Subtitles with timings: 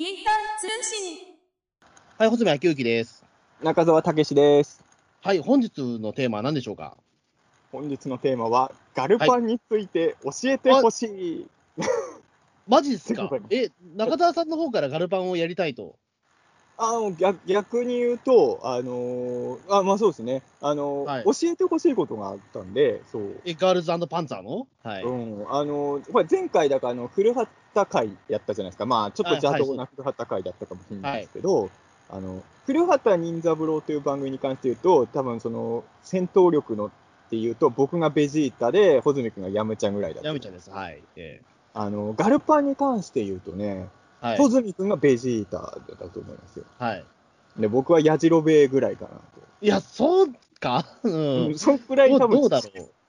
[0.00, 1.18] ピーター通信。
[2.16, 3.22] はい、細見明之です。
[3.62, 4.82] 中澤武史です。
[5.20, 6.96] はい、本日のテーマは何でしょうか？
[7.70, 11.46] 本日のテーマは、ガルパンについて教えてほしい。
[12.66, 13.28] マジですか？
[13.52, 15.96] え、中澤さんの方からガルパンをやりたいと。
[16.82, 21.24] あの逆逆に言うと、あのーあまあそうですね、あのーはい。
[21.24, 23.22] 教えてほしいことがあったんで、そう。
[23.44, 24.66] え、ガールズパンツァーの？
[24.82, 25.02] はい。
[25.02, 31.68] うん、あのーこれ前回だからあの古畑会やったじゃないですか、まあちょっと邪道な古畑会だったかもしれないですけど、
[32.08, 36.90] あの古畑任三郎という番組に関して言うと、多分その戦闘力のっ
[37.30, 40.28] ていうと、僕がベジータで、穂積君がヤムチャぐらいだった。
[40.40, 40.70] ちゃんです。
[40.70, 41.02] はい。
[41.16, 41.42] え
[41.74, 44.36] あのガルパンに関して言うとね、ーはい。
[44.38, 46.64] 穂積君がベジータだと思いますよ。
[46.78, 47.04] はい。
[47.58, 49.20] で、僕はヤジロベぐらいかなと。
[49.62, 50.26] いや、そう
[50.60, 50.84] か？
[51.02, 51.58] ううんん。
[51.58, 52.40] そんくらい多分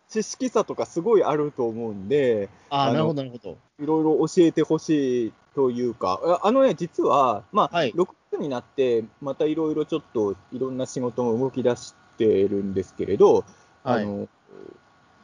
[0.10, 3.58] 知識差とかすごいあると思うんで、あなるほど、なるほど。
[3.80, 13.46] いろいろ教えてほしいというか、ああのね、実は、まあ、はい6月になって、またいろいろちょっといろんな仕事も動き出してるんですけれど、
[13.84, 14.04] はい。
[14.04, 14.28] あの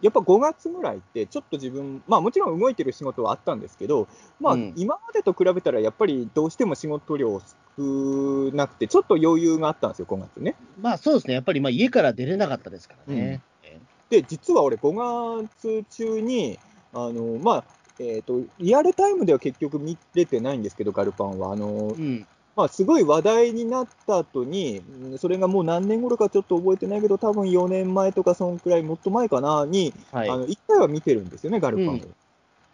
[0.02, 4.08] やっぱ5月ぐらいって、ちょっと自分、まあもちろん動いてる仕事はあったんですけど、
[4.40, 7.42] まあうん今までと比べたら、やっぱりどうしても仕事量
[7.78, 10.56] 少なくて、ちょっと余裕があったんですよ、5月ね。
[10.82, 11.34] まあ、そうですね。
[11.34, 13.42] やっぱり、まあ、家から出れなかったですからね。
[13.64, 16.60] えで、実は俺、5月中に、
[16.94, 17.64] あのまあ
[18.00, 21.52] えーと、リアルタイムでは結局見れてないんですけど、ガルパンは。
[21.52, 22.28] あのーうん。
[22.58, 30.30] まあ、すごい話題になった後に、うんそれがもう何年頃かちょっと覚えてないけど、多分4年前とか、そんくらい、もっと前かな、に、はい。
[30.30, 31.92] あの1回は見てるんですよね、ガルパンを。
[31.92, 32.16] うん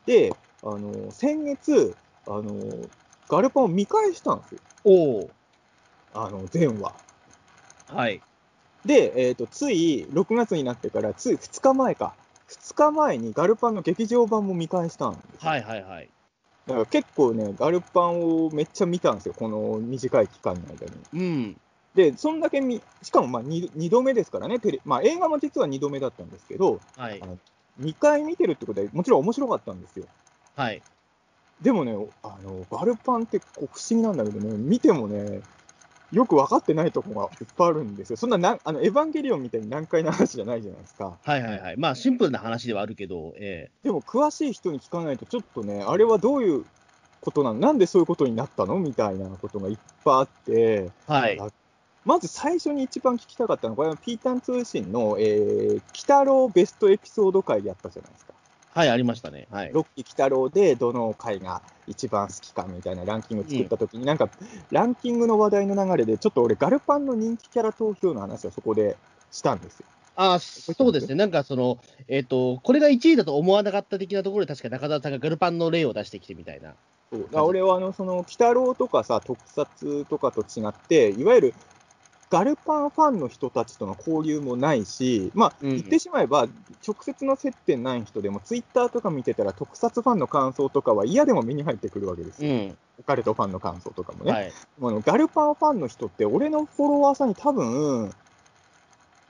[0.06, 1.96] で、あの先月
[2.26, 2.56] あの、
[3.30, 5.30] ガルパンを見返したんですよ、おお
[6.14, 6.94] あの前話。
[7.88, 8.22] はい。
[8.86, 12.14] で、えーと、つい6月になってから、つい2日前か、
[12.50, 15.50] 2日前にガルパンの劇場版も見返したんですよ。
[15.50, 16.10] はい、はい、はい。
[16.68, 20.94] だから結構ね、ガルパンをめっちゃ見たんですよ、この短い期間の間に。
[21.14, 21.58] うん。
[21.94, 27.26] で、そんだけ見、しかもまあ 2, 2度目ですからね、テレまあ、映画も実は2度目だったんですけど、はいあ。
[27.26, 27.38] の
[27.82, 30.06] 2回見てるってことで、もちろん面白かったんですよ。
[30.56, 30.82] はい。
[31.62, 35.42] でもね、あのガルパンってこう不思議なんだけどね、見てもね、
[36.14, 38.18] よく分かってないとこがいっぱいあるんですよ。
[38.18, 41.18] そんななんあのエヴァンゲリオンみたいに難解な話じゃないじゃないですか。
[41.24, 41.78] はい、はい、はい。
[41.78, 46.66] まあ、シンプルな話ではあるけど、えでも詳しい人に聞かないと、ちょっとね、あれはどういう
[47.20, 47.60] ことなの？
[47.60, 48.78] なんでそういうことになったの？
[48.80, 51.40] みたいなことがいっぱいあって、ーはい。
[51.40, 51.48] あ
[52.06, 58.33] まず最初に一番聞きたかったのは、これはピータン通信の、えー、鬼太郎ベストエピソード回やったじゃないですか。
[58.74, 59.48] はい、ありましたね。
[59.52, 59.72] はい。
[59.72, 64.30] ロッキー鬼太郎でどの回が一番好きかみたいなランキングを作ったときに、なんか
[64.72, 68.98] ランキングの話題の流れで、ちょっと俺、ガルパンの人気キャラ投票の話をそこで
[69.32, 69.86] したんですよ。
[70.16, 76.74] あそうですね、なんかその、えっ、と、これが1位だと思わなかった的なところで、確か中澤さんがガルパンの例を出してきてみたいな。
[77.12, 81.54] そうだから俺はあのその鬼太郎とかさ、特撮とかと違って、いわゆる
[82.34, 86.48] ガルパンファンの人たちとの交流もないし、まあ、うん言ってしまえば、
[86.86, 92.52] 直接の接点ない人でも、ツイッターとか見てたら、特撮ファンの感想とかは嫌でも目に入ってくるわけですよ。
[92.52, 92.78] うん。
[93.02, 94.32] オカルトファンの感想とかもね。
[94.32, 94.52] はい。
[94.82, 98.12] あのガルパンファンの人って、俺のフォロワーさんに多分、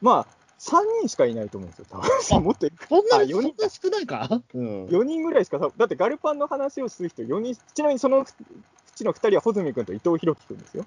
[0.01, 0.27] まあ、
[0.59, 2.07] 3人しかいないと思うんですよ、多分
[2.45, 4.41] もっとそんなあに、4そん人な少ないか？
[4.53, 4.85] うん。
[4.85, 8.25] 4人ぐらいしか、だってガルパンの話をする人4人、ちなみにそのう
[8.95, 10.85] ちの2人は穂積君と伊藤博樹君ですよ。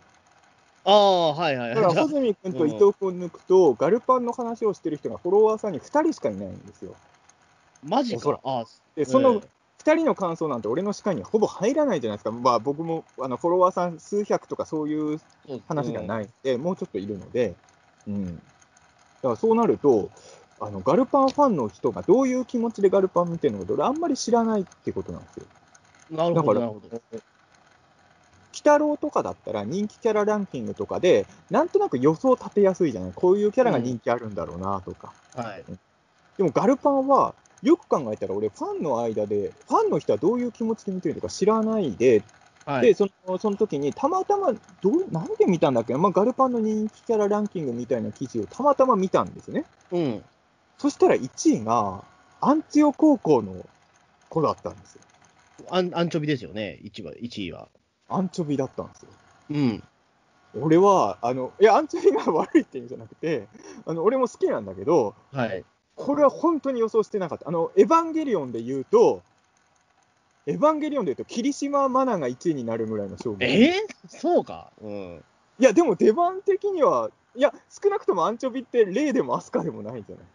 [0.86, 6.94] ああ、はいはいだから穂積君と伊藤君抜くと、ガルパンの話をしてる人がフォロワーさんに2人しかいないんですよ。
[7.82, 8.38] マジか。
[8.44, 8.64] あ
[8.94, 9.40] で、そのえ
[9.84, 12.30] 2人の感想なんて俺の視界にはほぼ入らないじゃないですか。
[12.30, 17.54] まあ僕もあのフォロワーさん数百とかそういうえ話がないで、もうちょっといるので、
[18.06, 18.36] うん。
[18.36, 18.40] だ
[19.22, 20.10] からそうなると、
[20.60, 25.46] あのガルパンファンの人がどういう気持ちでガルパン見てるのか、俺あんまり知らないってことなんですよ。
[26.10, 27.00] うんなるほど、なるほど。
[28.56, 35.12] 鬼太郎とかだったら人気キャラランキングとかで、なんとなく予想立てやすいじゃない、こういうキャラが人気あるんだろうなとか。
[35.34, 35.64] はい。
[36.38, 42.22] でもガルパンは、よく考えたら、俺、ファンの間で、ファンの人はどういう気持ちで見てるのか知らないで、
[42.64, 42.82] はい。
[42.82, 49.64] でそのその時に、たまたまどう、なんで見たんだっけ、まあ、ガルパンの人気キャラランキングみたいな記事をたまたま見たんですね。
[49.92, 50.24] うん。
[50.78, 52.02] そしたら1位が、
[52.40, 53.54] アンチオ高校の
[54.28, 55.00] 子だったんですよ。
[55.70, 57.12] アンアンチョビですよね、1位は。
[57.14, 57.68] 1位は。
[58.08, 59.08] アンチョビだったんですよ。
[59.50, 59.82] うん。
[60.60, 63.46] 俺は、あの、いや、アンチョビが悪いって意味じゃなくて、
[63.84, 65.64] あの、俺も好きなんだけど、はい。
[65.96, 67.48] これは本当に予想してなかった。
[67.48, 69.22] あの、エヴァンゲリオンで言うと、
[70.46, 73.38] エヴァンゲリオンで言うと、霧島マナが1位になるぐらいの勝負。
[73.42, 74.70] えー、そうか。
[74.80, 75.24] うん。
[75.58, 80.26] いや、でも出番的には、いや、少なくともアンチョビって、レイでもアスカでもないじゃない？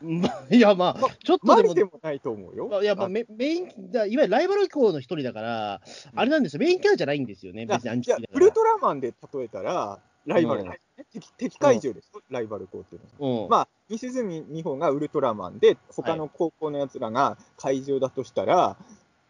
[0.00, 2.82] まあ、いや、まあ、ちょっとマでも、リでもないと思うよ。
[2.82, 5.80] いや、まあ、メメイン、だいわゆるライバル校の一人だから、
[6.14, 10.72] あれなんですよ、メインキャラじゃないんですよね、別にアンチキウルトラマンで例えたら、ライバルなん。
[10.72, 13.44] ですね、敵敵怪獣ですよ、ライバル校っていうのは。
[13.44, 18.76] うん、まあ、西住美穂がウルトラマンで、他の高校のやつらが怪獣だとしたら、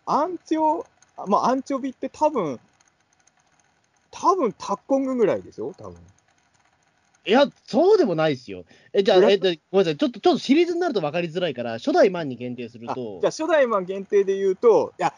[0.07, 0.85] アンチョ、
[1.27, 2.59] まあ、アンチョビって多分、
[4.11, 5.97] 多分タッコングぐらいですよ、多分
[7.27, 8.65] いや、そうでもないですよ。
[8.93, 15.15] え、じゃあ、えっと、ごめんなさい、ちょっと、ちょっとシリーズになると分かりづらいから、初代マンに限定するあとじゃあ、、初代マン限定で言うと、いや、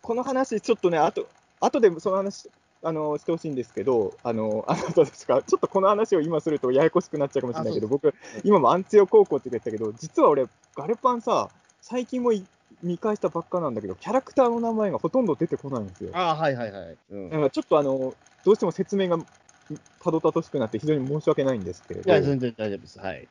[0.00, 1.28] この話、ちょっとね、あと、
[1.60, 2.50] 後でその話、
[2.84, 11.48] あのしてほしいんですけど、あの、あなたですか、ちょっとこの話を今するとややこしくなっちゃうかもしれないけど、僕、今もアンツヨ高校って言ってたけど、実は俺、ガルパンさ、
[11.80, 12.44] 最近もい
[12.82, 16.10] 見返したばっかなんだけど、キャラクターの名前がほとんど出てこないんですよ。
[16.12, 16.96] ああ、はいはいはい。
[17.10, 18.14] うん、だからちょっとあの、
[18.44, 19.24] どうしても説明が
[20.02, 22.98] たどたどしくなって非常に申し訳ないんですけれいや、ど、全然大丈夫です。
[22.98, 23.28] はい。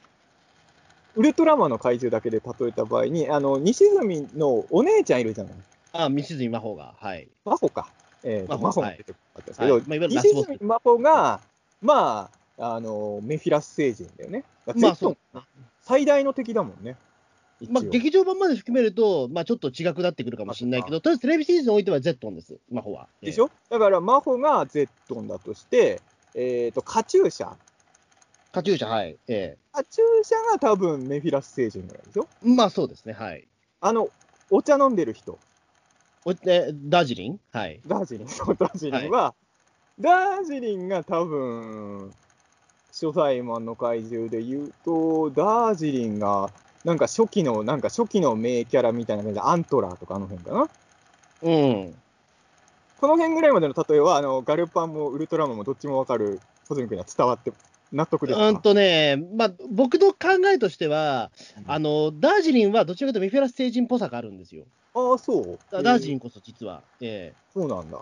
[1.15, 5.53] ウルトラマンの怪獣だけで例えた場合に、あの、西住のお姉ちゃんいるじゃない
[5.93, 7.27] ああ、道住真帆が、はい。
[7.43, 7.87] 真帆か。
[8.23, 11.39] えーと、真帆真帆が出てこなかったですけど、はいまあいわゆるラス西住真帆が、
[11.81, 14.43] まあ、あの、メフィラス星人だよね。
[14.75, 15.17] まあそう
[15.81, 16.95] 最大の敵だもんね。
[17.69, 23.07] まあ、劇場版まで含めると、まあ、ちょっと違くなってくるかもしれないけど、とりあえずテレビシリーズにおいては Z ンです、真帆は。
[23.21, 23.51] でしょ？
[23.69, 24.89] だから真帆が Z
[25.27, 26.01] だとして、
[26.35, 27.53] えっ、と、カチューシャ。
[28.51, 29.17] カチューシャ、はい。
[29.27, 32.27] えカチューシャが多分メフィラス星人ぐらいでしょ？
[32.45, 33.47] えまあ、そうですね、はい。
[33.79, 34.09] あの、
[34.49, 35.39] お茶飲んでる人。
[36.25, 37.39] おえダージリン？
[37.51, 37.79] はい。
[37.87, 39.33] ダージリン、そうダージリンは、
[39.99, 42.13] ダージリンが多分、
[42.91, 46.51] 初代マンの怪獣で言うと、ダージリンが、
[46.83, 50.69] なんか初期の、なんか初期の名キャラみたいな感じで、アントラーとかあの辺かな。
[51.43, 51.95] うん。
[53.01, 56.39] この辺ぐらいまでの例えは、あの、ガルパンもウルトラマンもどっちもわかる、
[56.69, 57.51] ホズミ君には伝わって、
[57.91, 58.47] 納得ですか？
[58.47, 60.17] うんとね、まあ、僕の考
[60.53, 61.31] えとしては、
[61.65, 64.65] あの、ダージリンはどちらかというとメフィラス星人っぽさがあるんですよ。
[64.93, 66.17] ああ、そうダダージリン。
[66.17, 66.83] ンこそ実は。
[67.01, 67.99] ええそうなんだ。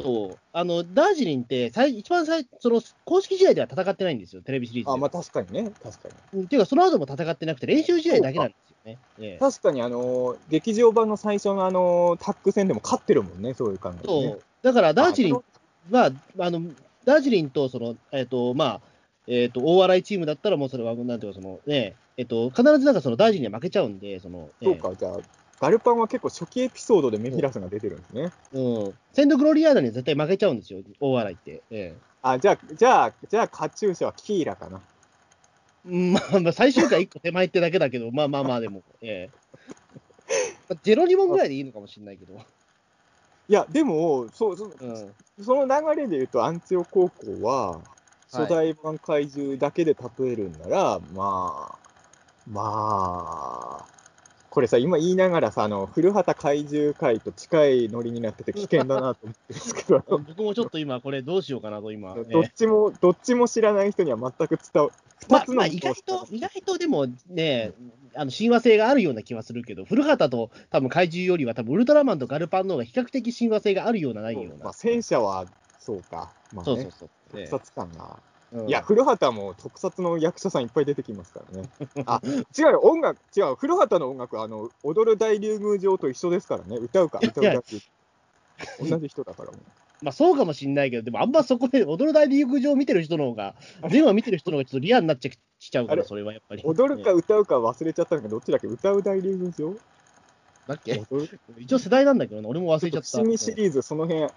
[0.00, 0.38] そう。
[0.54, 4.92] あの、ダージリンって最、一番最、その、公式試合では戦ってないんですよ、テレビシリーズで。
[4.94, 6.44] あ、まあ確かにね、確かに。
[6.44, 8.98] っていうか、その後も戦ってなくて、練習試合だけなんですよね。
[9.18, 14.28] ええ確かに、あのー劇場版の最初のあのータッグ戦でも勝ってるもんね、そういう感じで、ね。
[14.28, 14.42] そう。
[14.62, 15.40] だから、ダージリンあ
[15.90, 16.62] は、あの、
[17.04, 18.80] ダージリンと、その、えっ、と、まあ、
[19.26, 25.18] えっ、と、大笑いチームだったら、もうそれは、なんていうか、その、ね、えっ、と、必ずなんかその、ダージリンには負けちゃうんで、その、そうか、じゃあ、
[25.60, 28.32] ガルパンは結構初期エピソードでメフィラスが出てるんですね。
[28.54, 28.94] ええうん。
[29.12, 31.62] センドグロリアーダには絶対負けちゃうんですよ、大笑いって。
[31.70, 34.80] えあ、じゃあ、じゃあ、じゃあ、カチューシャはキーラかな。
[35.84, 39.30] まあ、まあ、最終回一個手前ってだけだけど、まあまあまあ、でも、ええ
[40.68, 42.34] まあゼロ2問ぐらいでいいのかもしれないけど。
[42.34, 45.14] いや、でも、そう、そうん。
[45.42, 47.80] その流れで言うと、アンツヨ高校は、はい
[48.32, 51.78] 初代版怪獣だけで例えるんなら、まあ、
[52.48, 53.86] まあ、
[54.50, 62.14] これさ、今言いながらさ、あの、古畑怪獣界と近いノリになってて危険だなと思ってるんですけど、 僕もちょっと今、これどうしようかなと、今。
[62.16, 64.88] ええどっちも、どっちも知らない人には全く伝
[65.28, 67.72] まあまあ、意外と、意外とでもね、
[68.14, 74.64] あの親和性があるような気はするけど、古畑と多分怪獣よりは、多分ウルトラマンとガルパンの方が比較的親和性があるような、ないような。
[74.64, 75.46] まあ、戦車は、
[75.78, 76.30] そうか。
[76.52, 77.08] まあね、そうそうそう。
[77.30, 78.18] 特え撮感が。
[78.18, 81.68] えうんいや、古畑も特撮の役者さんいっぱい出てきますからね。
[82.04, 82.20] あ、
[82.58, 86.76] 違うよ、音楽、違う、古畑の音楽、あの、踊る大竜宮城と一緒ですからね。
[86.76, 87.76] 歌うか、歌うだけ。
[88.80, 89.60] 同じ人だからもう。
[90.02, 93.54] まあそうかもしんないけど、でもあんまそこで踊る大陸上を見てる人の方が、
[93.90, 96.62] 全話見てる人の方がちょっとリアルになっちゃしちゃうから、それはやっぱり。
[96.64, 98.66] 踊るかね歌うか忘れちゃったんだけど、どっちだっけ？
[98.66, 99.74] 歌う大竜宮城
[100.66, 101.02] だっけ？
[101.58, 103.18] 一応世代なんだけどな、俺も忘れちゃった。
[103.18, 104.28] 伏見シリーズ、その辺。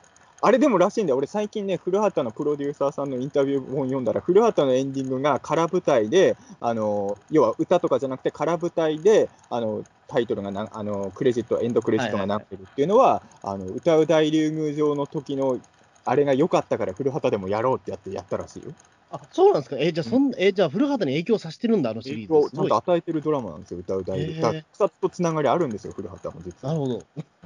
[0.45, 1.17] あれでもらしいんだよ。
[1.17, 15.61] 俺最近ね、古畑のプロデューサーさんのインタビュー本読んだら、古畑のエンディングが空舞台で、あの、要は歌とかじゃなくて空舞台で、あの、タイトルがな、あの、クレジット、エンドクレジットがなってるっていうのは、あの、歌う大竜宮城の時の、
[16.03, 18.73] あれが良かったから古畑でもやろうってやってやったらしいよ。
[19.13, 19.77] あ、そうなんですか？
[19.79, 22.27] え、じゃあ、そん、え、じゃあ、古畑に影響させてるんだ、あのシリーズ。
[22.27, 24.23] 影響をちゃんと与えてるドラマなんですよ、歌う大竜。
[24.23, 26.73] へーだから特撮とつながりあるんですよ、古畑も実は。
[26.73, 26.99] なるほど。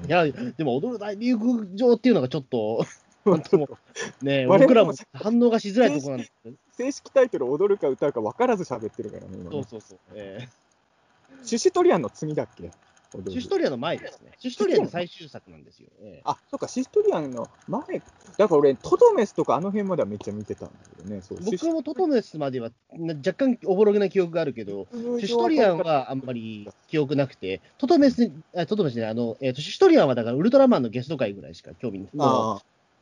[0.08, 2.86] いや、でも、踊る大陸上っていうのがちょっと、
[4.22, 6.32] ね、僕らも反応がしづらいところなんです。
[6.78, 9.30] 正式タイトル踊るか歌うか分からず喋ってるからね。
[9.52, 9.98] そうそうそう。
[10.16, 10.48] え
[11.44, 12.72] シュシュトリアンの次だっけ？
[13.12, 14.32] シュシュトリアの前ですね。
[14.38, 15.88] シュシュトリアの最終作なんですよ。
[16.02, 17.82] えーあ、そっか、シストリアンの前、
[18.38, 32.62] だから俺、トドメスとかあの辺まではめっちゃ見てたんだけどね、そう僕もトトメスまではな若干おぼろげな記憶があるけど、シュシュトリアンはあんまり記憶なくて、トトメス、あトトメスね、あの、えっ、と、シュシュトリアンはだからウルトラマンのゲスト会ぐらいしか興味、もあ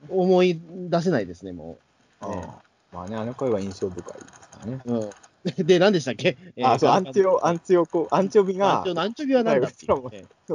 [0.10, 0.60] う思い
[0.90, 1.78] 出せないですね、も
[2.20, 2.32] あ、う。
[2.32, 4.82] ああまあね、あの回は印象深いですからね。
[4.86, 5.10] うん。
[5.58, 6.38] で、何でしたっけ？
[6.64, 9.86] あ、そう、アンチオ、アンチオコ、アンチョビが、アンチョビは何だっけ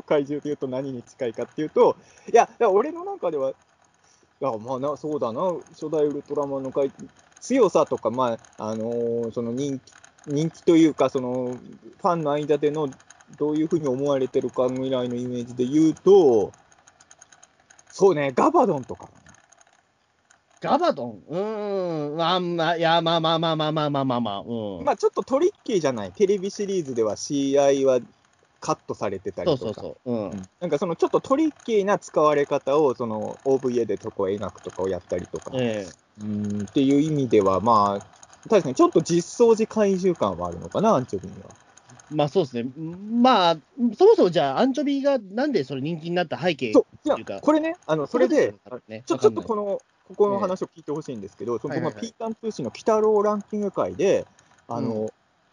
[0.02, 1.97] 怪獣でいうと何に近いかっていうと、
[2.32, 3.54] いや、いや俺の中では、い
[4.40, 6.90] や、まあな、そうだな、初代ウルトラマンの怪
[7.40, 9.82] 強さとか、まあ、あのー、その人気、
[10.26, 11.56] 人気というか、その、
[12.00, 12.88] ファンの間での、
[13.38, 16.52] どういうふうに思われてるかぐらいのイメージで言うと、
[17.92, 19.09] そうね、ガバドンとか。
[20.61, 21.23] ガバドン？
[21.29, 24.85] うーん、まあまあ、いや、まあまあまあまあまあまあまあまあ、うん。
[24.85, 26.12] まあちょっとトリッキーじゃない。
[26.12, 28.00] テレビシリーズでは CI は
[28.61, 29.59] カットされてたりとか。
[29.59, 30.12] そうそうそう。
[30.12, 30.49] うん。
[30.61, 35.50] なんかそのちょっとトリッキーな使われ方を、その OVA でそこを描くとかをやったりとか。
[35.55, 41.49] ええうんっていう意味では、まあ、確かにちょっと実装時怪獣感はあるのかな、アンチョビには。
[42.11, 42.69] まあそうですね。
[42.76, 43.57] まあ、
[43.97, 47.40] そもそもじゃあ、アンチョビがなんでそれ人気になった背景っていうか。
[47.40, 48.55] これね、あのそれで、
[48.88, 54.26] ね、ちょちょっとこのここの話を聞いてほしいんですけど、その僕はピータン通信の鬼太郎ランキング会で、
[54.67, 55.09] あの、うん、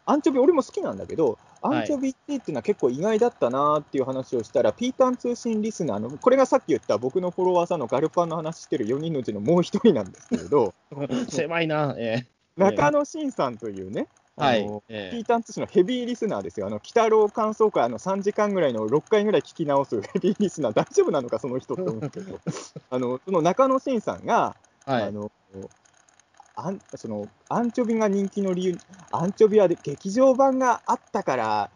[0.07, 10.73] アンチョビ、俺も好きなんだけど、アンチョビっていうのは結構意外だったなっていう話をしたら、はい、ピータン通信リスナーの、これがさっき言った僕のフォロワーさんのガルパンの話してる4人のうちのもう1人なんですけれど、
[11.29, 16.67] 狭いな、えー、中野慎さんというね、はい、えー、ピータン通信のヘビーリスナーですよ。
[16.67, 22.39] あの、鬼太郎感想会、あの、3時間ぐらいの6回ぐらい聞き直すヘビーリスナー、 大丈夫なのか、その人って思うんですけど、
[22.91, 25.31] あの、その中野慎さんが、はい、あの
[26.55, 28.77] アンそのアンチョビが人気の理由、
[29.11, 31.69] アンチョビは劇場版があったから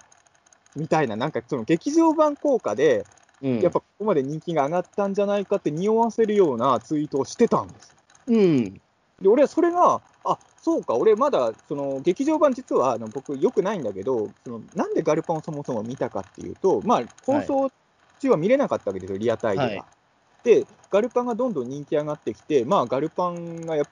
[0.75, 3.05] みたいな、なんかその劇場版効果で、
[3.41, 7.95] うん、やっぱここまで人気が上がったんじゃないかって匂わせるようなツイートをしてたんです。
[8.27, 8.81] うん、
[9.21, 17.71] で俺はそれが、あそうか、俺まだその劇場版、実はあの僕、よくないんだけどその、なんでガルパンをそもそも見たかっていうと、まあ、放送
[18.19, 19.67] 中は見れなかったわけですよ、リアタイでは。
[19.67, 19.83] はい。
[20.43, 23.83] で、ガルパンがどんどん人気上がってきて、まあ、ガルパンがや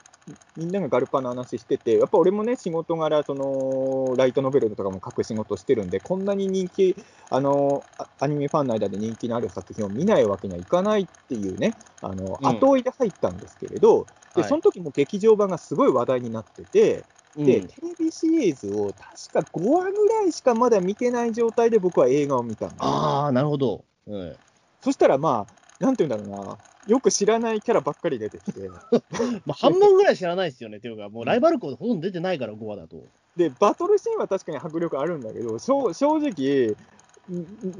[0.58, 6.96] みんながガルパンの話してて、やっぱ俺もね、仕事柄、そのライトノベルとかも書く仕事してるんで、こんなに人気、
[7.30, 7.84] あの
[8.20, 14.06] アニメファンの間で人気のある作品を見ないわけにはいかないっていうね、あの後追いで入ったんですけれど、
[14.36, 17.04] でその時も劇場版がすごい話題になってて、
[17.36, 18.94] で、うん、テレビシリーズを
[19.32, 23.84] 確か5話ぐらいしかまだ見てない状態で僕は映画を見たんですああ、なるほど。
[24.08, 24.36] うん、
[24.82, 26.58] そしたらまあ、なんて言うんだろうな、
[26.88, 28.70] よく知らないキャラばっかり出てきて。
[29.46, 33.04] まあ半分ぐらい知らないですよね、っていうか、もうライバル校ほとんど出てないから、5話だと。
[33.38, 36.76] で、バトルシーンは確かに迫力あるんだけど、正直、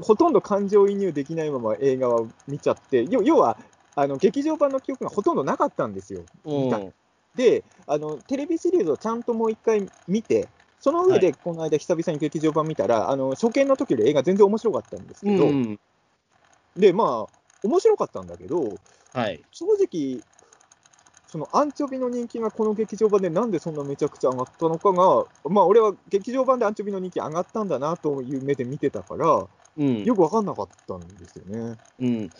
[0.00, 3.58] ほとんど感情移入できないまま映画を見ちゃって、要は、
[3.94, 6.22] あの劇場版の記憶がほとんどなかったんですよ。
[6.44, 6.92] うん、
[7.34, 10.48] であの、テレビシリーズをちゃんともう一回見て、
[10.80, 15.78] その上でこの間、久々に劇場版見たら、はい、あの初見の時より映画全然面白かったんですけど、うん、
[16.76, 18.78] で、まあ、面白かったんだけど、
[19.12, 20.22] はい、正直、
[21.26, 29.46] そのアンチョビの人気がこの劇場版でなんでそんなめちゃくちゃ上がったのかが、まあ、俺は劇場版でアンチョビの人気上がったんだなという目で見てたから、
[29.78, 31.76] うん、よく分かんなかったんですよね。
[32.00, 32.30] うん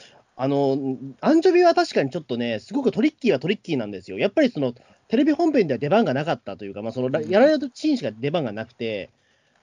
[0.43, 4.19] あの、アンチョビは確かにちょっとね、すごくトリッキーはトリッキーなんですよ。
[4.19, 4.73] やっぱりその、
[5.09, 9.11] テレビ本編では出番がなかったというか、まあ、その、やられるシーンしか出番がなくて、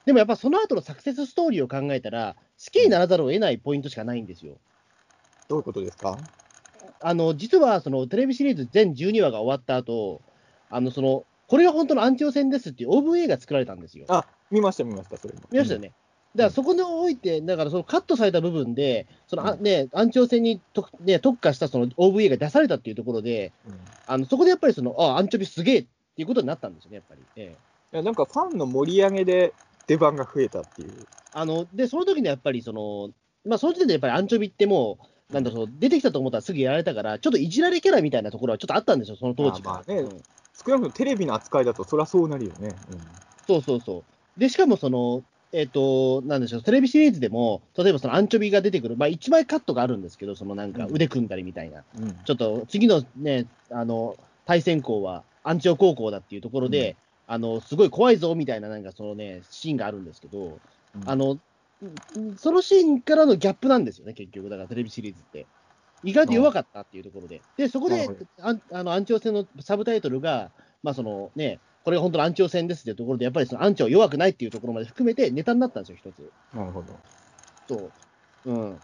[0.06, 4.58] でもやっぱその後のサクセスストーリーを考えたら、好きにならざるを得ないポイントしかないんですよ。
[5.48, 6.18] どういうことですか？
[7.00, 10.22] あの実はそのテレビシリーズ全12話が終わった後
[10.70, 14.06] あのそのこれが本当のアンチオ戦ですっていう OVA が作られたんですよ。
[14.10, 15.42] あ見ました、見ました、それも。
[15.52, 15.94] 見ましたよね。
[16.38, 23.74] だからそこにおいて、だからそのカットされた部分で、その、ね、アンチオ戦にと、ね、特化したその OVA が出されたっていうところで、うん、
[24.06, 27.22] あのそこでやっぱりそのあアンチョビすげえっていうことになったんですよね、やっぱり。
[27.36, 27.56] え
[27.92, 29.54] え、いやなんかファンの盛り上げで
[29.88, 30.92] 出番が増えたっていう。
[31.34, 33.10] あので、その時にやっぱりその、
[33.46, 39.76] まあ、その時点でやっぱりアンチョビってもう、なんだろう、出てきたと思ったらすぐやられたから、ちょっといじられキャラみたいなところはちょっとあったんですよ、その当時から。
[39.76, 42.70] まあね、うん、少なくともテレビの扱いだと、そりゃそうなるよね。
[42.92, 43.00] うん、
[43.48, 44.04] そうそうそ
[44.38, 44.40] う。
[44.40, 45.24] で、しかもその、
[45.58, 56.96] えっ、ー、と、なんでしょう、テレビシリーズでも、例えばそのアンチョビが出てくる、まあ、1枚カットがあるんですけど、そのなんか腕組んだりみたいな、うん、ちょっと次のね、あの、対戦校はアンチオ高校だっていうところで、
[57.28, 60.60] うん、あの、すごい怖いぞみたいな、なんかそのね、シーンがあるんですけど、
[60.96, 61.40] うん、あの、
[62.38, 65.48] そのシーンからのギャップなんですよね、結局、だからテレビシリーズって。
[66.04, 68.08] 意外と弱かったっていうところで、でそこで
[68.40, 70.52] ああのアンチオ戦のサブタイトルが、
[70.84, 76.30] まあそのね、これが本当のアン戦ですっていうところで、やっぱりそのアン弱くないっていうところまで含めてネタになったんですよ、一つ。
[76.54, 76.88] なるほど。
[77.70, 77.92] そ
[78.46, 78.52] う。
[78.52, 78.80] うん。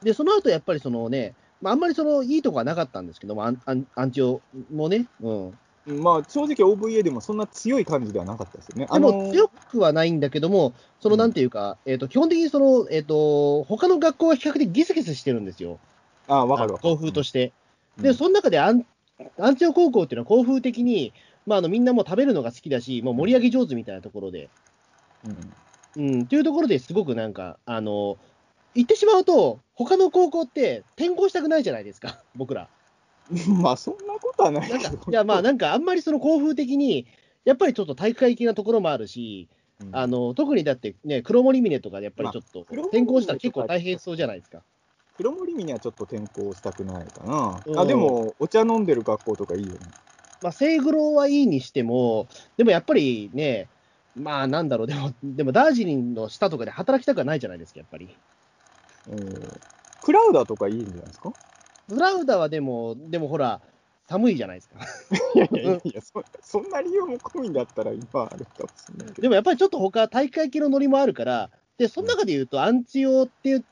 [0.00, 4.12] で、その後やっぱりそのね、まあ、あんまりそのいいとこはなかったんですけども、アンアンアン
[4.72, 5.58] もね、うん。
[6.00, 8.86] まあ、正直 OVA でもそんな強い感じではなかったですよね。
[8.92, 15.80] でも強くはないんだけども、そのなんていうか、うん、えっ、と、基本的にその、えっ、ー、と、他の学校は比較的ギスギスしてるんですよ。
[16.28, 17.52] あわかる校風として。
[17.98, 18.86] で、その中でアン
[19.38, 21.12] アンチオ高校っていうのは校風的に、
[21.46, 24.48] まあ、あのみんなもう食べるのが好きだし、もう盛り上げ上手みたいなところで、
[25.96, 28.16] うん、うん、というところですごくなんか、あの
[28.74, 32.68] 言ってしまうと、他の高校って転校したくないじゃないですか、 僕ら。
[33.60, 37.06] まあ、そんなことはないなんかいや、まあ、なんかあんまりその校風的に、
[37.44, 39.48] やっぱりちょっと体育会系なところもあるし、
[39.80, 44.62] うん、あの特にだってね、黒森峰とかでやっぱりちょっと、転校したら結構大変そうじゃないですか。
[45.16, 47.62] 黒森峰はちょっと転校したくないかな。
[47.64, 49.78] うん、あでも、お茶飲んでる学校とかいいよね。
[50.44, 53.66] まあ、セイグロはいいにしても、でもやっぱりね、
[54.14, 58.14] まあなんだろう、でも、でもダージリンの下とかで働きたくはないじゃないですか、やっぱり。
[59.08, 59.18] うん、
[60.02, 61.32] クラウダーとかいいんじゃないですか？
[61.88, 63.62] クラウダーはでも、でもほら、
[64.06, 64.76] 寒いじゃないですか。
[65.34, 73.64] いやいやいや、そそんな理由も込みだったら今あるかもしれないでもやっぱりちょっと他、大会系のノリもあるから、で、その中で言うと、アンチオっていう、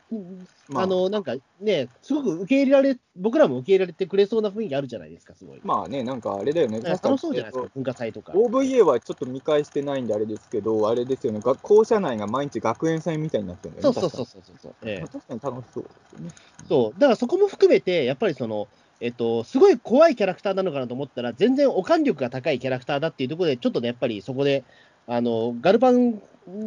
[0.68, 5.60] まあ、あの、なんかね、すごく受け入れられ、僕らも受け入れられてくれそうな雰囲気あるじゃないですか、すごい。
[5.62, 6.80] まあね、なんかあれだよね。
[6.80, 8.32] 楽しそうじゃないですか、文化祭とか。
[8.32, 14.00] OVA はちょっと見返してないんであれですけど、あれですよね、学校舎内が毎日学園祭みたいになってるんだよね。
[14.00, 14.74] そうそうそうそうそう。
[14.82, 16.30] ええ、確かに楽しそうですよね。
[16.68, 18.66] そう、だからそこも含めて、やっぱりその、
[19.00, 24.64] えっと、すごい怖いキャラクターなのかなと思ったら、全然おかん力が高いキャラクターだっていうところで、ちょっとね、やっぱりそこで、
[25.06, 26.22] あの、ガルパン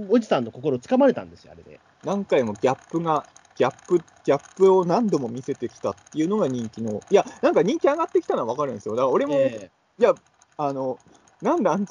[0.10, 1.80] おじさんの心をつかまれたんですよ、あれで。
[2.04, 3.25] 何回もギャップが、
[3.56, 8.96] ギャップ、ギャップを何度も見せてきたっていうのが人気の、いや、なんか人気上がってきたのは分かるんですよ。
[8.96, 10.13] だから俺も、えー、いや、
[10.58, 10.98] あの、
[11.42, 11.86] なんでアン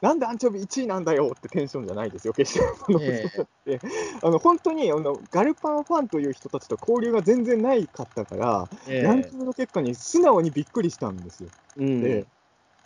[0.00, 2.64] なんでアンチョビ1位なんだよってテンションじゃないですよ、決して。
[3.66, 3.88] えー、
[4.26, 11.50] あの本当にあのガルパンファンという人たちと交流が全然ないかったから、えー、ランキングの結果に素直にびっくりしたんですよ。
[11.76, 12.26] うん、で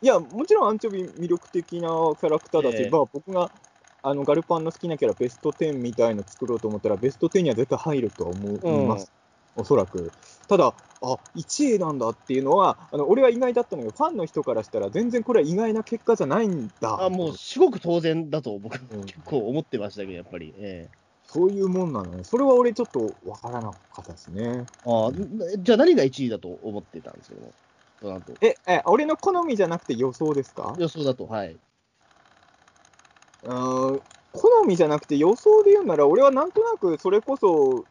[0.04, 3.50] いや、もちろんアンチョビ魅力的なキャラクターだし、えー、まあ、僕が
[4.02, 9.10] あのガルパンの好きなキャラベスト10みたいの作ろうと思ったら、ベスト10には絶対入るとは思います、
[9.56, 10.12] うん、おそらく。
[10.46, 17.04] ただ、あ1位なんだっていうのは、あの俺は意外だったのよ、ファンの人からしたら、全然これは意外な結果じゃないんだ。
[17.04, 20.52] あもう、すごく当然だと僕、うん、結構思ってましたけど、やっぱり。
[20.58, 22.22] えーそういうもんなのね。
[22.22, 24.66] それは俺ちょっとわからなかったですね。
[24.84, 25.10] あ
[25.58, 27.50] じゃあ何が1位だと思ってたんですけど
[28.40, 30.76] え、え、俺の好みじゃなくて予想ですか？
[30.78, 31.56] 予想だと、はい。
[33.42, 37.86] 好みじゃなくて予想で言うなら、俺はなんとなくそれこそ、普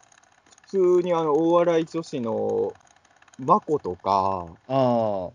[0.68, 2.74] 通にあの大笑い女子の
[3.40, 5.30] 眞子とか、あ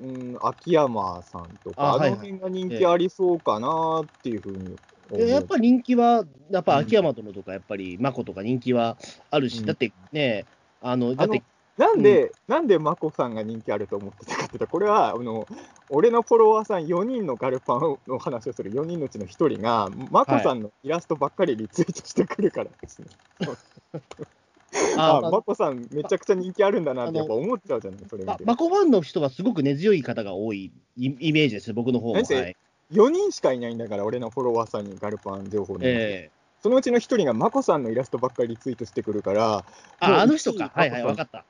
[0.00, 4.78] うん、秋山さんとか、あの辺が人気ありそうかなっていうふうに
[5.10, 5.28] 思う。
[5.28, 8.96] やっぱ人気は、やっぱ秋山殿とか、やっぱり眞子とか人気は
[9.30, 10.46] あるし、うん、だってね、
[10.80, 11.42] あの、だって
[11.76, 15.46] なんで、うん、なんで眞子さんが人気あると思ってたかっていうと、これは、あの、
[15.90, 23.06] 俺のフォロワーさん4人のガルパンの話をする4人のうちの1人が、眞子さんのイラストばっかりリツイートしてくるからですね。
[24.98, 28.44] あ眞子さん、めちゃくちゃ人気あるんだなってやっぱ思っちゃうじゃない、それ見て。
[28.44, 32.14] 眞子ファンの人はすごく根強い方が多いイメージです、僕の方も。
[32.14, 32.22] はい、
[32.92, 35.88] 4人しかいないんだから、俺のフォロワーさんにガルパン情報で。
[35.88, 36.36] えー
[36.66, 39.64] そのうちの一人が眞子さんのイラストばっかりリツイートしてくるから、
[40.00, 40.72] あ、あの人か。
[40.74, 41.44] はいはい、分かった。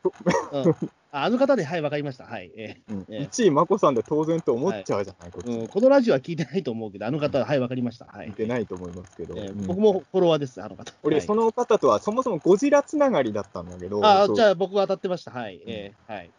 [0.52, 0.76] うん、
[1.10, 2.24] あの方で、はい、分かりました。
[2.24, 2.52] はい。
[2.54, 8.04] えー、うん、1位、眞子さんで当然と思っちゃうじゃない、はい、こうん、このラジオは聞いてないと思うけど、あの方は、はい、分かりました。
[8.04, 8.26] はい。
[8.26, 9.34] 聞いてないと思いますけど。
[9.38, 10.92] えー、僕もフォロワーです、あの方。
[11.02, 14.02] 俺、その方とはそもそもゴジラつながりだったんだけど。
[14.04, 15.30] あじゃあ僕は当たってました。
[15.30, 15.62] はい。
[15.64, 16.30] えー、はい。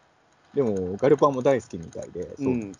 [0.54, 2.36] でも、ガルパンも大好きみたいで。
[2.38, 2.72] そう、ん、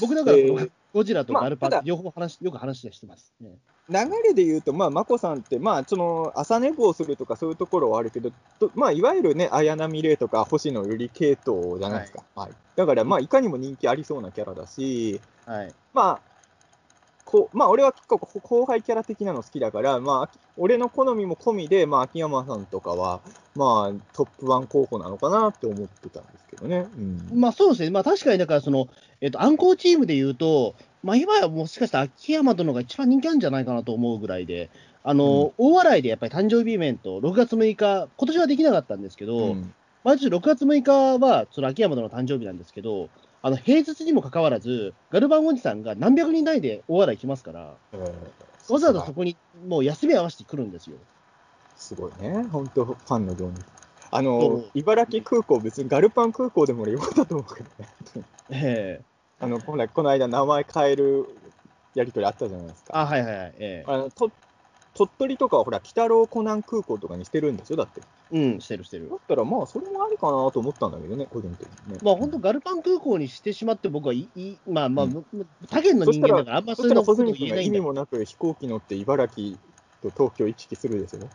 [0.00, 3.50] 僕なんか、えー、 ゴジラとガルパン、両方話、よく話してます、ね。
[3.88, 8.30] 流れで言うと、まあ、眞子さんって、まあ、その朝寝坊するとかそういうところはあるけど、
[8.74, 12.24] まあ、いわゆるね、綾波レイとか星野由里系統じゃないですか。
[12.34, 16.29] はい、はい、だから、まあ、いかにも人気ありそうなキャラだし、はい、まあ、
[17.30, 23.20] こまあ、俺は結構後輩キャラ的なの好きだから、まあ、俺の好みも込みで、まあ、秋山さんとかは、
[23.54, 26.88] まあ、トップワン候補なのかなって思ってたんですけどね。
[26.96, 27.90] うん、まあ、そうですね。
[27.90, 28.88] まあ、確かに、だから、その、
[29.20, 34.68] えっと、アンコーチームで言うと、まあ、今はもしかしたら秋山殿が一番人気あるんじゃないかなと思うぐらいで、
[35.04, 43.08] あの、うん、大笑いでやっぱり誕生日イベント、6月6日、今年はできなかったんですけど、うん、毎年6月6日は、その秋山殿の誕生日なんですけど、
[43.42, 47.60] あの平日にもかかわらず、ガルバンおじさんが何百人単位で大笑い来ますから、
[48.68, 50.96] わざわざそこにもう休み合わせてくるんですよ。
[51.76, 53.64] すごいね、本当、ファンの情熱。
[54.10, 57.88] あの、茨城空港、別にガルパン空港でもよかったと思うけどね。
[58.50, 59.04] ええ
[59.42, 61.26] あの、ほら、この間名前変える
[61.94, 62.98] やりとりあったじゃないですか。
[62.98, 63.54] あ、はいはいはい。
[63.58, 64.30] ええ、あのと
[64.94, 68.02] 鳥取とかはほら、北郎湖南空港とかにしてるんですよ、だって。
[68.32, 69.08] うん、してるしてる。
[69.08, 71.98] だったら、まあ、それもありかなと思ったんだけどね、個人的にね。
[72.02, 75.24] まあ、本当、ガルパン空港にしてしまって、僕はいい、まあまあ、うん、
[75.68, 79.56] 他県の人間だから、あんまそういうこと言えない意味もなく、飛行機乗って茨城
[80.02, 81.28] と東京行き来するですよ。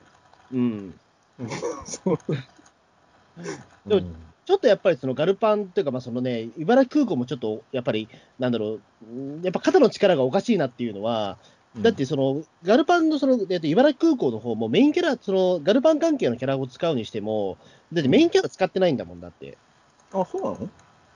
[0.53, 0.99] うん。
[1.85, 2.17] そう。
[3.87, 4.01] でも、
[4.45, 8.79] ちょっとやっぱりそのガルパンというか、まあそのね、茨城空港もちょっとやっぱり、なんだろう、
[9.41, 11.37] やっぱ肩の力がおかしいなっていうのは、
[11.79, 17.57] だってその、ガルパンのその、えっと、茨城空港の方もメインキャラ、そのガルパン関係のキャラを使うにしても、
[17.91, 19.57] だってメインキャラ使ってないんだもんだって。
[20.13, 20.69] あ、そうなの？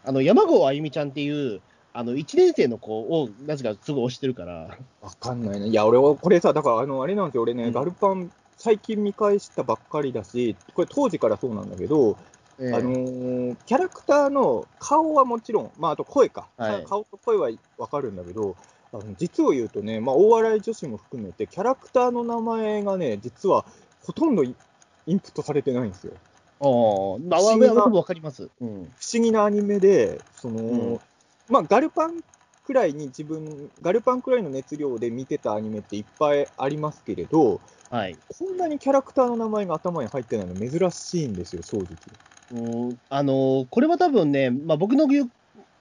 [0.06, 1.62] あの山郷あゆみちゃんっていう、
[1.94, 4.78] あの1年生の子を、なぜかすごい推してるから。
[5.02, 5.68] わかんないね。
[5.68, 12.18] いや、俺はこれさ、だから、あの、あれなんですよ、俺ね、うん、ガルパン、最近見返したばっかりだし、これ当時からそうなんだけど、
[12.60, 18.58] えー、あのー、キャラクターの顔はもちろん、まあ、あと声か、はい、顔と声はわかるんだけど、
[18.92, 23.66] あの実を言うとね、まあ、大笑い女子も含めて、キャラクターの名前がね、実は
[24.04, 24.56] ほとんどイ
[25.08, 26.14] ンプットされてないんですよ。
[26.62, 28.92] ああ、まあ、僕もわかります、うん。
[28.98, 31.00] 不思議なアニメで、その、うん、
[31.50, 32.24] まあ、ガルパン
[32.66, 41.88] くらいに自分、ガルパンくらいの熱量で見てたアニメっていっぱいありますけれど、はい、こんなにキャラクターの名前が頭に入ってないの珍しいんですよ、正直。
[42.52, 45.08] うんあのこれは多分ね、まあ、僕の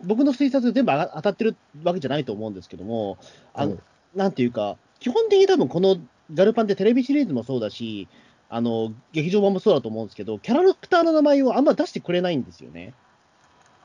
[0.04, 3.18] 僕の推察全部当たってるわけじゃないと思うんですけども、
[3.54, 3.80] あの、うん、
[4.14, 5.96] なんていうか、基本的に多分この
[6.32, 8.08] ガルパンってテレビシリーズもそうだし、
[8.50, 12.94] あの、劇場版もそうだと思うんですけど、キャラクターの名前をあんま出してくれないんですよね。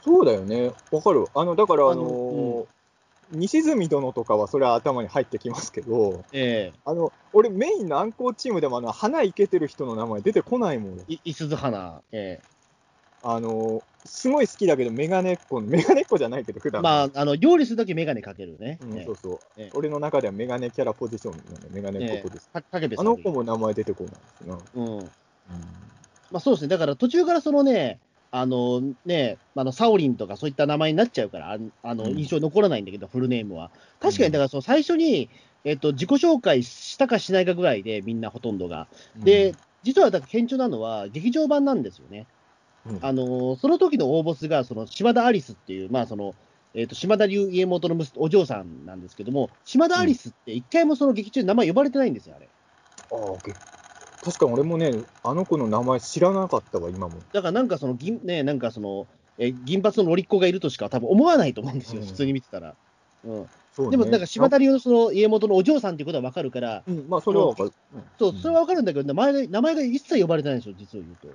[0.01, 0.71] そうだよね。
[0.91, 1.25] わかる。
[1.33, 2.67] あの、だから、あの
[3.31, 10.99] うん、西住殿とかはそれは頭に入ってきますけど、ええあの、俺メインの暗号チームでもあの、花いけてる人の名前出てこないもん。
[11.07, 12.01] い、いすず花。
[12.11, 12.53] ええ
[13.23, 18.77] あの、すごい好きだけど、メガネっ子、メガネっ子じゃないけど、普段まあ、あの、料理するときメガネかけるね。
[18.81, 19.39] うん、そうそう、
[19.73, 22.49] 俺の中ではメガネキャラポジションなので、メガネっ子です。
[22.53, 24.59] あの子も名前出てこないですな。
[24.75, 24.97] うん。
[24.97, 25.03] うん、
[26.31, 26.67] まあ、そうですね。
[26.67, 27.99] だから途中からそのね、
[28.31, 33.71] あのね、あのサオリンとかそういった名前になっちゃうから、あの印象残らないんだけど、うん、フルネームは。
[33.99, 35.29] 確かに、だからその最初に、
[35.63, 38.87] えっと、自己紹介したかしないかぐらいで、みんなほとんどが。
[39.23, 42.25] で、実はだから顕著なのは、劇場版なんですよね。
[43.01, 46.35] あのその時の大ボスが、その島田アリスっていう、まあその
[46.75, 52.49] えーと、島田流家元のお嬢さんなんですけども、島田アリスって一回もその劇中で名前呼ばれてないんですよ、あれ。
[53.11, 54.91] ああ、確かに俺もね、
[55.23, 57.19] あの子の名前知らなかったわ、今も。
[57.31, 62.75] だからなんかその銀、ね、なんかその、え銀髪の乗りっ子がいるとしか多分思わないと思うんですよ、うん、普通に見てたら。
[63.23, 67.73] うんね、でも、なんか島田流のその家元のお嬢さんっていうことは分かるから、うん、まあ、それは分かる。
[68.19, 71.27] そう、それは分かるんだけど、名前が名前が一切呼ばれてないんですよ、実を言うと。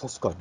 [0.00, 0.36] 確かに。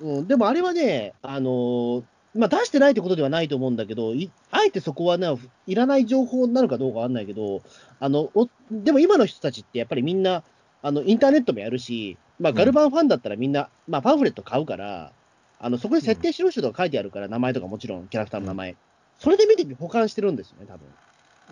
[0.00, 2.04] うん、でもあれはね、あのー、
[2.34, 4.12] まあ、出してないってことではないと思うんだけど、
[4.50, 5.28] あえてそこはね、
[5.66, 7.62] いらない情報になるかどうかわかんないけど、
[8.00, 10.42] あのおでも今の人たちってやっぱりみんな、
[10.82, 15.12] あのインターネットもやるし、まあ、ガルバンファンだったらみんな、うん、まあ、パンフレット買うから、
[15.60, 18.76] あのそこに設定しろ人とか書いてあるから、うん、名前とかもちろん、キャラクターの名前、うん、
[19.20, 20.86] それで見て保管してるんですよね、多分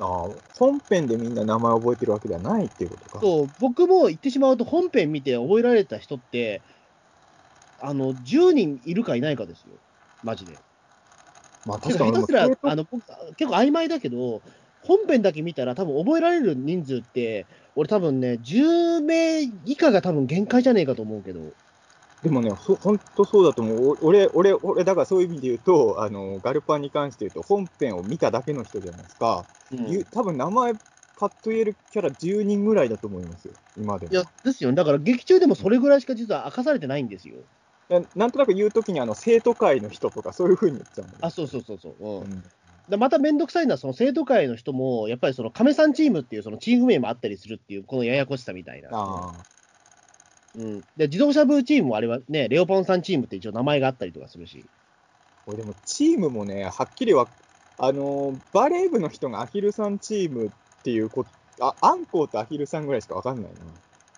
[0.01, 0.29] ああ、
[0.59, 3.21] 本編でみんな名前覚えてるわけではないっていうことか。
[3.21, 6.63] そう、僕も言ってしまうと、本編見て覚えられた人って、
[7.83, 9.75] あの、10人いるかいないかですよ。
[10.23, 10.59] マジで。
[11.67, 12.13] まあ、確かに。
[12.13, 12.85] 下手すら、あの、
[13.37, 14.41] 結構曖昧だけど、
[14.83, 21.41] 本編だけ見たら多分覚えられる人数って、俺多分ね、10名以下が多分限界じゃねえかと思うけど。
[22.23, 23.99] でもね、ほ本当そうだと思う。
[24.03, 29.45] 俺、俺、俺、だからそういう意味で言うと、あの、ガルパンに関して言うと、本編を見ただけの人じゃないですか。
[29.73, 30.75] うん、多分名前、
[31.19, 34.13] パッと言えるキャラ10人ぐらいだと思いますよ、今でも。
[34.13, 37.37] いや、ですよ、だから劇中でもそれぐらいしか実は明かされてないんですよ。
[38.15, 41.95] なんとなく言うときにあの生徒会の人とか、そういうふうに言っちゃうあそうそうそうそう。
[42.01, 42.43] うん、
[42.91, 48.89] うん、まためんどくさいのは、その生徒会の人も、やっぱりその亀さんチームっていうそのチーム名もあったりするっていう、このややこしさみたいな。
[48.93, 49.33] あ
[50.55, 54.65] うん、で自動車部チームもあれはね、レオポンさんチームって一応名前があったりとかするし。
[55.45, 57.27] これでもチームもね、はっきりは、
[57.79, 60.51] あのバレー部の人がアヒルさんチームっ
[60.83, 61.27] ていうこ
[61.61, 63.51] あ、アンコウとアヒルさんぐらいしかわかんない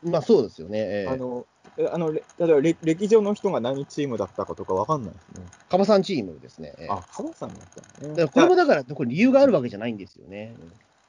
[0.05, 0.11] な。
[0.11, 0.79] まあそうですよね。
[0.81, 1.47] えー、あの
[1.93, 5.47] あの、例えば歴上の人が何チームだったかとかわかんないですね。
[5.69, 6.75] カバさんチームですね。
[6.89, 7.59] あ、カバさんだっ
[8.01, 8.27] たね。
[8.29, 10.55] これもだから、これ理由があるわけじゃないんですよね。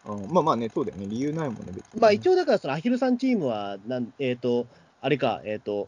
[0.06, 1.06] うん、まあまあね、そうだよね。
[1.08, 4.68] 理由ないもんね、別に、まあ一応だから、そのアヒルさんチームは、なんえっ、ー、と、
[5.02, 5.88] あれか、えっ、ー、と、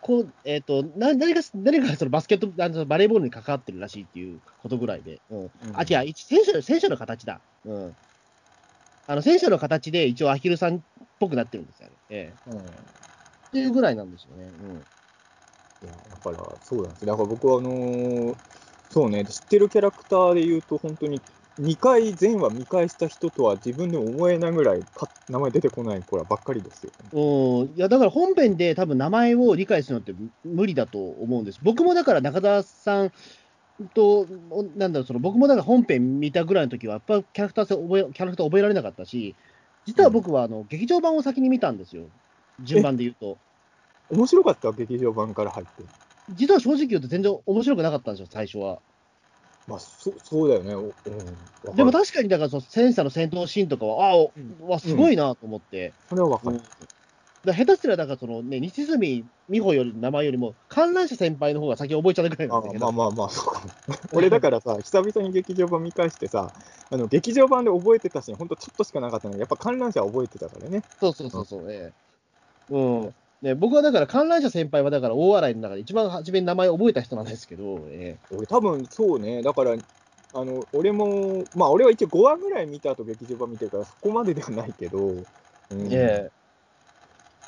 [0.00, 5.20] こう、えっ、ー、と、な何か、何かそのバスケット、あのバレーボールに関わってるらしいっていうことぐらいで。
[5.30, 5.38] うん。
[5.40, 7.40] うん、あ、違う、戦車戦車の形だ。
[7.64, 7.96] うん。
[9.06, 10.80] あの、戦車の形で一応アヒルさんっ
[11.18, 11.92] ぽくなってるんですよね。
[12.10, 12.50] ええ。
[12.50, 12.62] うん
[13.56, 14.44] っていうぐらいなんですよね。
[14.44, 14.76] うん。
[14.76, 17.06] いや、だから、そうなんですよ。
[17.08, 18.36] だから僕は、あのー、
[18.90, 21.20] そうね、知ってるキャラクターで言うと、本当に
[21.58, 24.82] 2回前話見返した人とは自分でも思えないぐらい
[25.30, 27.08] 名前出てこない子らばっかりですよ、ね。
[27.12, 30.14] うんいやだから本編で多分名前を理解するのって
[30.44, 31.60] 無理だと思うんです。
[31.62, 33.12] 僕もだから中澤さん
[33.94, 34.26] と、
[34.76, 39.34] なんだろう、その僕もだから本編見たぐらいの時は、やっぱキャラクター覚えキャラクター覚えられなかったし、
[39.86, 42.02] 実は僕はあの、劇場版を先に見たんですよ。
[42.62, 43.38] 順番で言うと。
[44.10, 45.82] 面白かった劇場版から入って。
[46.30, 48.78] 実は正直言うと全然面白くなかったんですよ、最初は。
[49.66, 50.74] まあ、そそうだよね。
[50.74, 55.92] うん、でも確かに、だからその戦車の戦闘シーンとかは、ああ、うん、わすごいなと思って。
[56.08, 56.60] それはわかる。
[57.44, 62.84] だ下手すら、だからそのね、西住美穂より名前よりも、観覧車先輩の方が先覚えちゃうくらいなんだけど。
[62.84, 63.70] まあまあまあ、そうかも。
[64.12, 66.52] 俺だからさ、久々に劇場版見返してさ、
[66.90, 70.82] あの劇場版で覚えてたし、本当ちょっとしかなかったのに、やっぱ観覧車覚えてたからね。
[71.00, 71.92] そうそうそうそう、ね、
[72.70, 73.14] うん。
[73.42, 79.76] ね、僕はだから観覧車先輩はだから大洗の中で一番初めに名前覚えた人なんですけど、えー、俺多分そうね、だから
[80.32, 85.24] あの俺も、まあ俺は一応5話ぐらい見た後劇場版見てるからそこまでではないけど、うん、
[85.90, 86.30] えー、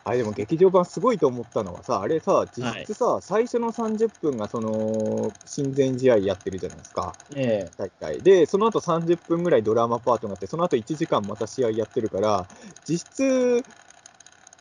[0.05, 8.23] あれでも劇場版すごいと思ったのはさ、あれさ、実質さ、はい、最初の30分がその親善試合やってるじゃないですか、えー、大会。
[8.23, 12.47] で、その後30分ぐらいドラマパートがあって、その後1時間また試合やってるから、
[12.87, 13.65] 実質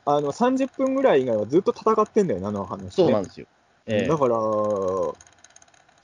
[0.10, 3.46] あの30分ぐらい以外はずっと戦ってんだよな、あの話、ね、そうなんですよ。
[3.86, 4.36] えー、だから、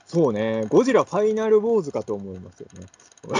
[0.06, 2.86] そうね、ゴジラファイナルウォーズかと思いますよね。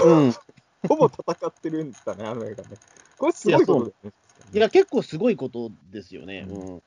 [0.03, 0.31] うん、
[0.89, 2.77] ほぼ戦ってるんだね、あの映画ね。
[3.15, 4.11] これすごいことだよね。
[4.53, 6.47] いや、結構すごいことですよね。
[6.49, 6.81] うん、い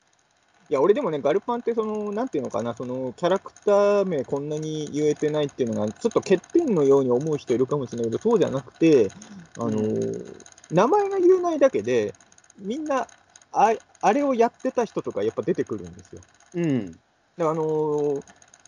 [0.67, 9.09] や、俺でもね、ガルパンって、その、なんていうのかな、その、キャラクター名こんなに言えてないっていうのが、ちょっと欠点のように思う人いるかもしれないけど、そうじゃなくて、
[9.57, 10.25] あの、うん、
[10.69, 12.13] 名前が言えないだけで、
[12.59, 13.07] みんな
[13.51, 16.21] ああれをやってた人とかやっぱ出てくるんですよ。
[16.55, 16.99] うん。
[17.39, 18.23] あのー、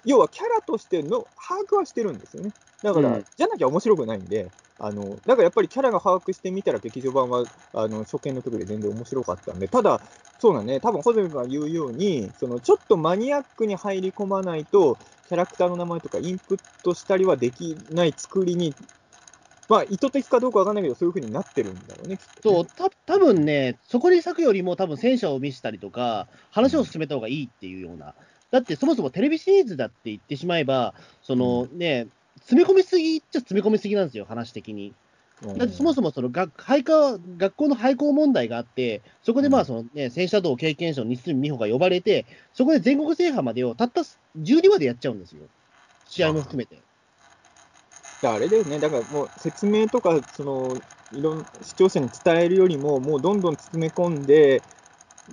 [0.05, 2.51] 要はキャラとしての把握はしてるんですよね。
[2.81, 10.01] だから、うん、じゃなきゃ面白くないんで、あのだからやっぱりキャラが把握してみたら劇場版はあの初見の時で全然面白かったんで、ただ、
[10.39, 18.73] そうだね、多分ホゼミが言うように、そのちょっとマニアックに入り込まないと、キャラクターの名前とかインプットしたりはできない作りに
[19.71, 22.19] まあ、意図的かどうかわかんないけど、そういうふうになってるんだろうね、ね。
[22.43, 28.13] そう、た多分ね、そこに咲くよりも、多分戦車を見せたりとか、話を進めた方がいいっていうような、
[28.51, 32.07] だってそもそもテレビシリーズだって言ってしまえば、そのね、
[32.41, 34.93] 詰め込みすぎっちゃ詰め込みすぎなんですよ、話的に。
[35.57, 45.43] だってそもそもその学配下学校の廃校問題があって、そこでまあその、ね、戦車道経験者の西住美穂が呼ばれて、そこで全国制覇までをたった12話でやっちゃうんですよ、
[46.09, 46.77] 試合も含めて。
[48.23, 50.77] あれだよね、だからもう説明とか、その
[51.13, 54.61] いろん視聴者に伝えるよりも、もうどんどん詰め込んで、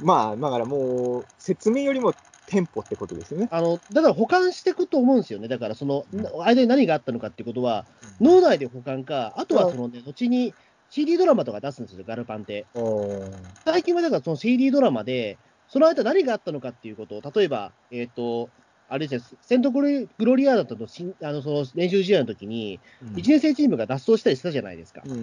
[0.00, 2.14] まあ、だからもう、説明よりも
[2.46, 3.48] テンポってことですよね。
[3.50, 6.06] あのだから保管していくと思うんですよね、だからその、
[6.42, 7.84] 間に何があったのかっていうことは、
[8.20, 10.54] うん、脳内で保管か、あとはその、ね、後に
[10.90, 12.66] CD ドラマとか出すんですよ、ガルパンって。
[13.64, 18.48] 最近はだからその CD ドラマで、その間何があったのかっていうことを、例えば、えっ、ー、と、
[18.90, 19.82] あれですね、セントグ
[20.18, 20.86] ロリアーダとの
[21.22, 22.80] あのその練習試合の時に、
[23.14, 25.02] 1年生チームが脱走したりしたじゃないですか。
[25.04, 25.22] うん、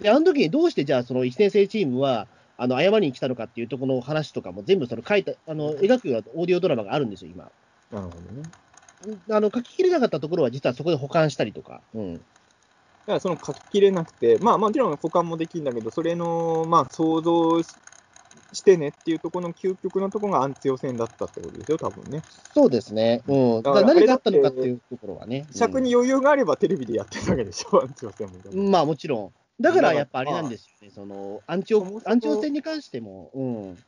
[0.00, 2.26] で、あの時にどうしてじゃあ、その1年生チームは、
[2.58, 7.50] あの謝りに来たのかっていうところの話とかも全部その書いた、あの描くようなオーディオドラマがあるんですよ、今。
[7.90, 9.20] なるほどね。
[9.30, 11.80] あの書ききれなかったところは、実はそこで保管したりとか。
[11.94, 17.62] うん、だからその書ききれなくて、まあもちろん保管もできるんだけど、それの、まあ想像
[18.52, 22.22] してねっていうところの究極のところがアンチオ戦だったってことですよ、多分ね。
[22.54, 23.22] そうですね。
[23.26, 23.62] うん。
[23.62, 25.46] だから何があったのかっていうところはね。
[25.54, 28.70] 尺に余裕があればテレビでやってるわけでしょ、アンチオ戦も。
[28.70, 29.32] まあもちろん。
[29.60, 33.78] だからやっぱあれなんですよね、そのアンチオアンチオ戦に関しても、うん。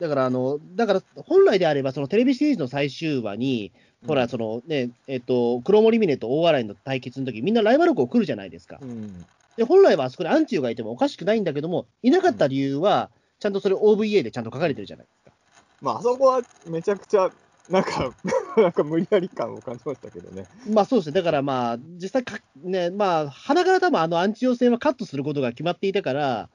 [0.00, 3.70] だから、あの、だから本来であれば、そのテレビシリーズの最終話に、
[4.02, 8.78] うん、ほら、そのね、えっ、と、黒森峰と大洗の対決の時みんなライバル校来るじゃないですか。
[8.80, 9.26] うん、
[9.56, 15.32] で、本来はあそこでアンチオがいてもおかしくないんだけども、いなかった理由は、ちゃんとそれ OVA でちゃんと書かれてるじゃないですか。
[15.80, 17.30] まあ、あそこはめちゃくちゃ、
[17.70, 18.12] なんか、
[18.56, 20.46] なんか無理やり感を感じましたけどね。
[20.68, 26.50] まあそうですね、だからまあ、実際か、ね、まあ、鼻から多分あのアンチ用戦はカットすることが決まっていたから、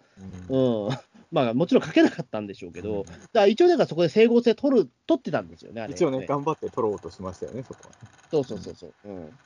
[0.50, 0.98] うん、うん、
[1.32, 7.96] まあもちろん書けなかったんでしょうけど、うん、だから一応、だからそこで整合性取る取ってたんですよね、一応ね、頑張って取ろうとしましたよね、そこは。
[8.30, 8.94] そうそうそうそう。
[9.06, 9.38] うん、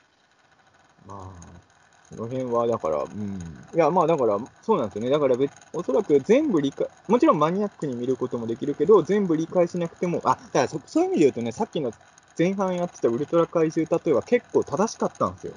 [1.06, 1.69] まあ
[2.10, 3.68] その辺は、だから、うん。
[3.72, 5.10] いや、まあだから、そうなんですよね。
[5.10, 5.36] だから
[5.72, 11.92] おそらく全部理解、もちろんマニアックに見ることもできるけど、全部理解しなくても、あ、だからそそういう意味で言うとね、さっきの
[12.36, 15.52] 前半やってたウルトラ怪獣例えば結構正しかったんですよ。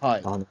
[0.00, 0.22] はい。
[0.24, 0.46] あの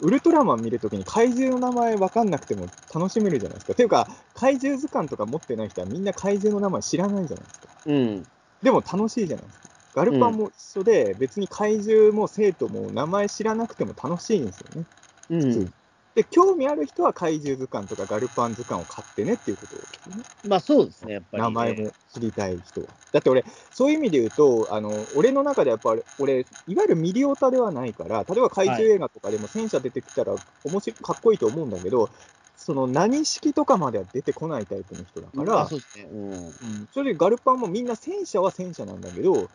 [0.00, 3.74] ウルトラマン見るときに怪獣の名前分かんなくても楽しめるじゃないですか。
[3.74, 7.68] ていうか、怪獣図鑑とか持ってない人はみんな怪獣の名前知らないじゃないですか。
[7.84, 8.26] うん。
[8.62, 9.68] でも楽しいじゃないですか。
[9.96, 14.86] ガルパンも一緒で、うん、別に怪獣も生徒も名前知らなくても楽しいんですよね。
[15.30, 15.72] うん、
[16.14, 20.24] で、興味ある人は怪獣図鑑とかガルパン図鑑を買ってねっていうことですね。
[20.46, 22.86] まあそうですね、やっぱり、ね、名前も知りたい人は。
[23.10, 32.10] だって俺、そういう意味で言うと、あの俺の中でやっぱり、俺、いわゆるミリオタではないから、例えば怪獣映画とかでも戦車出てきたら、面白い、かっこいいと思うんだけど、
[32.58, 36.08] その何式とかまでは出てこないタイプの人だから、そうですね。
[36.10, 39.48] うん、それでガルパンもみんな戦車は戦車なんだけど、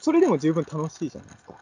[0.00, 1.54] それでも十分楽しいじゃないですか。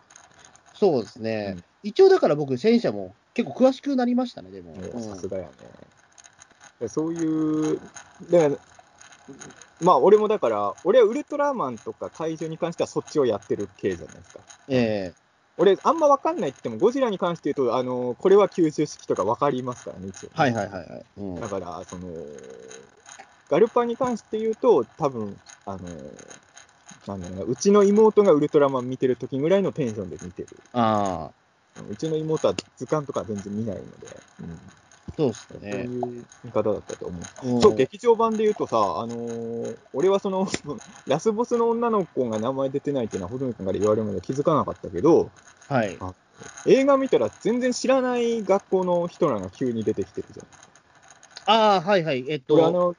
[0.75, 1.55] そうですね。
[1.57, 4.75] うん、一応だから僕、戦車も結構詳しくなりましたね、でも。
[5.01, 5.45] さすがや
[6.81, 6.89] ね。
[6.89, 7.81] そういう、
[8.31, 8.57] だから、
[9.81, 14.41] まあ俺もだから、俺はウルトラマンとか怪獣に関してはそっちをやってる系じゃないですか。
[14.69, 15.29] ええー
[15.61, 20.31] 俺、あんま分かんないって言っても、ゴジラに関して言うと、あのこれは吸収式とか分かりますからね、一応。
[20.33, 22.07] はいはいはい、はい、うん、だから、その、
[23.51, 25.79] ガルパンに関して言うと、多分あの
[27.07, 30.49] なんだろうちの妹がウルトラマン見てる時ぐらいのテンションで見てる。
[30.73, 31.83] ああ。
[31.91, 33.89] うちの妹は図鑑とか全然見ないので。
[34.41, 34.59] うん
[35.17, 35.73] そうっすね。
[35.73, 37.61] そういう見方だったと思う。
[37.61, 40.47] そう、劇場版で言うとさ、あのー、俺はその、
[41.09, 45.33] ラスボスの女の子が名前出てないっていうのは、ほとんどから言われるまで気づかなかったけど、
[45.69, 45.99] はい。
[46.67, 50.47] 映画見たら全然知らない学校の人らが急に出てきてるじゃん。
[51.57, 52.25] ああ、はいはい。
[52.29, 52.65] えっと。
[52.65, 52.95] あの、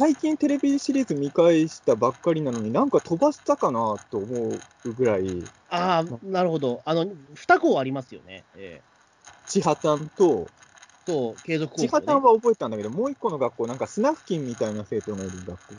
[0.00, 5.44] 最近テレビシリーズ見返したばっかりなのに、なんか飛ばしたかなと思うぐらい。
[5.68, 6.80] ああ、なるほど。
[6.86, 8.46] あの、2校ありますよね。
[8.54, 9.50] ええー。
[9.52, 10.48] 千葉さんと、
[11.06, 11.88] そう、継続高校、ね。
[11.88, 15.74] 千葉さんは覚えたんだけど、もう一個の学校、なんかスナフキンみたいな生徒がいる学校。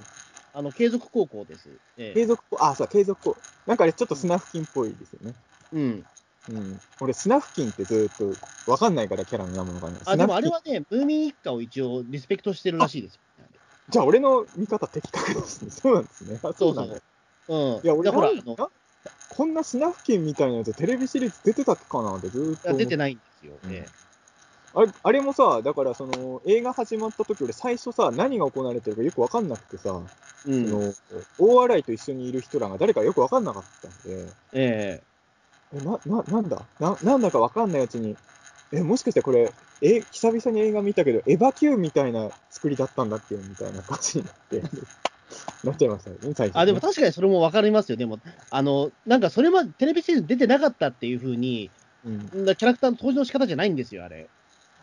[0.54, 1.80] あの、継続高校です。
[1.98, 5.34] え継続、あ、そう、継続高なんかあれ、ちょっとスナフキンっぽいですよね。
[5.72, 6.06] うん。
[6.48, 6.80] うん。
[7.00, 9.98] 俺、スナフキンってずっと、わかんないから、キャラの名前がね。
[10.06, 13.22] あ、でもあれはね、ムーミン一家を一応リスペクトしてるらしいですよ。
[13.92, 15.70] じゃあ、俺の見方的確ですね。
[15.70, 16.40] そうなんですね。
[16.42, 17.02] そうそう。
[17.50, 17.82] うん。
[17.84, 18.32] いや、俺、ほら、
[19.30, 22.76] こんなスナフキンみたいなやつ、テレビシリーズ出てたかなってずっと。
[22.78, 23.54] 出てないんですよ。
[23.70, 23.88] ね、
[24.74, 30.02] あれあれもさ、だからその映画始まった時俺最初さ、何が行われてるかよく分かんなくてさ、
[30.46, 30.94] うん、その
[31.38, 35.02] 大洗と一緒にいる人らが誰かよく分かんなかったんで、え
[35.74, 36.62] えな、な、なんだ？
[36.80, 38.16] な、なんだか分かんないうちに、
[38.72, 39.52] え、もしかしてこれ、
[39.82, 43.36] え、久々に映画見たけど、エヴァ級みたいな作りだったんだっけ？
[43.36, 44.62] みたいな感じになって。
[45.64, 51.72] なっちゃいましたね、最初、ね、あでも確かにそれも分かりますよ、でも、あのなんかそれはテレビシリーズ出てなかったっていうふうに、
[52.06, 54.28] うん、キャラクターの登場の仕方じゃないんですよ、あれ。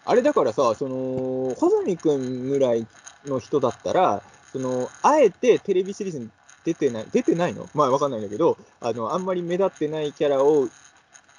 [0.06, 2.86] あれだからさ、その、穂積君ぐらい
[3.26, 6.30] の人だったら、その、あえてテレビシリーズに
[6.64, 7.68] 出てない、出てないの？
[7.74, 10.66] まあわかんないんだけど、あの、あんまり目立ってないキャラを、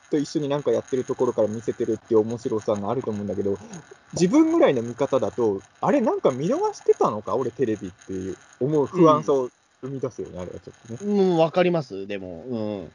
[0.09, 3.57] と一緒になんかやってるところから見せてるっていう面白さがあると思うんだけど、
[4.13, 9.49] 自分ぐらいの見方だと、あれなんか見逃してたのか俺テレビっていう思う不安さを
[9.81, 11.11] 生み出すよね、うん、あれはちょっとね。
[11.13, 12.91] うん、わかります、でも。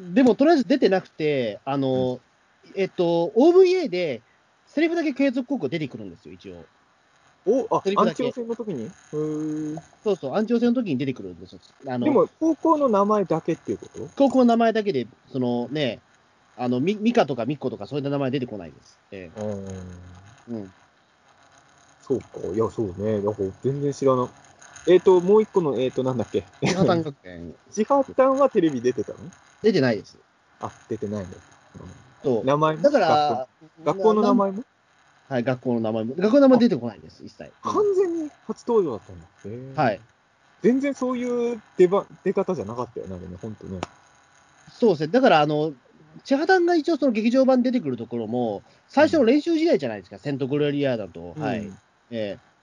[0.00, 0.14] うん。
[0.14, 2.20] でも、とりあえず出てなくて、あの、
[2.74, 4.22] うん、えっと、OVA で、
[4.66, 6.64] セリフだけ継続高校出てくるんですよ、一応。
[7.46, 8.90] お、あ、アンチオ戦の時に？
[10.02, 11.58] そうそう、アンチオ戦の時に出てくるんですよ。
[11.86, 14.08] あのでも、高校の名前だけっていうこと？
[14.16, 16.00] 高校の名前だけで、そのね、
[16.56, 18.98] あの、ミミカとかミッコとかそういった名前出てこないです。
[19.10, 19.40] ええ
[20.50, 20.72] うん。
[22.06, 22.26] そうか。
[22.54, 23.20] いや、そうね。
[23.20, 24.28] だから全然知らない。
[24.86, 26.44] えっ、ー、と、もう一個の、えっ、ー、と、なんだっけ？
[26.62, 27.54] 千葉丹学園。
[27.70, 29.18] 千葉丹はテレビ出てたの？
[29.62, 30.18] 出てないです。
[30.60, 31.30] あ、出てないの。
[32.22, 32.44] そう。
[32.44, 33.48] 名前だから、
[33.84, 34.64] 学校の名前も？
[35.28, 36.14] はい、学校の名前も。
[36.14, 37.50] 学校の名前出てこないです、一切。
[37.62, 39.82] 完全に初登場だったんだ。
[39.82, 40.00] はい。
[40.62, 43.80] 全然そういう出ば出方じゃなかったよね、ね、本当ね。
[44.70, 45.08] そうですね。
[45.08, 45.72] だから、あの、
[46.24, 51.34] 千葉丹が一応その劇場版出てくるところも、最初の練習試合じゃないですか、うん、セントグロリアだと。
[51.38, 51.70] はい。
[52.10, 52.54] えー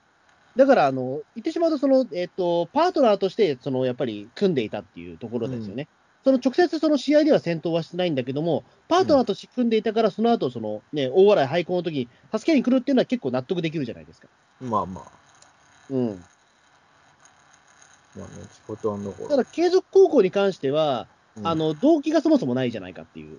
[0.54, 5.88] だから、あの、言ってしまうと、その、えっ、ー、と、パートナーとして、その、やっぱり組んでいたっていうところですよね。
[6.24, 14.28] その直接その試合では戦闘はしてないんだけども、パートナーとして組んでいたから、その後そのね、大笑い廃校の時に助けに来るっていうのは結構納得できるじゃないですか。
[14.60, 15.04] まあまあ。
[15.90, 16.24] うん。
[18.16, 21.06] まあね、仕事のただ、継続高校に関しては、うん、
[21.42, 23.38] あの、動機がそもそもないじゃないかっていう。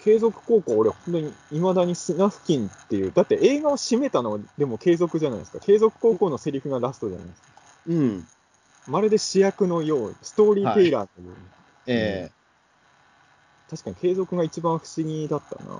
[0.00, 5.58] 継続高校、俺、本当にいまだにスナフキンっていう、だって映画を締めたのは、でも継続じゃないですか。
[5.60, 7.48] 継続高校のセリフがラストじゃないですか。
[7.88, 8.26] うん。
[8.86, 11.44] まるで主役のよう、ストーリーテイラーのように。
[11.44, 11.58] はい
[11.90, 15.76] ええー、確かに継続が一番不思議だったな。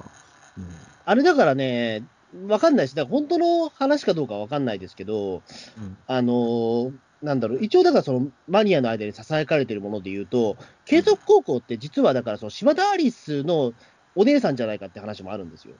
[0.56, 0.64] うん、
[1.04, 2.02] あれだからね、
[2.46, 2.96] わかんないです。
[2.96, 13.72] だから本当の話かどうかわかんないですけど、うん、あのなんだろう、一応だからそのマニアの間に囁かれてるもので言うと、継続高校って実はだからその島田アリスの
[14.14, 15.74] お姉さんじゃないかって話もあるんですよ。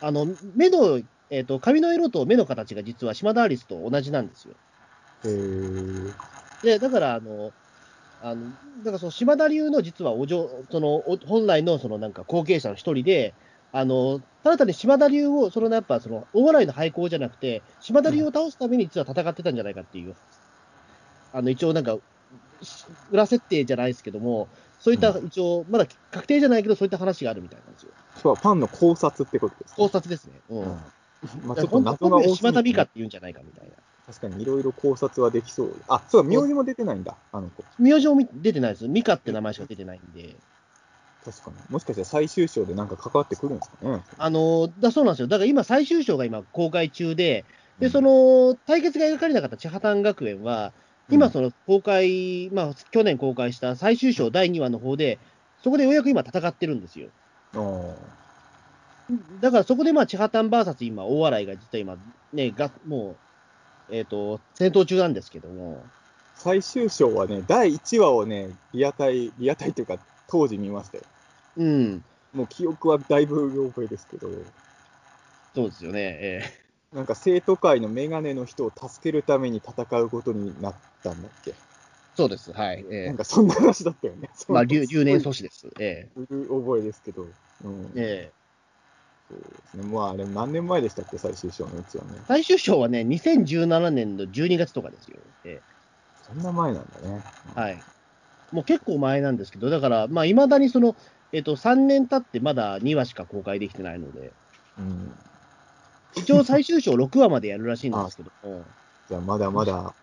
[0.00, 4.54] あの、目の、えっ、ー、と、髪の色と目の形が実は島田アリスと同じなんですよ。
[5.24, 5.28] へ
[6.62, 7.52] で、だから、あの、
[8.22, 13.34] あの、だからその島田流の実はお嬢、その、本来のそのなんか後継者の一人で、
[13.72, 20.14] あの、ただ単に島田流を、そのやっぱその、大笑いの廃校じゃなくて、島田流を倒すために実は戦ってたんじゃないかっていう、
[21.32, 21.98] あの、一応なんか、
[23.10, 24.48] 裏設定じゃないですけども、
[24.80, 27.90] そういった一応、まだ確定じゃないけど、そういった話があるみたいなんですよ。
[28.16, 30.40] そう、ファンの考察ってことですか、考察ですね。
[30.48, 30.64] うん。
[31.46, 33.74] まあちょっと謎が多島田美香って言うんじゃないかみたいな。
[34.06, 35.74] 確かにいろいろ考察はできそう。
[35.88, 37.64] あ、そうだ、名字も出てないんだ、あの子。
[37.78, 38.88] 名字も出てないです。
[38.88, 40.36] ミカって名前しか出てないんで。
[41.30, 41.56] 確かに。
[41.68, 44.02] もしかしたら最終章でなんか関わってくるんですかね。
[44.16, 45.28] あのだそうなんですよ。
[45.28, 47.44] だから今、最終章が今公開中で、
[47.78, 50.72] で、その、対決が描かれなかった千畑学園は、
[51.10, 55.18] 今、その公開、まあ、去年公開した最終章第2話の方で、
[55.62, 57.08] そこでようやく今戦ってるんですよ。
[59.40, 61.96] だからそこでまあ、千畑 VS 今、大洗が実は今、
[62.32, 63.16] ね、がも
[63.90, 65.82] う、えっ、ー、と、戦闘中なんですけども。
[66.34, 69.98] 最終章はね、第1話をね、リアタイ、リアタイというか、
[70.28, 71.04] 当時見ましたよ。
[71.58, 72.04] うん。
[72.32, 74.30] もう記憶はだいぶ覚えですけど。
[75.54, 76.00] そうですよね。
[76.00, 76.42] え
[76.92, 81.54] えー、なんか生徒会のメガネの人を助けるために戦うことになったんだっけ？
[82.16, 82.52] そうです。
[82.52, 82.84] はい。
[82.90, 84.30] えー、なんかそんな話だったよね。
[84.48, 85.68] まあ、留年阻止です。
[85.78, 86.60] ええー。
[86.60, 87.26] 覚えですけど。
[87.64, 89.82] うん、ええー、そうですね。
[89.92, 92.10] まあ、あれ何年前でしたっけ、最終章のやつはね。
[92.26, 95.16] 最終章はね、2017年の12月とかですよ。
[95.44, 97.22] ええー、そんな前なんだね。
[97.54, 97.82] はい。
[98.52, 100.96] もう結構前なんですけど、だから、まあ、いまだにその、
[101.32, 104.32] えっ、と、3年経ってまだ2話しか公開できてないので、
[104.78, 105.12] うん、
[106.16, 108.64] 一応最終章6話までやるらしいんですけども。
[109.08, 109.94] じゃあ、まだまだ、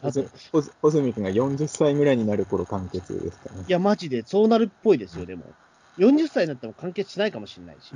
[0.00, 3.64] 穂積君が40歳ぐらいになる頃完結ですかね。
[3.68, 5.44] いや、マジで、そうなるっぽいですよ、でも。
[5.98, 7.92] 40歳になっても完結しないかもしれないし。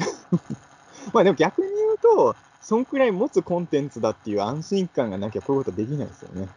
[1.12, 6.48] まあでも逆に言うと、そんくらい持つコンテンツだっていう安心感がなきゃこういうことできないですよね。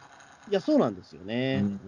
[0.49, 1.61] いや、そうなんですよね。
[1.63, 1.79] うん、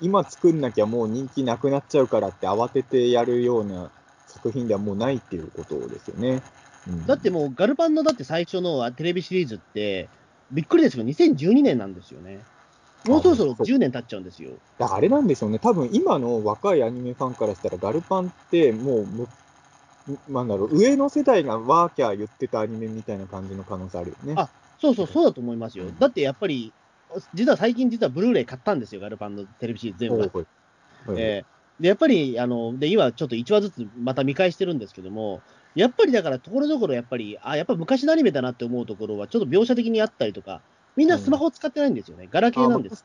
[0.00, 3.90] 今作んなきゃもう人気なくなっちゃうからって慌ててやるような
[4.26, 6.42] 作品ではもうないっていうことですよね。
[6.86, 10.08] うん、だってもう、ガルパンのだって最初のテレビシリーズって、
[10.52, 12.40] びっくりですけど、2012年なんですよね。
[13.06, 14.50] もうそろそろ10年経っちゃうんですよ。
[14.78, 19.06] あれなんでしょうね、多分今の若いアニメファンからしたら、ガルパンってもう
[20.28, 24.34] なんだろう、上の世代がワーキャー言ってたアニメみたいな感じの可能性あるよね。
[24.36, 24.48] あ
[24.80, 25.86] そうそう、そうだと思いますよ。
[25.98, 26.72] だってやっぱり、
[27.34, 30.18] 実は最近、実はブルーレイ買ったんですよ、ガルパンのテレビシリーズ全部。
[30.18, 30.46] はい。
[31.20, 35.40] えー、でやっぱりあので、今ちょっと1話ずつまた見返してるんですけども、
[35.74, 40.62] やっぱりだから、ところどころやっぱり、あやっぱ昔のアニメだなって思うところは、ちょっと描写的にあったりとか、
[40.96, 43.04] みんなスマホ使ってないんですよね、うん、ガラケーなんです。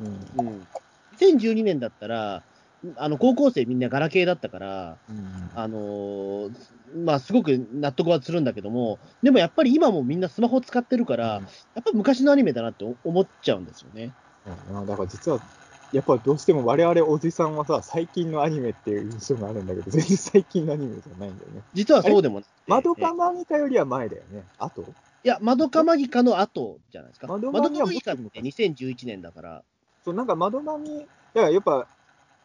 [0.00, 0.66] うん、うん、
[1.18, 2.42] 2012年だったら、
[2.96, 6.52] あの高校生みんなガラケーだったから、うん、あのー、
[7.04, 11.40] まあ、すごく納得はするんだけども、でもやっぱり今もみんなスマホ使ってるから、や
[11.80, 14.12] っぱ昔のアニメだなって思っちゃうんですよね。
[14.70, 15.40] うん、だから実は、
[15.92, 21.62] やっぱどうしても我々おじさんはさ、最近のアニメっていう印象があるんだけど、全然最近のアニメじゃないんだよね。
[21.74, 24.42] 実はそうでも窓かマギカよりは前だよね。
[24.58, 27.26] あといや、窓かマギカの後じゃないですか。
[27.26, 29.62] 窓かマギカって2011年だから。
[30.04, 30.98] そう、なんか窓マギ、
[31.34, 31.88] だからやっぱ、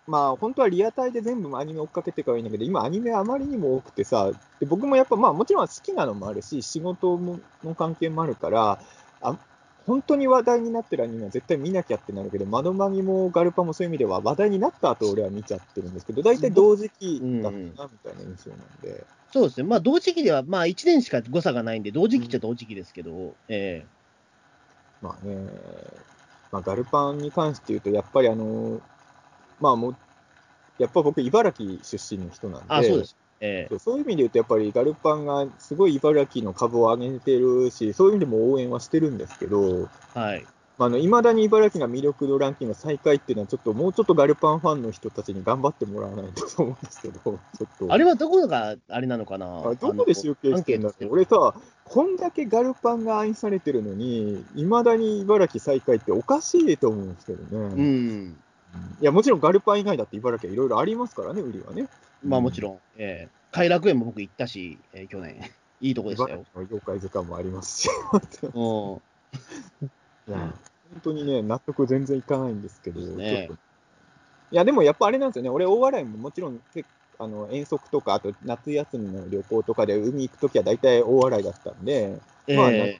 [0.07, 8.79] まあ本当はリアタイで全部アニメ追っかけてからいいんだけど、今アニメあまりにも多くてさ、で僕もやっぱまあもちろん好きなのもあるし、仕事の関係もあるから、
[9.21, 9.37] あ
[9.85, 18.89] 本当に話題になってるアニメは絶対見なきゃってなるけど、窓マギもガルパもそういう意味では話題になった後俺は見ちゃってるんですけど、大体同時期だったなみたいな印象なんで。
[18.89, 23.85] うんそうですね、まあ、同時期では、まあ、1年しか誤差がないんで、同時期っちゃ同時期ですけど、うん、え。
[25.01, 25.37] ー、まあね、
[26.51, 28.81] まあ、ガルパンに関して言うと、やっぱりあの、
[29.61, 29.95] まあもう、
[30.79, 40.45] やっぱ僕、茨城出身の人なんで、あそうですえー、そういう意味で言うと、やっぱりガルパンがすごい茨城の株を上げてるし、そういう意味でも応援はしてるんですけど、はい。
[40.77, 47.93] まあ、の未だに茨城が魅力度ランキング最下位っていうのは、ちょっともうちょっとガルパンファンの人たちに頑張ってもらわないと思うんですけど、 ちょっと。
[47.93, 49.45] あれはどこがあれなのかな？
[49.45, 51.53] あどこで集計してんだって俺さ、
[51.85, 57.47] こんだけガルパンが愛されてるのに、いまだに茨城最下位っておかしいと思うんですけどね。
[57.51, 58.37] うん。
[59.01, 61.87] いや、もちろんガルパン以外だって茨城はいろいろありますからね、売りはね。
[62.23, 65.41] まあもちろん、えー、偕楽園も僕行ったし、えー、去年。
[65.81, 66.45] いいとこでしたよ。
[66.55, 67.89] 妖怪図鑑もありますし。
[68.53, 69.01] 本
[71.03, 73.49] 当にね、納得全然いかないんですけど、ね、
[74.51, 76.61] いや、でもやっぱあれなんですよね、俺、大笑いももちろん、
[77.17, 82.99] あの遠足とか、あと夏休みの旅行とかで海行くときは大体大笑いだったんで、えー、まあ、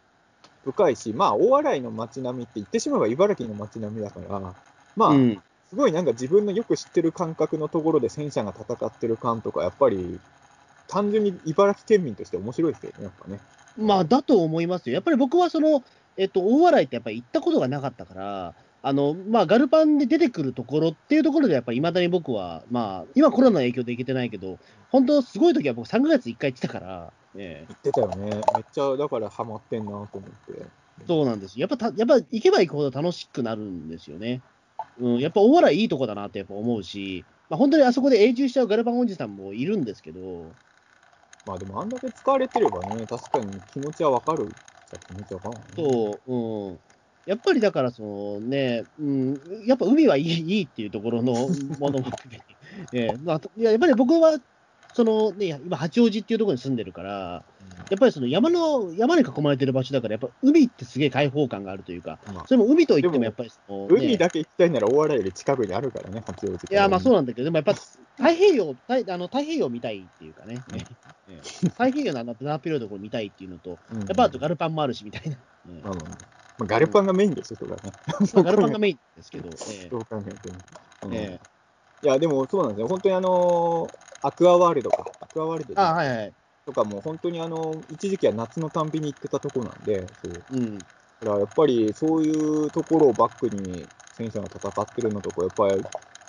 [0.64, 4.56] 深いし、まあ、大洗の街並みって言ってしまえば茨城の街並みだから、
[4.96, 5.42] まあ、うん、
[5.72, 10.20] すごいなんか自分のよく知ってる感覚のところで戦車が戦ってる感とか、やっぱり
[10.90, 13.40] 単純に茨城県民として面白いですよね、やっぱね。
[13.78, 14.96] まあ、だと思いますよ。
[14.96, 15.82] やっぱり僕はその、
[16.18, 18.54] えっと、大洗ってやっぱり行ったことがなかったから、
[18.84, 24.60] あの、まあ、ガルパンで出てくるところっていうところで、やっぱりいまだに僕は、まあ、今コロナの影響で行けてないけど、
[24.90, 28.26] 本当すごい時は僕3ヶ月1回行ってたから、え行ってたよね。
[28.26, 28.42] めっ
[28.74, 30.66] ちゃ、だからハマってんなと思って。
[31.08, 31.58] そうなんです。
[31.58, 34.42] やっぱた、やっぱ行けば行くほど楽しくなるんですよね。
[35.00, 40.52] うん、やっぱ大洗いいとこだなってやっぱ思うし、まあ、本当にあそこで永住しちゃうガルパンおじさんもいるんですけど、
[41.46, 44.48] まあでもあんだけ使われてればね、確かに気持ちはわかる
[45.08, 46.80] 気持ちわかんない、そう、うん。
[47.26, 51.34] やっぱりだからそのね、うん、やっぱ海はいいいいっていうところの
[51.80, 52.34] ものも含
[52.92, 54.40] め まあ、やっぱり僕は
[54.94, 57.44] そのね、今、八王子っていうところに住んでるから、
[57.90, 66.72] やっぱりその山の、山に囲まれてる場所だから、やっぱ海ってすげえ開放感があるというか、まあ、それも海といってもやっぱりその、ね、海だけ行きたいなら大洗より近くにあるからね、八王子。
[66.72, 70.58] いや、まあそうなんだけど、でもやっぱ太平洋、太あの太平洋見たいっていうかね、
[71.72, 75.38] 太平洋のあのナーピロード見たいっていうのと、やっぱあとガルパンもあるしみたいな。
[75.84, 75.96] まあ
[76.60, 77.92] まあ、ガルパンがメインですよ、それはね。
[78.44, 79.50] ガルパンがメインですけど。
[79.58, 80.52] そう考えて
[81.08, 81.14] も。
[81.14, 81.40] え
[82.02, 82.88] いや、でもそうなんですよ。
[82.88, 85.06] 本当にあのー、アクアワールドか。
[85.22, 86.34] アクアワールドあ、はいはい。
[86.66, 90.44] とかも本当にあの、一時期は夏のたんびに行ってたとこなんで、そう。
[90.52, 90.80] うん。
[90.80, 90.84] だ
[91.28, 95.84] からやっぱりそういうところをバックに選手が戦ってるのとか、やっぱり、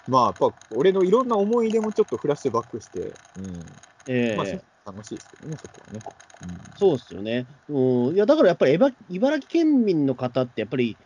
[0.08, 2.98] まあ、やっぱ俺のいろんな思い出もちょっとフラッシュバックして、
[3.36, 3.64] うん。
[4.06, 6.02] ええー、まあ、楽しいですけどね、そこはね。
[6.42, 7.46] うん、そうですよね。
[7.68, 8.14] うん。
[8.14, 8.74] いや、だからやっぱり
[9.08, 10.98] 茨城県民の方ってやっぱり、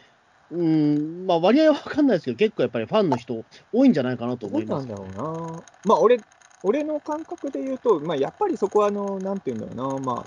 [0.51, 4.87] うん、まあ割合は分かんないですけど、結構やっぱりファンの人多いんじゃないかなと思います。
[4.87, 5.63] そうなんだろうな。
[5.85, 6.21] まあ俺、
[6.63, 10.25] 俺の感覚で言うと、まあやっぱりそこはあの、なんていうんだろうな、まあ、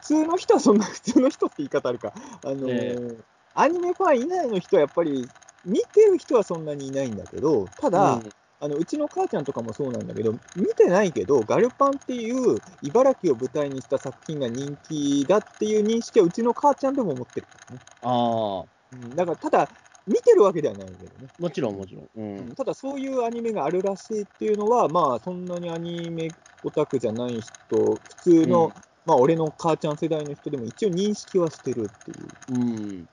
[0.00, 2.12] 普通の人はそんな普通の人って言い方あるか。
[2.44, 3.16] あのーえー、
[3.54, 5.28] アニメファン以外の人はやっぱり、
[5.64, 8.32] 見てる人はそんなにいないんだけど、ただ、うん
[8.64, 17.78] あのうちの母ちゃんとかもそうなんだけど、見てないけど、ガルパンっていう茨城を舞台にした作品が人気だっていう認識はうちの母ちゃんでも持ってる、ね。
[18.02, 18.71] ああ。
[18.92, 19.68] うん、だから、ただ、
[20.06, 21.28] 見てるわけではないけどね。
[21.38, 22.08] もちろん、もちろん。
[22.16, 26.28] うん、ただ、そういうアニメがあるらしいっていうのは、まあ、そんなにアニメ
[26.64, 28.72] オタクじゃない人、普通の、うん、
[29.06, 32.54] まあ、俺の母ちゃん世代の人でも一応認識はしてるっていう。
[32.54, 33.08] うん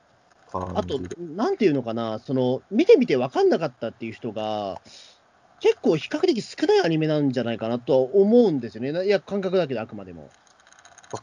[0.51, 0.99] あと、
[1.35, 4.81] なんていうのかな、その見てみて分かんなかったっていう人が、
[5.59, 9.05] 結構比較的少ないアニメなんじゃないかなとは思うんですよね。
[9.05, 10.29] いや、感覚だけど、あくまでも。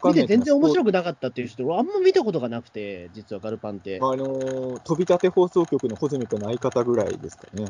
[0.05, 3.99] 見て全然面白くなかったっていう人、あんま見たことがなくて、実はガルパンって。
[4.01, 7.67] あのー、飛び立て放送局の穂積君の相方ぐらいですかね。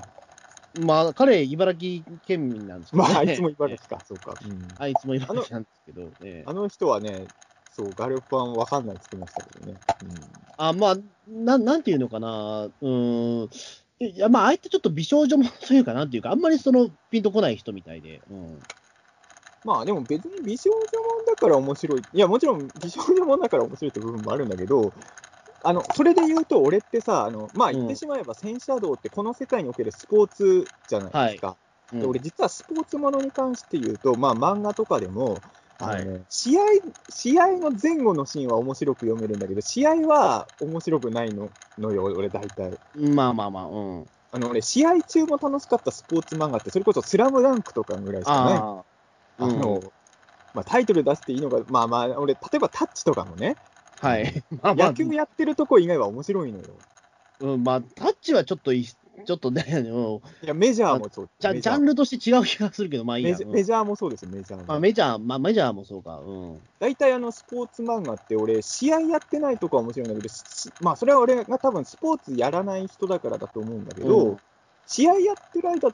[0.81, 4.35] まあ、彼、茨城県民なんですけど、ね、まあ、あいつも茨城か、そうか。
[4.45, 7.27] うん、あいつも茨城なんですけど、えあの人はね、
[7.73, 9.79] そう、ガルパンわかんないって言ってましたけどね。
[10.03, 10.11] うん、
[10.57, 10.97] あ、まあ、
[11.29, 13.49] ななんていうのかな、うん、
[14.01, 18.23] いや、まあ、相手ちょっと美少女もというか、なんていうか、あんまりそのピンとこない人みたいで。
[18.31, 18.59] うん
[19.67, 22.05] まあでも別に美少女もんだから面白い。
[22.13, 24.93] いや、もちろん美少女もんだから面白いって部分もあるんだけど、
[25.65, 31.49] あの、それで言うと、俺ってさ、あの、まあ言ってしまえば戦車道ってこの世界におけるスポーツじゃないですか。
[31.49, 31.57] はい
[31.95, 35.41] うん、で俺実はスポーツものに関して言うと、まあ漫画とかでも、
[35.81, 36.61] あの、はい、試合、
[37.09, 41.49] 試合の前後のシーンは面白く読めるんだけど、試合は面白くないの
[41.79, 42.73] のよ、俺大体。
[42.95, 43.69] まあまあまあ、う
[44.01, 44.07] ん。
[44.33, 48.96] あの、俺、試合中も楽しかったスポーツ漫画って、それこそスラムダンクとかぐらいしかない。
[49.39, 49.83] あの、
[50.55, 53.57] まあ、タイトル出していいのか、まあまあ、俺、例えばタッチとかもね、
[54.01, 54.43] はい。
[54.63, 56.65] まあまあ、野球やってるとこ以外は面白いのよ。
[57.41, 59.65] うん、まあ、タッチはちょっとい、ちょっとね、
[60.43, 61.29] いや、メジャーもそう。
[61.39, 63.37] ジャジャンルとして違う気がするけど、まあいいや。
[63.47, 64.65] メジャーもそうですよ、メジャーも。
[64.67, 66.19] まあ、メジャー、まあ、メジャーもそうか。
[66.19, 66.61] うん。
[66.79, 70.35] 大体、あの、スポーツ漫画って、俺、試合やってないとこは面白いんだけど、
[70.81, 74.37] まあ、それは俺が多分、スポーツやらない人だからだと思うんだけど、うん、
[74.87, 75.93] 試合やってる間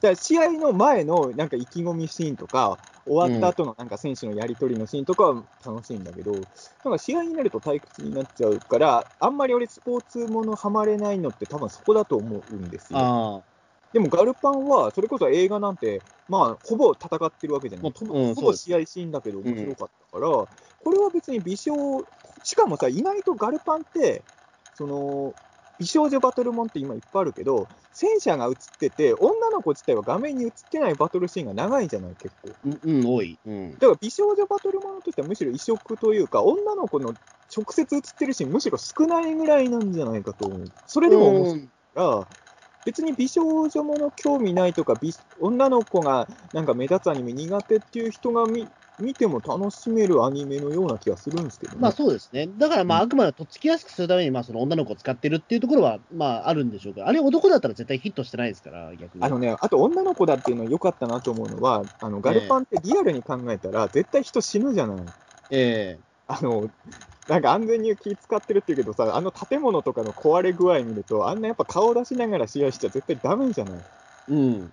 [0.00, 13.44] じゃ試合の前のなんか意気込みシーンとか、終わった後のなんか選手のやり取りのシーンとかは楽しいんだけど、なんか試合になると退屈になっちゃうから、あんまり俺、スポーツものはまれないのって、多分そこだと思うんですよ。
[13.92, 20.46] でもガルパンは、それこそ映画なんて、まあ、ほぼ戦ってるわけじゃない、うん、ほぼ試合シーンだけど面白かったから、うん、
[20.82, 22.04] これは別に美少、
[22.42, 24.22] しかもさ、意外とガルパンって、
[24.74, 25.34] その
[25.78, 32.50] 美少女バトルモンって今いっぱいあるけど、戦車が映ってて、女の子自体は画面に映ってないバトルシーンが長いじゃない、結構。
[32.84, 33.38] うん、多い。
[33.46, 37.14] うん、だから美少女バトルものとしてはむしろ異色というか、女の子の
[37.56, 40.64] 直接映ってるシーン、むしろ少ないぐらいなんじゃないかと思う。
[40.86, 42.28] それでも面白いから、
[42.84, 45.00] 別に美少女もの興味ないとか、
[45.40, 48.68] 女の子がなんか目立つアニメ苦手っていう人が見
[48.98, 51.78] 見ても楽しめるアニメのような気がするんですけどね。
[51.80, 52.48] まあそうですね。
[52.58, 59.24] だからまあ、あくまでとっつきやすくするために、まあその女の子を使ってるっていうところは、まああるんでしょうけど、あれ男だったら絶対ヒットしてないですから、逆に。
[59.24, 64.96] あのね、あと女の子だっていうのは良かったなと思うのは、あのガルパンってリアルに考えたら、絶対人死ぬじゃない。
[65.50, 66.70] ええー、あの、
[67.28, 73.80] なんか安全に気使ってるっていうけどさ、あの建物とかの壊れ具合見ると、あんなやっぱ顔出しながら試合しちゃ絶対ダメじゃない。
[74.28, 74.72] うん。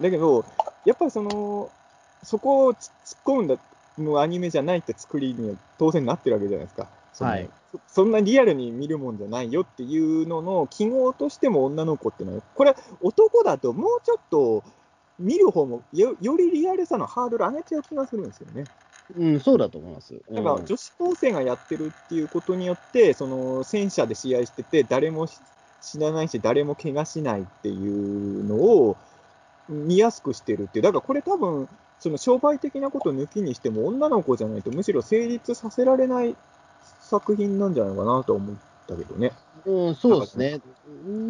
[0.00, 0.44] だけど、
[0.84, 1.70] やっぱりその、
[2.22, 3.56] そこを突っ込むんだ
[3.98, 6.88] のアニメじゃないって作りには当然なってるわけじゃないですか。
[7.18, 14.64] はい、そそんなリアルに見るもんじゃないよっていうのの記号としても女の子っていうのは、これ、男だともうちょっと
[15.18, 18.64] 見る方もよよりリアルさのハードル上げちゃう気がするんですよね。
[19.16, 20.14] うん、そうだと思います。
[20.30, 25.26] なんか女子高生がやってるっていうことによって、その戦車で試合してて、誰も
[25.80, 28.96] 死なないし、誰も怪我しないっていうのを
[29.68, 31.68] 見やすくしてるっていう、だからこれ多分、
[32.00, 36.34] その商売的なこと抜きにしても、女の子じゃないとむしろ成立させられない
[37.02, 38.56] 作品なんじゃないかなと思っ
[38.88, 39.32] たけどね。
[39.66, 40.60] うん、そうですね。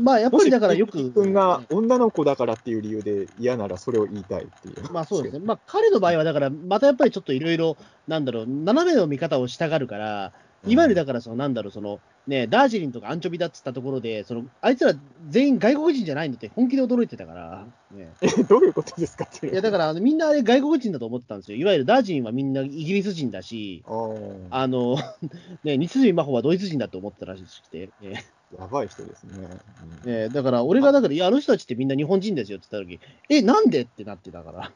[0.02, 1.10] まあ、やっぱりだからよく。
[1.10, 4.92] 君が女の子だからっていう理由で嫌ならそれを言いたいっていう。
[4.92, 5.44] まあそうですね。
[5.44, 10.32] まあ彼の場合はだから、またやっぱりちょっといろいろ、なんだろう、斜めの見方をしたがるから、
[10.66, 14.94] いわゆるだから、そのなんだろう、その、ね、ダージリンとかアンチョビだっつったところで、そのあいつら
[15.28, 17.66] 全員外国人じゃないんだって本気で驚いてたから。
[17.92, 21.58] ね、え、どういうことですかいや、だからあのみんなあれ外国人だと思ってたんですよ。
[21.58, 23.82] いわゆるダージリンはみんなイギリス人だし、
[24.50, 24.96] あの、
[25.64, 27.90] ね、日水真帆はドイツ人だと思ってたらしくて。
[28.00, 28.24] ね
[28.58, 29.48] やばい人ですね。
[30.04, 34.72] うん、えー、だから、俺がだから、いや、あの人たちってみんな日本人ですよって言った時え、なんでってなってたから。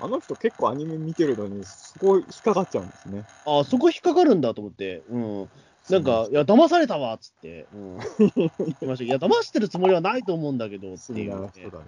[0.00, 3.24] あの人結構アニメ見てるのに、すごい引っかかっちゃうんですね。
[3.46, 5.02] あそこ引っかかるんだと思って。
[5.08, 5.48] うん。
[5.88, 7.98] なんか、いや、騙されたわっつって、うん、
[8.58, 11.50] 言ってましたいや、騙してるつもりはないと思うんだけどっていう、ね。
[11.54, 11.84] そうだな。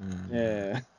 [0.00, 0.94] うん、えー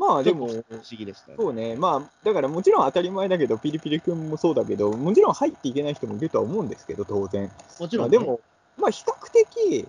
[0.00, 7.52] まあでも、不思議でした、ね、そうね、まあ、だからもちろん当たり前だけど、ピリピリ君もそうだけど、もちろん入っていけない人もいるとは思うんですけど、当然。
[7.78, 8.40] もちろん、ね、まあ、でも、
[8.80, 9.88] まあ比較的、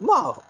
[0.00, 0.42] まあ、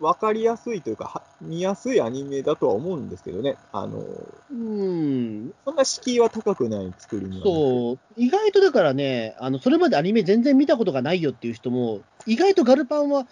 [0.00, 3.56] 分かりやすいというか、見やすいアニメだとは思うんですけどね。
[3.72, 4.04] あの、
[4.50, 5.52] うん。
[5.64, 7.98] そんな敷居は高くない作りにそう。
[8.16, 13.26] 意外とだからね、あの、それまでアニメ全然見たことがないよっていう人も、意外とガルパンは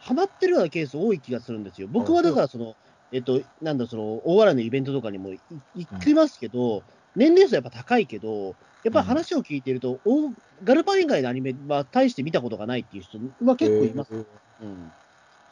[0.00, 1.88] ハマってるようなケース多い気がするんですよ。
[1.90, 2.76] 僕はだからその、
[3.10, 5.30] えっと、なんだ、その、大笑いのイベントとかにも
[5.74, 6.82] 行きますけど、うん、
[7.16, 14.10] 年齢層やっぱ高いけど、やっぱり話を聞いてると、うん、ガルパン以外のアニメは大して見たことがないっていう人は結構います。
[14.12, 14.24] えー、
[14.62, 14.92] うん。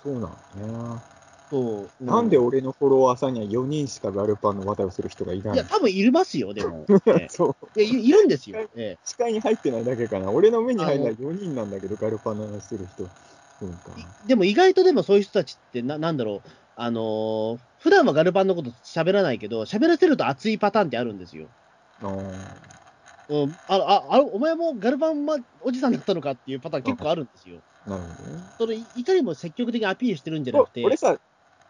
[0.03, 1.01] そうなんね。
[1.51, 6.87] そう、なんで俺のフォロワーさんには4人しかガルパンの話題をする人がいないいや、多分いますよ、でも。
[7.29, 7.83] そう。
[7.83, 10.31] いいるんですよ、え視界に入ってないだけかな。
[10.31, 13.03] 俺の目に入らない4人なんだけど、ガルパンの話する人。
[13.63, 13.91] うんか
[14.27, 21.47] でも意外とでもそういう人たちってな、なんだろう、あのー、普段はガルパンのこと喋らないけど、喋らせると熱いパターンってあるんですよ。
[22.03, 22.09] あ
[23.29, 27.59] うん、あああお前もガルパン、ま、おじさんだったのかっていうパターン結構あるんですよ。
[27.87, 28.43] なるほどね。
[28.59, 30.85] それいかにも積極的にアピールしてるんじゃなくて。
[30.85, 31.19] 俺さ、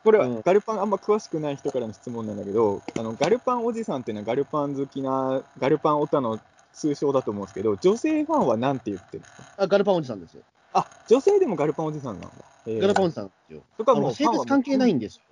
[0.02, 6.40] これはガルパンあんま詳しくない人からの質問なんだけど、あのガルパンおじさんっていうのはガルパン好きな、ガルパンオタの
[6.72, 10.42] 通称だと思うんですけど、女性ファンは何て言ってるんですかあガルパンおじさんですよ。
[10.72, 12.34] あ、女性でもガルパンおじさんなんだ。
[12.66, 13.62] えー、ガルパンおじさんですよ。
[13.76, 15.22] そこはもう性別関係ないんですよ。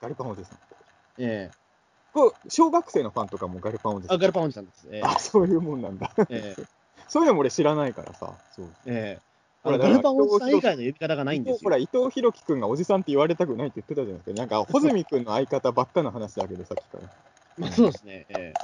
[0.00, 0.58] ガルパンおじさん。
[1.18, 1.60] ええー
[2.12, 4.16] こう小学生のファンとかもガルパンおじさん。
[4.16, 4.88] あ、ガルパンおじさんです。
[4.90, 6.10] えー、あ、そういうもんなんだ。
[6.28, 6.66] えー、
[7.08, 8.32] そういうのも俺知らないからさ。
[8.50, 9.30] そうええ
[9.62, 11.60] ほら、ガルパンおじさん以外の呼び方がないんですよ。
[11.62, 14.38] ほら、伊藤弘樹君がおじさんって言われたくないって言ってたじゃないですか。
[14.40, 17.02] なんか、穂積君の相方ばっかの話だけど、さっきから。
[17.58, 18.26] まあ、そうですね。
[18.30, 18.54] え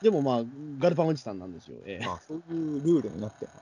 [0.00, 0.42] ー、でもまあ、
[0.78, 1.78] ガルパンおじさんなんですよ。
[1.84, 3.60] えー、あそういうルールになってるの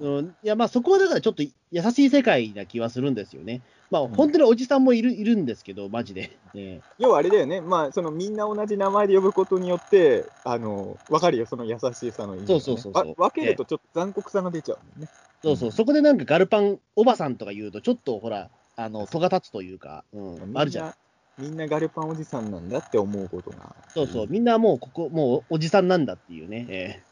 [0.00, 3.62] うん、いや、まあそこはだからちょっと優しい世界な気はするんですよね。
[3.90, 6.30] まあ本当におじさんもいる,、いるんですけど、マジで。
[6.54, 15.08] ね、要はあれだよね、まあそのみんな同じ名前で呼ぶことによって、あの分かるよ、その優しさの意味、ね、そうそうそうそう分けるとちょっと残酷さが出ちゃうもんね。
[15.42, 20.94] そうそう、そこでなんかガルパンおばさんとか言うと、ちょっとほら、あの、戸が立つというか、うん、あるじゃん。
[21.38, 23.74] みんなガルパンおじさんなんだって思うことが。
[23.94, 26.66] そうそう、みんなもうここ、もうおじさんなんだっていうね。
[26.68, 27.08] えー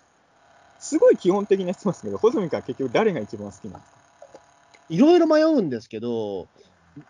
[0.78, 3.98] すごい基本的な質問ですけど、穂積君は結局誰が一番好きなんですか
[4.88, 6.48] いろいろ迷うんですけど、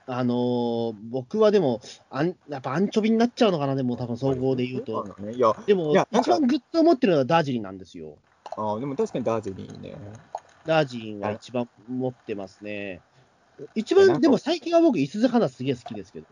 [0.06, 5.04] あのー、僕はでもあん、やっぱアンチョビになっちゃうのかな、でも多分総合で言うと。
[5.18, 8.16] ね、いやでも、一番グッと思ってるのはダージリンなんですよ。
[8.56, 9.94] ああ、でも確かにダージリンね。
[10.64, 13.00] ダージリンは一番持ってますね。
[13.74, 16.26] 一番、でも最近は僕、いすず花すげえ好きですけど。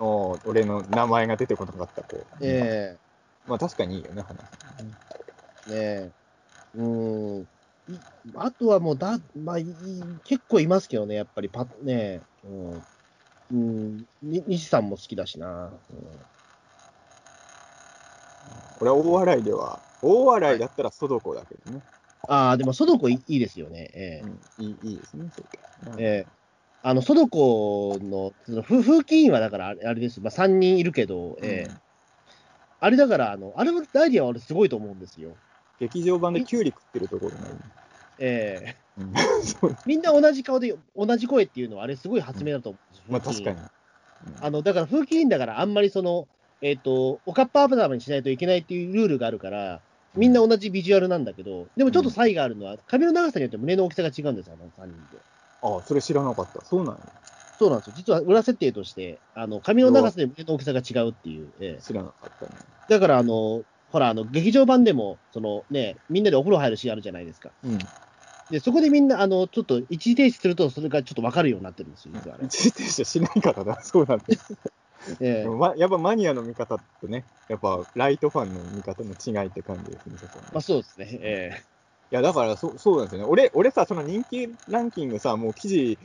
[0.00, 2.16] お俺の名前が出てこなかった子。
[2.40, 4.40] ええー、まあ確かにいいよね、花。
[4.40, 4.46] ね
[5.70, 6.10] え。
[6.76, 7.48] うん。
[8.36, 9.56] あとはもうだ、まあ、
[10.24, 12.82] 結構いますけどね、やっぱりパ、ね、うん、
[13.52, 15.66] うん、西さんも好きだしな。
[15.66, 15.70] うん、
[18.78, 21.82] これは大笑いでは、大笑いだったらソドコだけどね。
[22.26, 23.90] ああ、でもソドコいいですよね。
[23.94, 25.44] えー、うん、いいいいですね、そう
[25.98, 26.30] えー、
[26.82, 31.78] あの、ソドコの、その風風紀委員はだからあれです、まあ、3人いるけど、えー、うん、
[32.80, 35.36] あれだから、あの、あれのアイディアは俺すごいと思うんですよ。
[35.80, 37.54] 劇場版でキュウリ食ってるところがいい。
[38.18, 43.04] ええー、 みんな同じ顔で同じ声っていうのは、あれすごい発明だと思うんですよ。
[43.08, 43.58] まあ確かに。
[44.40, 46.28] あのだから、風紀委員だから、あんまりその、
[46.62, 49.80] えっ、ー、と、おかっぱアブダムにしないといけないっていうルールがあるから、
[50.14, 55.18] みんな同じビジュアルなんだけど、でもちょっと差異があるのは、髪の長さによって胸の大きさが違うんですよ、あの3人で。
[55.62, 56.64] ああ、それ知らなかった。
[56.64, 57.00] そうなんや。
[57.58, 57.94] そうなんですよ。
[57.96, 61.48] 実は裏設定として、あの髪の長さで胸の大きさが違うっていう。
[61.60, 62.52] ええ、知らなかったね。
[62.88, 63.62] だから、あの、
[63.94, 67.52] ほら、あの、劇場版でも、そのね、みんなでお風呂入るシーンあるじゃないですか。
[67.62, 67.78] うん。
[68.50, 72.50] で、そこでみんな、あの、ちょっと一時停止すると、それがちょっと分かるようになってるんですよ、実はあれ。
[72.50, 74.56] 一時停止しないからな、 そうなんです。
[75.20, 81.18] ええまやっぱマニアの見方とね、やっぱライトファンの見方の違いって感じですね、そこはねまあそうですね。
[81.20, 81.64] え
[82.10, 83.24] いや、だからそそうなんですよね。
[83.24, 85.98] 俺、俺さ、その人気ランキングさ、もう記事、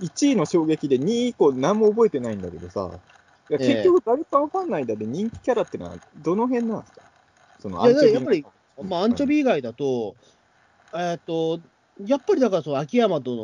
[0.00, 3.02] 1位の衝撃で2位以降何も覚えてないんだけどさ、
[3.50, 7.02] いやええ結局、ダルパンファンの間で人気キャラってのはどの辺なんですか？
[7.62, 8.44] そのいやアンチョビやっぱり
[8.78, 10.16] えまあ、アンチョビ以外だと、
[10.94, 11.60] えっ、と、
[12.04, 13.36] やっぱりだから、その秋山殿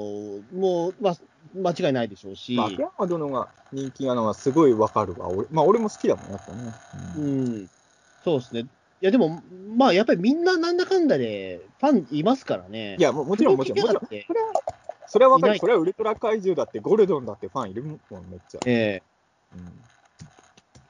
[0.52, 1.16] も、まあ、
[1.54, 5.28] 間違いないでしょうし、まあ、秋山殿が人気なのはすごいわかるわ。
[5.28, 6.72] 俺,、まあ、俺も好きだもん、やっぱね。
[7.16, 7.68] ううんん、
[8.24, 8.60] そうですね。
[8.62, 8.66] い
[9.00, 9.40] や、でも、
[9.76, 12.96] まあ、やっぱりみんななんだかんだでファンいますからね。
[12.98, 14.52] いや、ももちろん、もちろん、もちろん、それは、
[15.06, 15.58] それはわかる。
[15.58, 18.00] それはウルトラ怪獣だって、ゴルドンだってファンいるもん、
[18.30, 18.60] めっちゃ。
[18.64, 19.02] え
[19.54, 19.97] うん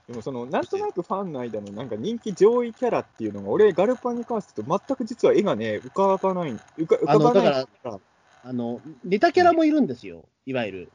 [0.08, 8.00] でもその、なんとなくファンの間のなんか人気上位キャラっていうのが、俺、ガルパンに関してと全く実は絵がね、浮かばない、浮か浮かばないあのだから、は
[8.44, 10.92] あの、ネタキャラもいるんですよ、いわゆる。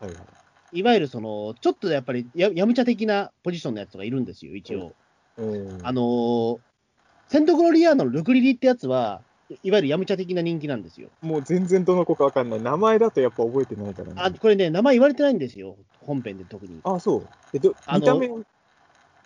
[0.00, 0.14] いはい。
[0.72, 4.94] いわゆるその、ちょっとやっぱりや、やむちゃ的なポジションのやつがいるんですよ、一応。
[5.36, 6.58] うんあのー
[7.28, 9.20] セントグロリアーナのルクリリってやつは、
[9.62, 11.08] いわゆるやむちゃ的な人気なんですよ。
[11.22, 12.60] もう全然どの子かわかんない。
[12.60, 14.12] 名前だとやっぱ覚えてないからね。
[14.16, 16.80] あ、これね、名前言われてないんですよ、本編で特に。
[16.84, 17.28] あ、そう。
[17.52, 18.28] えど見た目、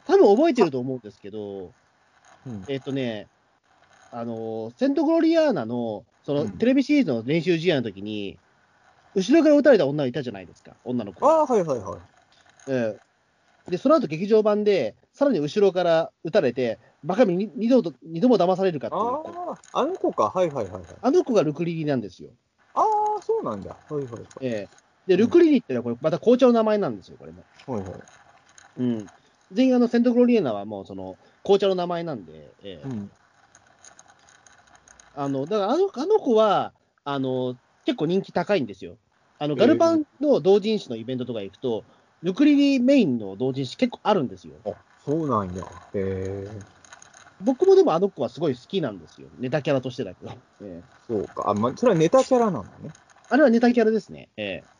[0.08, 1.70] 多分覚えてると思うんですけど、
[2.46, 3.28] うんえっ、とね、
[4.10, 8.38] あのーセントグロリアーナの、その、うんテレビシリーズの練習試合の時に、
[9.14, 11.26] 後ろから撃たれた女がいたじゃないですか、女の子。
[11.26, 12.00] あはいはいはい。
[12.68, 13.08] ええ
[13.70, 19.02] で、その後劇場版で、さらに後ろから撃たれて、バカみに二度と二度も騙されるかっていう。
[19.02, 20.32] ああ、あの子か。
[20.34, 20.82] はいはいはいはい。
[21.02, 22.30] あの子がルクリリなんですよ。
[22.74, 23.70] ああ、そうなんだ。
[23.70, 24.22] はいはいはい。
[24.40, 27.42] ええで、ルクリリってのはこれ、また紅茶の名前なんですよ、これも。
[27.66, 27.92] はいはい。
[28.78, 29.06] うん。
[29.50, 33.10] 全員あの、セントグロリエナはもう、その、紅茶の名前なんで、ええうん。
[35.14, 36.74] あの、だからあの、あの子は、
[37.04, 38.98] あの、結構人気高いんですよ。
[39.38, 41.86] あの、ええガルパンの同人誌のイベントとか行くと、
[42.22, 44.60] ルクリリメインの同人誌結構あるんですよ。
[44.64, 44.74] あ、
[45.04, 45.62] そうなんや。
[45.94, 46.62] へえ。
[47.40, 49.28] 僕もでもあの子はすごい好きなんですよ。
[49.38, 50.30] ネタキャラとしてだけど。
[50.60, 51.50] ええそうか。
[51.50, 52.92] あ、ま、それはネタキャラなんだね。
[53.28, 54.28] あれはネタキャラですね。
[54.36, 54.77] ええ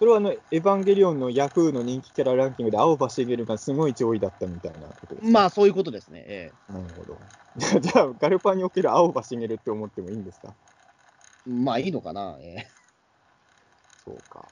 [0.00, 6.24] それはあの、エヴァンゲリオンのヤフーの人気キャラランキングで青葉茂がすごい上位だったみたいなことですかまあ、そういうことですね。
[6.26, 7.18] えなるほど。
[7.80, 10.54] じゃあ、ガルパンにおける青葉茂って思ってもいいんですか？
[11.46, 12.38] えまあ、いいのかな。
[12.40, 12.66] え
[14.06, 14.42] そうか。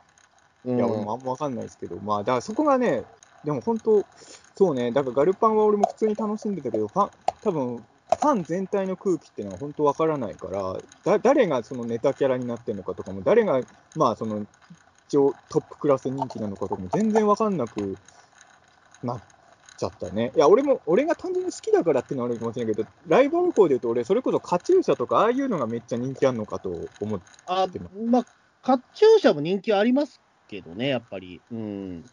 [0.67, 3.05] えいや、俺もあんまわかんないですけど、まあ、だからそこがね、
[3.43, 4.05] でも本当、
[4.55, 13.63] そうね、だからガルパンは俺も普通に楽しんでたけど、ファン、多分ファン全体の空気っていうのは本当わからないから、だ誰がそのネタキャラになってるのかとかも、誰が、
[13.97, 14.47] まあ、その、
[15.09, 17.97] 上トップクラス人気なのかとかも全然わかんなく
[19.03, 19.21] なっ
[19.77, 20.33] ちゃったね。
[20.37, 28.27] いや、俺も、俺が単純に好きだからっていうのはあるかもしれないけど、ライバル校で言うと、俺、それこそカチューシャとか、ああいうのがめっちゃ人気あるのかと思って、あでもまあ、
[28.63, 31.41] カチューシャも人気ありますけどね、やっぱり。
[31.53, 32.05] うん。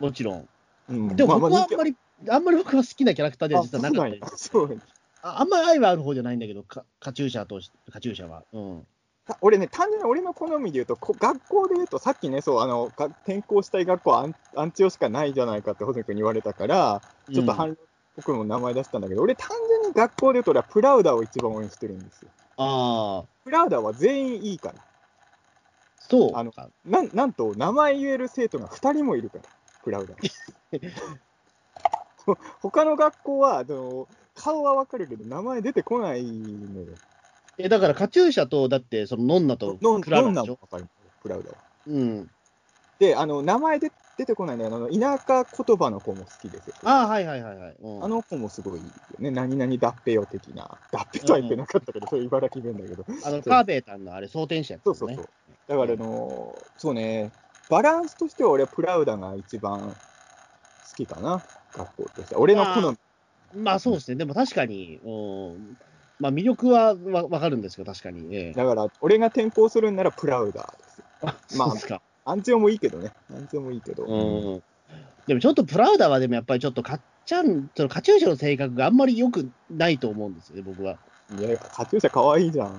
[0.00, 0.48] もちろん。
[0.88, 1.96] うんでも僕はあんまり、
[2.28, 8.42] あんまり僕は好きなキャラクターでは実はなかったあですそうなんやそうああんまり愛はある方じゃないんだけど、カカチューシャとし、カチューシャは。
[8.52, 8.86] うん。
[9.26, 17.02] た俺ね、単純に俺の好みで言うと、こ学校で言うと、さっきね、そう、あの、が転校したい学校はアンアンチオしかないじゃないかって、ホセ君に言われたから、
[17.32, 17.76] ちょっとうん反論、
[18.16, 22.28] 僕の名前出したんだけど、俺、単純に学校で言うと、俺はプラウダーを一番応援してるんですよ。
[22.56, 24.74] ああ、プラウダーは全員いいから。
[25.98, 26.36] そう。
[26.36, 26.52] あの
[26.84, 29.44] なんなんと、名前言える生徒が2人もいるから、
[29.82, 30.32] プラウダー。
[32.26, 36.86] ほ他の学校は、あの顔はわかるけど、名前出てこないのよ。
[37.58, 40.86] え、だからカチューシャと、だって、そのノンナとクラノンナもわかる
[41.22, 41.60] プラウダーは。
[41.86, 42.28] うん。
[42.98, 46.74] で、あの、名前で出てこないのよあの、田舎言葉の子も好きですよ。
[46.84, 47.76] ああ、はいはいはいはい。
[47.80, 49.30] うんあの子もすごいいいよね。
[49.30, 50.68] 何々脱皮よ的な。
[50.90, 53.04] 脱皮とは言ってなかったけど、それ茨城弁だけど。
[53.24, 55.04] あの、カーベータンのあれ、装填者やつですね。
[55.04, 55.26] そうそうそう。
[55.68, 57.32] だから、あのそうね、
[57.68, 59.96] バランスとしては俺はプラウダが一番好
[60.96, 61.42] きかな。
[61.72, 62.34] 学校として。
[62.34, 62.98] 俺の好み。
[63.62, 64.16] まあそうですね。
[64.16, 65.76] でも確かに、うん。
[66.22, 68.32] まあ魅力はわわかるんですけど、確かに。
[68.32, 71.04] ええだから、俺が転校するんならプラウダーですよ。
[71.22, 72.00] あ、まあそうですか。
[72.24, 73.10] アンチオもいいけどね。
[73.34, 74.04] アンチオもいいけど。
[74.04, 74.62] うん。
[75.26, 80.96] でもちょっとプラウダーはでもやっぱりちょっとカッチャン、そのカチューシャの性格があんまり良くないと思うんですよね、僕は。
[81.36, 82.78] いや、カチューシャ可愛いじゃん。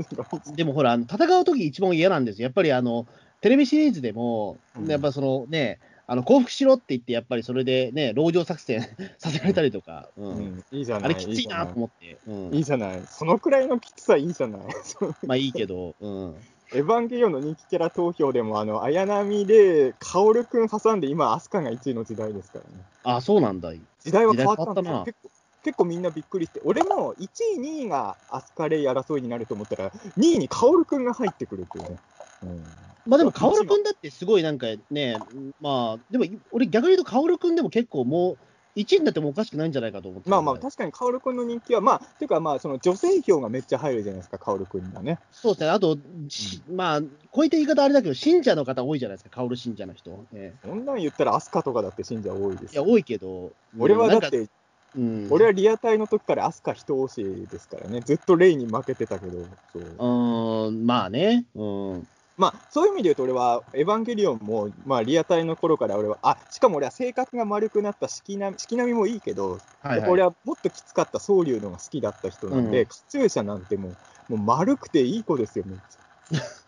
[0.56, 2.44] でもほら、あの戦う時一番嫌なんですよ。
[2.44, 3.06] やっぱりあの、
[3.42, 5.78] テレビシリーズでも、うんやっぱそのね、
[6.10, 8.80] あの降伏しろって言って、やっぱりそれでね、籠城作戦
[9.18, 11.04] させられたりとか、うんうん、いいじゃない。
[11.04, 13.02] あれきついなとい思って、うんいいじゃない。
[13.06, 14.60] そのくらいのきつさいいじゃない。
[15.26, 16.34] まあいいけど、うん、
[16.72, 22.82] エヴァンゲリオンの人気キャラ投票でも、あの、綾波で、薫くん挟んで、今、アスカが1位の時代ですからね。
[23.04, 23.72] あそうなんだ。
[24.00, 25.30] 時代は変わったん結構、
[25.62, 31.98] 結構みんなびっくりして、俺も1位、2位がアスカレイ争いになると思ったら、2位にカオル君が入ってくるっていうね。
[32.42, 32.64] うん
[33.06, 35.16] まあでも、カオル君だってすごいなんかね、
[35.62, 38.38] まあ、でも俺逆に言うと、カオル君でも結構もう、
[38.78, 40.30] 1位になってもおかしくないんじゃないかと思って。
[40.30, 45.18] まあまあ、確かに薫君の人気は、まあ、ていうかまあ、その女性票がめっちゃ入るじゃないですか、薫君にはね。
[45.32, 45.70] そうですね。
[45.70, 47.00] あと、うん、まあ、
[47.32, 50.24] こういった言い方あれだけど、信者の方多いじゃないですか、薫信者の人。
[50.34, 53.52] えそんなん言ったら、飛鳥とかだって信者多いですいや、多いけど。
[53.78, 54.48] 俺はだって、
[54.96, 60.68] うん、俺はリアタイの時から飛鳥人押しですからね、ずっとレイに負けてたけど、そう。
[60.68, 61.46] うん、まあね。
[61.54, 61.64] う
[61.96, 62.08] ん。
[62.38, 73.88] まあ、そういう意味で言うと、俺は、エヴァンゲリオンも、まあ、リアタイの頃から俺は、あ、しかも俺は性格が丸くなった式並み、式並みもいいけど、はいはい、俺はもっときつかった総龍のが好きだった人なんで、うん、カチューシャなんても
[74.30, 75.98] う、もう丸くていい子ですよ、めっちゃ。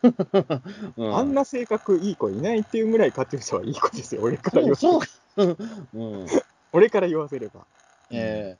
[0.97, 5.57] うん、あんな性格いい子いないっていうぐらいカチューシャはいい子ですよ、俺から言わせれば。
[5.95, 6.27] うん、
[6.73, 7.65] 俺から言わせれば。
[8.11, 8.57] え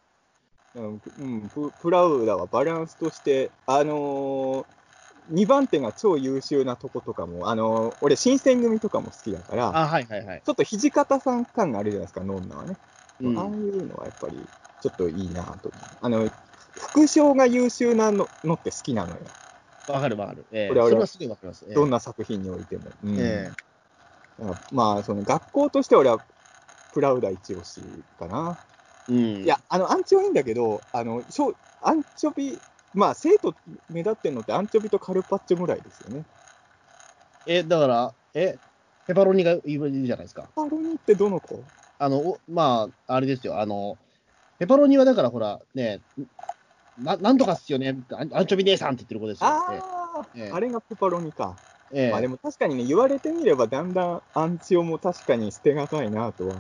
[0.77, 0.79] え。
[0.79, 4.80] ー、うん、ププラウダはバランスとして、あのー
[5.33, 12.77] 2番手が超優秀なとことかも、あの、俺、新選組とかも好きだから、あはいはいはい、ちょっと土方さん感があるじゃないですか、ノンナはね。
[13.21, 14.39] うん、ああいうのはやっぱり、
[14.83, 15.83] ちょっといいなと思う。
[16.01, 16.31] あの、
[16.73, 19.17] 副将が優秀なののって好きなのよ。
[19.89, 20.45] わかるわかる。
[20.53, 21.67] えー、これはすごいわかります。
[21.73, 22.85] どんな作品においても。
[23.05, 26.19] うん、えー、まあ、その学校として俺は、
[26.93, 27.81] プラウダ一押し
[28.19, 28.59] かな。
[29.09, 31.23] うん、いや、あの、アンチョいいんだけど、あの、
[31.83, 32.59] アンチョビ
[32.93, 33.55] まあ、生徒
[33.89, 36.25] 目立ってるのってアンチョビとカルパッチョぐらいですよね。
[37.47, 38.59] え、だから、え、
[39.07, 40.43] ペパロニがいるじゃないですか。
[40.43, 41.65] ペパロニってどの子？
[41.99, 43.99] あの、まあ、あれですよ、あの、
[44.59, 46.01] ペパロニはだからほら、ね、
[46.99, 49.47] ななんとかっすよね、アンチョビ姉さんって言ってる子ですよ。
[49.49, 51.57] ああ、えあれがペパロニか。
[51.93, 56.57] ええ、まあでも確かにね、言われてみれば、だんだんアンチオも確かに捨てがたいなとは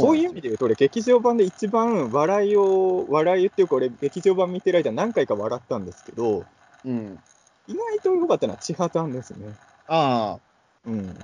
[0.00, 6.44] そういう意味で言うと、俺、劇場版で一番笑いを、笑いっていうか、俺、劇場版見てる間、何回か笑ったんですけど、
[6.84, 7.18] うん、
[7.66, 9.54] 意外と良かったのは、千葉丹ですね。
[9.86, 10.40] ああ。
[10.86, 11.18] うん。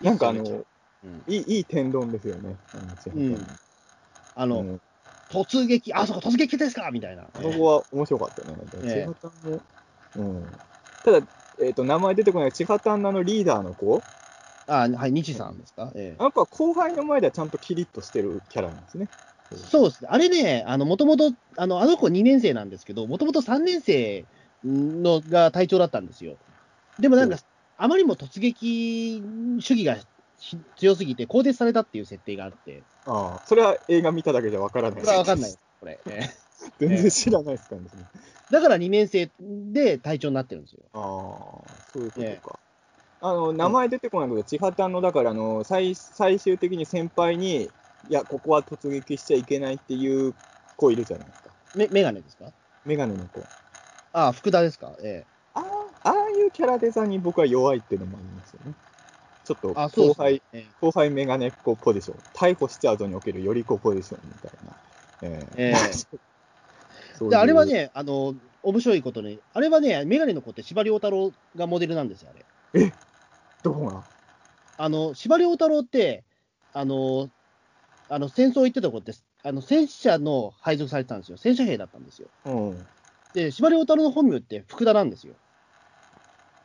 [0.00, 3.46] なんかあの、うん、いいいい天丼ですよね、あのうん、
[4.34, 4.80] あの、うん、
[5.30, 7.24] 突撃、あそこ突撃ですかみたいな。
[7.34, 8.56] そこは面白かったね。
[8.82, 9.60] 千葉丹も、
[10.16, 10.46] うん。
[11.04, 11.26] ただ、
[11.60, 14.02] えっ、ー、と、名前出てこない千葉丹のリーダーの子
[14.68, 15.92] あはい、日さんですか？
[15.96, 19.08] ええ、なんか後輩の前ではちゃんとキリッとしてるキャラなんですね。
[19.56, 20.08] そうですね。
[20.10, 24.26] あれね、あの、もともと、あの、あの子2年生なんですけど、もともと3年生
[24.62, 26.38] のが隊長だったんですよ。
[26.98, 27.38] でもなんか、
[27.76, 29.22] あまりにも突撃
[29.60, 29.96] 主義が
[30.76, 32.84] 強すぎて、更迭されたっていう設定があって。
[33.06, 35.00] ああ、それは映画見ただけじゃわからない。
[35.00, 35.98] それはわかんないこれ。
[36.10, 36.20] え
[36.78, 37.88] 全然知らないですからね。
[38.50, 39.30] だから2年生
[39.72, 40.82] で隊長になってるんですよ。
[40.92, 41.02] ああ、
[41.92, 42.58] そういうことか。
[43.20, 47.70] あの名前出てこないけど、千畑のだからあの最最終的に先輩に、い
[48.10, 50.34] や、ここは突撃しちゃいけないっていう
[50.76, 51.50] 子いるじゃないですか。
[51.74, 52.52] メメガネですか？
[52.84, 53.40] メガネの子。
[54.12, 55.26] ああ、福田ですか、ええ。
[55.54, 55.60] あ
[56.04, 58.74] あ、ああいうキャラデザに僕は弱いっていうのもありますよね。
[59.44, 64.76] ちょっと後輩、ね、後輩メガネっ子ポジション、逮捕しちゃうぞにおけるより子ポジションみたいな。
[65.22, 65.74] ええ
[67.18, 72.44] ー、であれはね、あの、面白いことに、あれはね、メガネの子って司馬遼太郎がモデルなんですよ、あれ。
[72.84, 72.92] え
[73.62, 74.04] どこが？
[74.76, 76.24] あの、司馬遼太郎って、
[76.72, 77.28] あの、
[78.08, 81.36] あの戦争行ってた子って、あの戦車の配属されてたんですよ。
[81.36, 82.28] 戦車兵だったんですよ。
[82.46, 82.86] うん、
[83.34, 85.34] で、司馬遼太郎の本名って福田なんですよ。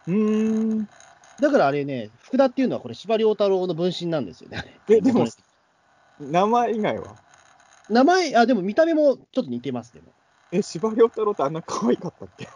[0.08, 0.88] うん。
[1.40, 4.80] だからあれね、福田っていうのはこれ司馬遼太郎の分身なんですよね。
[4.88, 5.26] え、でも、
[6.20, 7.16] 名前以外は？
[7.90, 10.14] 名前、あ、でも見た目もちょっと似てます、でも。
[10.52, 12.48] え、司馬遼太郎ってあんな可愛かったっけ？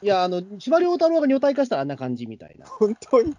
[0.00, 2.66] いや、あの、司馬遼太郎が女体化したらあんな感じみたいな。
[2.66, 3.34] 本当に？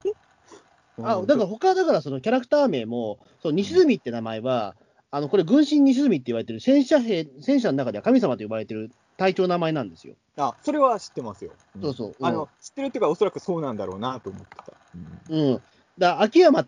[0.97, 4.75] あだから他だからそのキャラクター名も、その西住って名前は、
[5.11, 10.15] あのこれ、軍神西住って言われてる戦車兵、戦車の中では神様と呼ばれてる隊長の名前なんですよ。
[10.37, 11.51] あ、それは知ってますよ。
[11.75, 12.15] うん、そうそう。
[12.21, 14.73] あの、知ってるっていうか、おそらくそうなんだろうなと思ってた。
[15.29, 15.37] うん。
[15.37, 15.61] うん、
[15.97, 16.65] だ秋山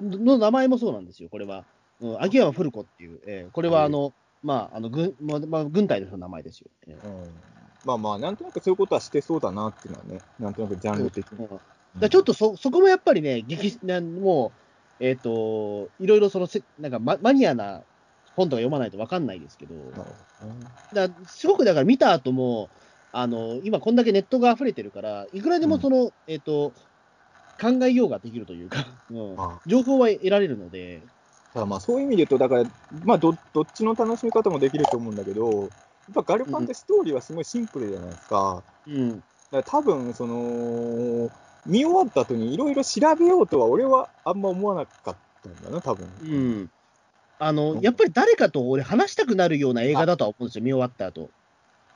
[0.00, 1.64] の名前もそうなんですよ、これは。
[2.00, 7.30] うん、秋山古子っていう、えー、これはあの、まあ、あの軍、まあ、まあ、軍隊の名前ですよ、えー、うん。
[7.84, 11.46] まあまあ、なんとなくそういうことはしてそうだなっていうのはね、なんとなくジャンル的に。
[11.46, 11.60] うん
[11.98, 14.52] だちょっとそそこもやっぱりね、激なも
[15.00, 17.82] う、えっ、ー、と、いろいろそのせなんかママニアな
[18.36, 19.74] 本とか読まないと分かんないですけど、
[20.92, 22.68] だすごくだから見た後も、
[23.12, 26.72] あの今こんだけネットが溢れてるから、いくらでもその、うん、えっ、ー、と、
[27.60, 29.36] 考えようができるというか、 うん、
[29.66, 31.02] 情報は得られるので。
[31.54, 32.70] だまあそういう意味で言うと、だから、
[33.04, 35.68] まあど、どっちの楽しみ方もできると思うんだけど、やっ
[36.14, 38.62] ぱガルパンってストーリーはすごいシンプルじゃないですか。
[38.86, 39.22] うん、だか
[39.52, 41.30] ら多分その
[41.66, 46.08] 見終わった後にいろいろ調べようとは俺はあんま思わなかったんだな、多分。
[46.22, 46.70] うん。
[47.38, 51.30] あの、やっぱり誰かと俺話したくなるような映画だとは思うんですよ、見終わった後。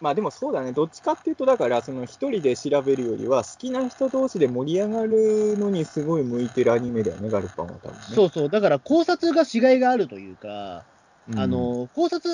[0.01, 10.85] まあでもそうだね、どっちかっていうと、だからその一人で調べるよりは、好きな人同士で盛り上がるのにすごい向いてるアニメだよね、ガルパンは多分、ね、そうそう、だから考察がしがいがあるというか、
[11.31, 12.31] うん、あの考察、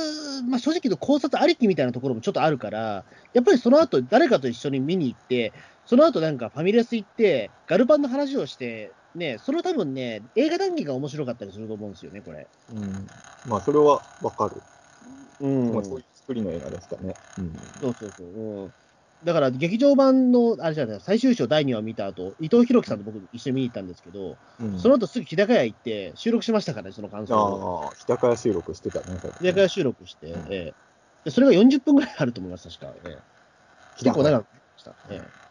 [0.49, 5.53] まあ、正直言うと考察ありきみたいなところもちょっとあるから、やっぱりその後誰かと一緒に見に行って、
[5.87, 12.47] その後なんかファミレス行って、ガルパンの話をして、ね、その多分ね、映画談義が面白かったりすると思うんですよね、これ。
[12.74, 13.07] うん、
[13.47, 14.61] まあ、それはわかる。
[15.41, 17.14] うん、まあ、そういう作りの映画ですかね。
[17.39, 18.26] うん、そうそうそう。
[18.26, 18.72] うん
[19.24, 27.84] だから劇場版の、あれじゃない、最終章第2話を見た後、伊藤洋樹さんと僕一緒に見に行ったんですけど、うん、その後すぐ日高屋行って収録しましたからね、その感想を。
[27.87, 29.18] ああ、日高屋収録してたね。
[29.41, 30.74] 日高屋収録して、うん、え
[31.24, 32.93] え、それが40分ぐらいあると思います、確か。
[33.07, 33.18] ええ、
[33.97, 34.95] 結構長くした。
[35.09, 35.46] ええ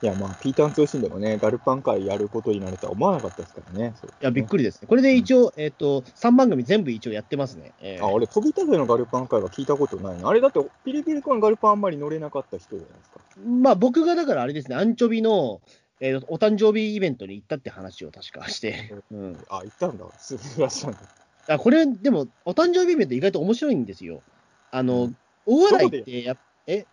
[0.00, 3.94] いや、まあ、ピーターン通信でもね、ガルパン会やることになるとは思わなかったですからね。
[4.22, 4.86] いや、びっくりですね。
[4.86, 7.72] これで一応、うん、えっ、ー、と、3番組全部一応やってますね。
[7.80, 10.28] えー、あ、俺、飛び立てのガルパン会は聞いたことないな。
[10.28, 13.20] あれだと、ピリピリコのガルパンあんまり乗れなかった人じゃないですか。
[13.44, 15.60] まあ、僕がだからあれですね、アンチョビの、
[16.00, 18.94] えー、お誕生日イベントに行ったって話を確かして。
[19.10, 20.04] うん、あ、行ったんだ。
[20.16, 20.98] すぐいらっしんだ。
[21.48, 24.22] あ、これ、でも、お誕生日イベント意外と面白いんですよ。
[24.70, 26.36] あの、うん、大笑いってや、
[26.66, 26.86] え？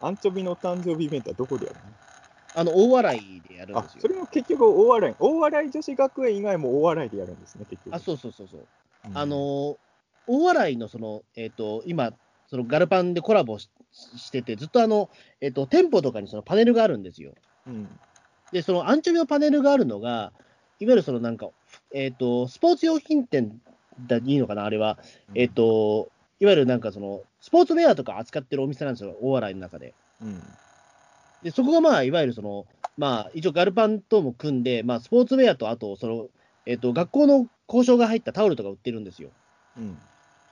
[0.00, 1.82] アンチョビのお誕生日イベントはどこでやるの？
[2.54, 4.00] あの、大笑いでやるんですよ。
[4.00, 5.14] それも結局大笑い。
[5.18, 7.94] 大笑い女子学園以外も大笑いでやるんですね、結局。
[7.94, 8.66] あ、そうそうそうそう。
[9.08, 9.78] うん、あの、
[10.26, 12.12] 大笑いのその、えっ、ー、と、今、
[12.48, 13.68] そのガルパンでコラボし
[14.32, 15.08] てて、ずっとあの、
[15.40, 17.32] えっ、ー、と、店舗とかにそのパネルがあるんですよ。
[17.66, 17.88] うん。
[18.52, 20.32] で、そのアンチョビのパネルがあるのが、
[20.80, 21.50] いわゆるそのなんか、
[21.92, 23.60] えっ、ー、と、スポーツ用品店
[24.06, 24.98] だいいのかな、あれは。
[25.28, 29.94] うん、えっ、と、いわゆるなんかその、スポーツウェアとか扱ってるお店なんですよ、大笑いの中で。
[30.22, 30.42] うん。
[31.42, 32.66] で、そこがまあ、いわゆるその、
[32.96, 36.28] まあ、一応ガルパンとも組んで、まあ、スポーツウェアと、あと、その、
[36.66, 39.30] えっ、ー、と、学校の交渉が入ったタオルとか売ってるんですよ。
[39.76, 39.98] うん。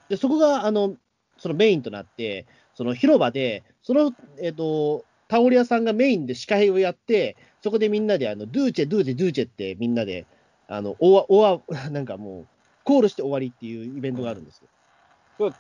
[0.09, 0.97] で、そこが、あの、
[1.36, 10.26] そのメインとなって、その広場で、その、えっ、ー、と、タオル屋さんがメインで司会をやって、そこでみんなで、あの、ドゥーチェ、ドゥーチェ、ドゥーチェってみんなで、
[10.68, 11.61] あの、おわ、おわ、
[11.91, 12.47] なんかもう、
[12.84, 14.68] コールして終わりっていうイベントがあるんですよ。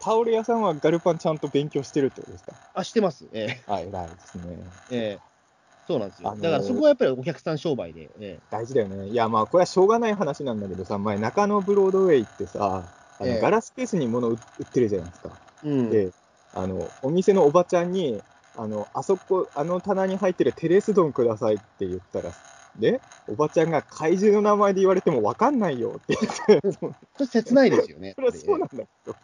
[0.00, 2.52] タオル屋さんはガルパンちゃんと勉強してるってことですか？
[2.74, 3.26] あ、してます。
[3.32, 3.74] ええー。
[3.74, 4.42] あ、偉いですね。
[4.90, 6.34] ええー、そうなんですよ。
[6.36, 8.10] だからそこはやっぱりお客さん商売で。
[8.20, 9.08] えー、大事だよね。
[9.08, 12.84] いや、まあ、これはしょうがない話なんだけどさ、前、中野ブロードウェイってさ、
[13.20, 15.30] あの、えー、ガラスケースに物売ってるじゃないですか。
[15.64, 16.10] うん、で、
[16.54, 18.20] あの、お店のおばちゃんに、
[18.56, 22.32] あの、あそこ、あの棚に入ってるテレス丼くださいって言ったら、
[22.76, 26.16] で、おばちゃんが怪獣の名前で言われても分かんないよって
[26.48, 26.78] 言って。
[27.16, 28.14] それ切ないですよね。
[28.16, 29.16] それはそうなんだけど。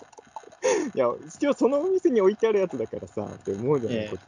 [0.95, 4.19] いや、一応そのお店に置いてあるやつだからさ、って思うじゃない、えー、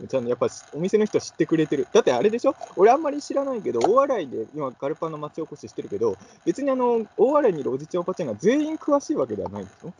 [0.00, 0.08] うん。
[0.08, 1.86] ちゃんとやっぱお店の人知ってくれてる。
[1.92, 2.54] だってあれでしょ？
[2.76, 9.92] 俺あんまり知らないけど、大洗で今ガルパンの町おこししてるけど、別にあの、大洗にいるおじちゃんおばちゃんが全員詳しいわけではないんでしょ？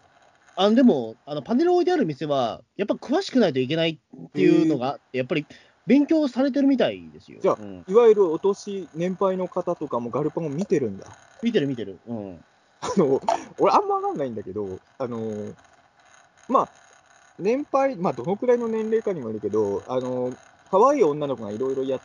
[0.59, 5.47] あでも、あのパネル置いてある店は、やっぱ詳しくないといけないっていうのがあって、やっぱり
[5.87, 7.41] 勉強されてるみたいですよ。
[7.43, 11.07] じゃあ、うん、いわゆるお年、年配の方とかもガルパンを見てるんだ。
[11.43, 11.99] 見てる見てる。
[12.07, 12.45] うん。
[12.81, 13.21] あの、
[13.59, 15.55] 俺あんまわかんないんだけど、あの、
[16.49, 16.69] まあ、
[17.39, 20.33] 年配、まあ、どのくらいの年齢かにもよるけど、あの、
[20.71, 22.01] 可愛い女の子がいろいろや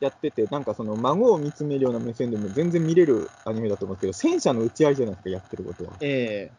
[0.00, 5.92] やってて、なんかその孫を見つめるような目線でも全然見れるアニメだと思うんですけど、戦車の打ち合いじゃないですか、やってることは。
[6.00, 6.52] ええ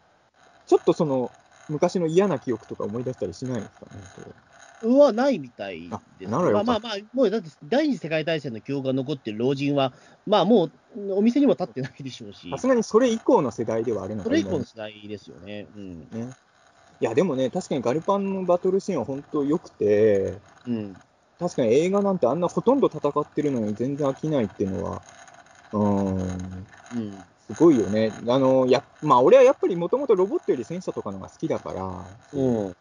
[0.66, 1.30] ー、ちょっとその、
[1.68, 4.26] 昔の嫌な記憶とか思い出したりしないんですかね、それ
[4.82, 6.30] はないみたいです。
[6.30, 6.80] まあまあまあ、
[7.12, 9.92] もうだって第二次世界大戦の記憶が残ってる老人は、
[10.26, 12.50] まあもうお店にも立ってないでしょうし。
[12.50, 15.66] さすがにそれ以降の世代ではあるのかそれ以降の世代ですよね。
[15.76, 16.00] うん。
[16.10, 16.30] ね
[17.00, 20.96] いや、でもね、確かにガルパンのバトルシーンは本当良くて、うん、
[21.38, 25.02] 確かに映画なんてあんなほとんど戦ってるのに全然飽きないっていうのは、
[25.72, 26.28] うん、うん、
[27.50, 28.12] すごいよね。
[28.26, 32.76] あの、や、まあ俺はやっぱりもともとロボットより戦車とかのが好きだから、うん、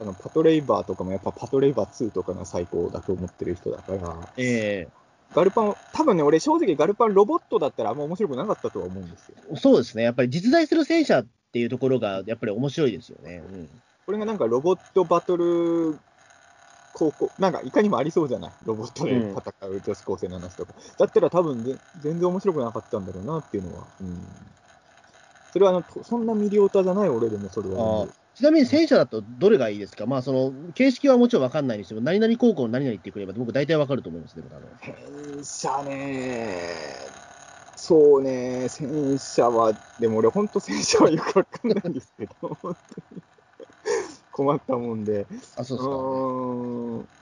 [0.00, 9.36] あのパトレイバーとかもやっぱパトレイバー2とかが最高だと思ってる人だから、えー、ガルパン、多分ね、俺、正直ガルパンロボットだったらあんま面白くなかったとは思うんですよ。
[9.56, 13.42] そうですね、やっぱり実在する戦車っていうところが、やっぱり面白いですよね。
[13.52, 13.68] うん、
[14.06, 15.98] これがなんかロボットバトル
[16.94, 20.74] 高校、なんかいかにもありそうじゃない、ロボットで戦う女子高生の話とか。
[20.76, 21.64] うん、だったら多分
[22.00, 23.86] 全然面白くなかったんだろうなっていうのは。
[24.00, 24.26] うん、
[25.52, 28.06] それはあのそんなミリオタじゃない俺でもそれは。
[28.34, 34.42] ちなみに戦車だとどれがいいですか、まあ、その形式はもちろん分かんないにしても、何々高校の何々ってくれば、僕、大体分かると思いますね、
[34.82, 36.58] 戦車ね、
[37.76, 43.22] そうね、戦車は、でも俺、本当、戦車はよく分かんないんですけど、本当に
[44.32, 45.26] 困ったもんで。
[45.56, 45.82] あ、そうで
[47.04, 47.14] すか。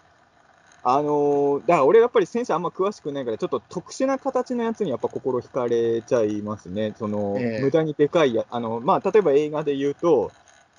[0.84, 6.94] あのー、だから俺やっぱり戦車あんま詳しくないから、ちょっと特殊な形のやつにやっぱ心惹かれちゃいますね。
[6.98, 10.32] その、えー、無駄にでかいや、あの、まあ、例えば映画で言うと、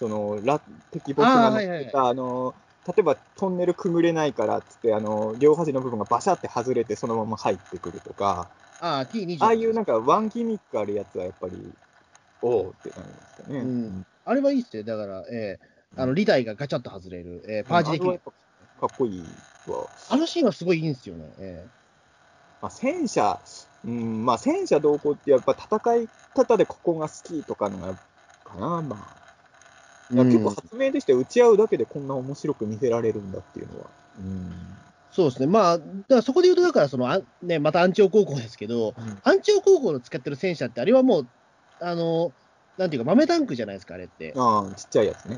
[0.03, 0.59] その、ラ
[0.91, 2.53] 敵ボスが乗ってた、ああの、
[2.85, 8.49] 例えばトンネルくぐれないからっつって、あの、両端の部分がバシャって外れてそのまま入ってくるとか、
[8.81, 9.37] ああ、T20。
[9.39, 11.71] ああいうなんかワンギミックあるやつはやっぱり、
[12.41, 13.59] おおってなりますかね。
[13.59, 14.05] うん。
[14.25, 14.83] あれはいいっすよ。
[14.83, 18.19] だから、えー、あの、リダイがガチャッと外れる、えー、パージできる。
[18.19, 19.23] かっこいい
[19.67, 19.87] わ。
[20.09, 21.31] あのシーンはすごいいいんですよね。
[21.39, 21.69] えー、
[22.61, 23.39] まあ、戦車、
[23.85, 29.22] うん、まあ、戦車同行ってやっぱ戦い方でここが好きとかのが、かな、まあ。
[30.13, 33.85] いや、結構発明でして、打ち合うだけでこんな面白く見せられるんだっていうのは。
[34.19, 34.51] うん
[35.13, 41.27] そうですね、まあ、だからそこで言うと、だからそのあ、ね、またアンチオ高校ですけど、うん、アンチオ高校の使ってる戦車って、あれはもう、
[41.79, 42.33] あの、
[42.79, 44.33] なんていうか、豆タンクじゃないですか、あれって。
[44.35, 45.37] ああ、ちっちゃいやつね。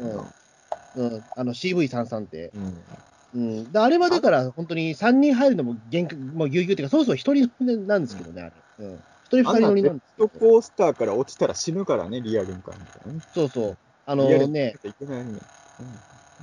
[0.95, 2.51] うん、うん、あの CV33 って。
[2.55, 2.78] うん
[3.36, 8.53] うん、あれはだから、本当に3人入るのも限界、もうぎゅうぎゅうっていうか、そもそも1人なんですけどね、あれ。
[8.80, 8.97] うん、1
[9.30, 10.30] 人、2人乗りなんですけど。
[10.30, 13.19] コースターから落ちたら死ぬからね、リアルに感じね。
[13.34, 13.78] そうそう。
[14.06, 14.80] あのね、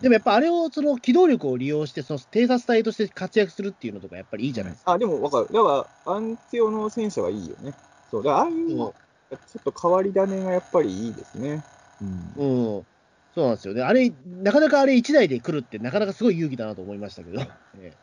[0.01, 4.93] でもやっぱあれを、その機動力を利用して、その偵察隊として活躍するっていうのとか、やっぱりいいじゃないですか。
[4.93, 5.49] あ、でも分かる。
[5.53, 7.75] だから、アンティオの戦車はいいよね。
[8.11, 8.95] そう、だああいうの、
[9.31, 11.65] ちょっと変わり種がやっぱりいいですね。
[12.01, 12.33] うん。
[12.35, 12.87] うん。
[13.35, 13.83] そうなんですよね。
[13.83, 17.39] あれ、なかなかあれ1台で来るって、なかなかすごい勇気だなと思いましたけど。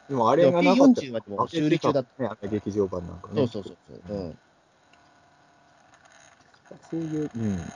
[0.07, 2.24] でもあれがなかった P40 はでも修理中だった。
[2.41, 3.36] ね、劇場版なんかね。
[3.36, 4.03] そうそうそうそう。
[4.07, 4.39] うん。
[6.82, 7.74] そういう、うん。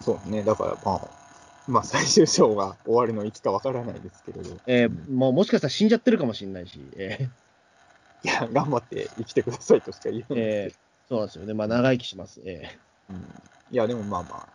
[0.00, 0.42] そうね。
[0.42, 1.08] だからまあ、
[1.66, 4.56] まあ最終章が終わるのいつかわからないですけれど。
[4.66, 6.80] えー、もうもしかしたら死んじゃってるかもしれないし。
[6.96, 10.42] えー、いや、頑張って生きてくださいとしか言えない。
[10.42, 10.74] えー、
[11.08, 11.54] そうなんですよね。
[11.54, 12.40] まあ長生きします。
[12.44, 13.20] えー、うん。
[13.70, 14.48] いや、でもまあまあ。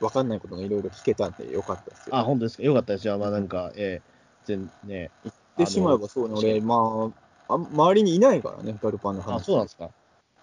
[0.00, 2.16] 分かんないことがいろいろ聞けたんでよかったですよ。
[2.16, 2.62] あ、本当ですか？
[2.64, 3.16] よかったですよ。
[3.16, 5.10] まあなんか、えー、全ね。
[5.24, 7.12] 言ってしまえばそうね、俺、ま
[7.48, 9.36] あ、あ周りにいないからね、ガルパンの話。
[9.36, 9.90] あ、そうなんですか？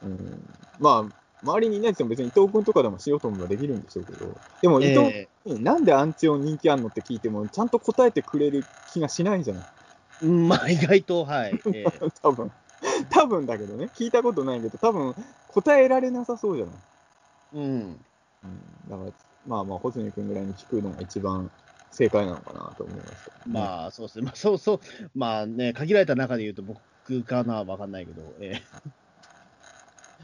[0.04, 0.44] うん。
[0.80, 8.64] まあ、周りにいないっても別に伊藤君とかでもしようと思えばできるんでしょうけど、でも伊藤君になんでアンチオン人気あんのって聞いても、ちゃんと答えてくれる
[8.94, 9.66] 気がしないじゃない？
[10.24, 11.60] うん、まあ意外と、はい。
[11.74, 12.52] えー、多分
[13.10, 15.16] 多分だけどね、聞いたことないけど、多分
[15.48, 16.76] 答えられなさそうじゃない？
[17.56, 17.64] うん。
[17.64, 18.00] うん、
[18.90, 19.12] だから
[19.48, 21.50] まあまあ、穂積君ぐらいに聞くのが一番
[21.92, 24.26] 正解なのかなと思います、ね、まあ、そうですね。
[24.26, 24.80] まあ、そうそう。
[25.16, 28.62] まあね、限られた中で言うと僕かなわかんないけど、えー、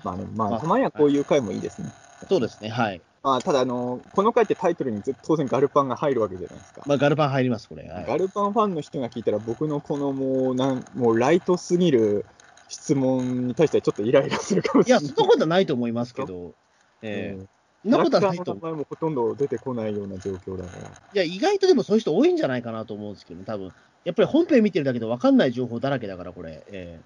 [0.04, 1.92] まあね、まあ、たまにはこういう回もいいですね。
[2.30, 3.02] そうですね、はい。
[3.24, 6.82] まあ、ただ、あの、この回ってタイトルに当然ガルパンが入るわけじゃないですか。
[6.86, 7.88] まあ、ガルパン入ります、これ。
[7.88, 12.26] はい、ガルパンファンの人が聞いたら、僕のこのもう、なん、もうライトすぎる
[12.70, 15.04] 質問に対してちょっとイライラするかもしれない。
[15.04, 16.54] いや、そんなことはないと思いますけど、
[17.02, 17.50] えー、うん
[17.84, 18.76] そんなことはないと思う。
[18.76, 20.90] もほとんど出てこないような状況だから。
[20.90, 23.72] いや、意外とでもそういう人多いんじゃないかなと思うんですけど、多分
[24.04, 26.64] やっぱり本編見てるだけで分かんない情報だらけだから、これ。
[26.68, 27.00] え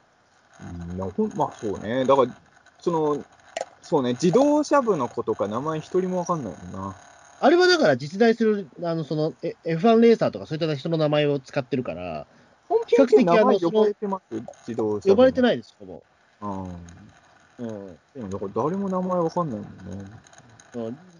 [0.60, 2.06] ー、うんまあ、そうね。
[2.06, 2.36] だから、
[2.82, 3.24] その、
[3.82, 6.96] そうね、自動車部の子とか名前一人も分かんないもんな。
[7.40, 9.34] あれはだから実在する、あの、その、
[9.66, 12.28] F1 レーサーとかそういった人の名前を使ってるから、
[12.88, 14.36] 比較的名前呼ばれてます？
[14.68, 16.02] 自動車呼ばれてないです、ほぼ。
[16.42, 16.64] うん。
[17.60, 17.98] うん。
[18.14, 20.06] でも、だから誰も名前分かんないもんね。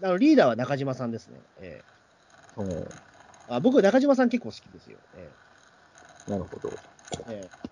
[0.02, 1.38] あのリーダーは中島さんですね。
[1.60, 2.88] えー、
[3.48, 4.96] あ僕、中島さん結構好きですよ。
[5.16, 6.72] えー、なるほど。
[7.28, 7.70] えー、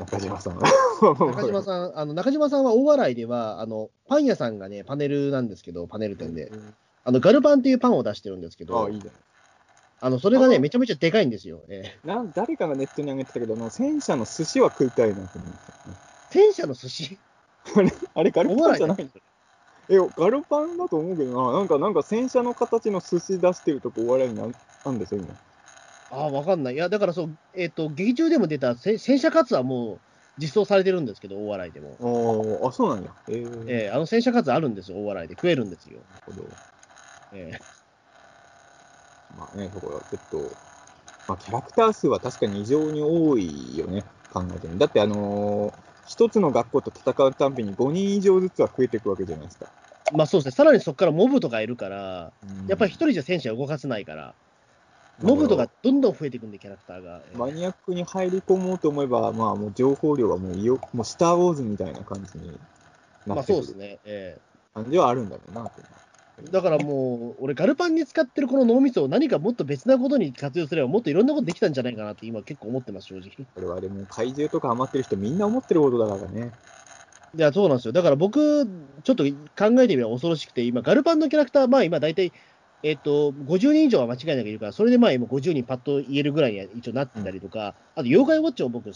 [0.00, 0.58] 中島さん。
[0.58, 6.74] 中島さん、あの中島さんは大笑いでは、あのパン屋さんがね、パネルなんですけど、パネル店で、うん、
[7.04, 9.10] あのガルパンっていうパンを出してるんですけど、あいいね。
[10.02, 11.60] あのそれがね、めちゃめちゃでかいんですよ。
[11.68, 15.58] えー、なん誰かがネットに上げてたけど、の戦車の寿司は食いたいなと思って、
[16.30, 17.18] 戦車の寿司？
[17.76, 19.12] あれ、あれガルパンじゃないんだ
[19.90, 24.46] え、ガルパンだと思うけどな、なんか、なんか戦車の形の寿司出してるとこ、お笑いにな
[24.90, 25.34] んですよ、今。
[26.10, 26.74] ああ、わかんない。
[26.74, 29.98] いや、だからそう、えっ、ー、と、劇中でも出た戦車カツはもう
[30.38, 32.62] 実装されてるんですけど、大笑いでも。
[32.62, 33.14] ああ、そうなんや。
[33.28, 35.34] えー、えー、あの戦車カツあるんですよ、大笑いで。
[35.34, 36.00] 食えるんですよ。
[36.12, 36.48] なるほど。
[37.32, 40.56] えー、まあね、そこはちょっと、
[41.28, 49.66] まあ、キャラクター数は確かに異常に多いよね、考えてみだって、あのー一つの学校と戦うたんびに5人以上ずつは増えていくわけじゃないですか。
[50.12, 52.32] まあそうですね、さらにそこからモブとかいるから、
[52.66, 54.34] やっぱり一人じゃ戦車動かせないから、
[55.22, 57.22] モブとかどんどん増えていくんで、キャラクターが。
[57.34, 63.34] マニアックに入り込もうと思えば、まあもう情報量はもうよ、もうスター・ウォーズみたいな感じになってくる。
[63.34, 64.40] まあそうですね、ええ
[64.72, 65.70] 感じはあるんだろうな。
[66.50, 73.46] だからもう、俺、ガルパンに使ってるこの脳みそを何かもっと別なことに活用すれば、もっといろんなことできたんじゃないかなって今結構思ってます、正直。
[73.54, 76.52] これはでも、怪獣とかハマってる人みんな思ってることだからね。
[77.36, 77.92] いや、そうなんですよ。
[77.92, 78.66] だから僕、
[79.04, 79.30] ちょっと考
[79.82, 82.32] えてみれば恐ろしくて、今、ガルパンのキャラクター、まあ今大体、
[82.82, 88.92] えっ、ー、と、50人以上は間違いなくいるから、それでまあ今50人パッと言えるぐらいには一応なってたりとか、うん、あと、妖怪ウォッチも僕、え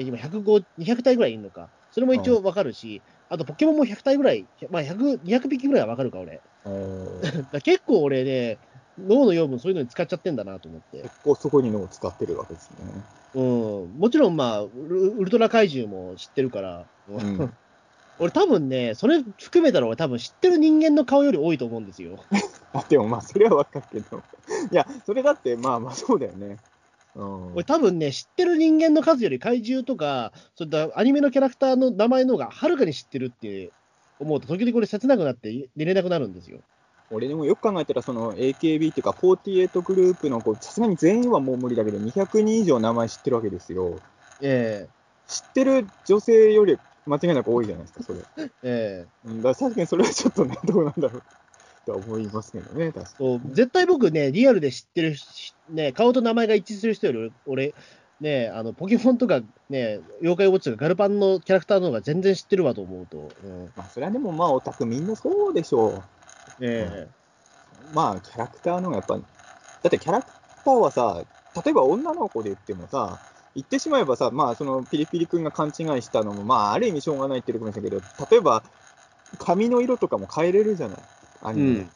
[0.00, 6.40] ー、今105、200体ぐらいいるのか、それも一応わかるし、うん、あとポケモンも100体ぐらい、まあ100、200匹ぐらいはわかるか、俺。
[7.62, 8.58] 結構俺ね、
[9.06, 11.02] 脳の養分そういうのに使っちゃってんだなと思って。
[11.02, 12.76] 結構そこに脳を使ってるわけですね。
[13.34, 13.98] うん。
[13.98, 14.70] もちろんまあ、ウ
[15.24, 17.52] ルトラ怪獣も知ってるから、うん、
[18.18, 22.18] 俺多分ね、それ含めたら俺多分知ってる人間の顔より多いと思うんですよ。
[22.72, 24.22] あ、でもまあ、それはわかるけど。
[24.70, 26.58] いや、それだってまあまあそうだよね。
[27.16, 33.72] うん、俺多分ね、知ってる人間の数より怪獣とか、そういったアニメのキャラクターの名前の方がはるかに知ってるって
[34.20, 36.60] 思うと、時々これ切なくなって寝れなくなるんですよ。
[37.10, 43.98] 俺でもよく考えたら、その AKB っていうか、48グループの、さすがに全員はもう無理だけど、200人以上名前知ってるわけですよ。
[44.40, 48.20] ええー、知ってる女性より間違いなく多いじゃないですか、それ。
[48.62, 49.42] ええー。
[49.42, 51.22] だ確かにそれはちょっとね、どうなんだろう
[51.92, 53.40] と思いますけどね、確かに。
[53.52, 55.16] 絶対僕ね、リアルで知ってる、
[55.70, 57.74] ね、顔と名前が一致する人より、俺、
[58.20, 63.30] ね、あのポケモンとか、ね、妖怪ウォッチとかガルパンのキャラクターの方が全然知ってるわと思うと。
[63.44, 66.02] うん、まあ、それはでもまあ、オタクみんなそうでしょう。
[66.60, 69.22] ええー、まあ、キャラクターのがやっぱ、だ
[69.86, 70.30] ってキャラク
[70.64, 71.24] ターはさ、
[71.64, 73.18] 例えば女の子で言ってもさ、
[73.54, 78.62] 言ってしまえばさ、まあ、そのピリピリ君が勘違いしたのも、まあ、ある意味しょうがないって言うかもしれないけど、例えば、
[79.38, 80.98] 髪の色とかも変えれるじゃない。
[81.42, 81.90] あの、うん、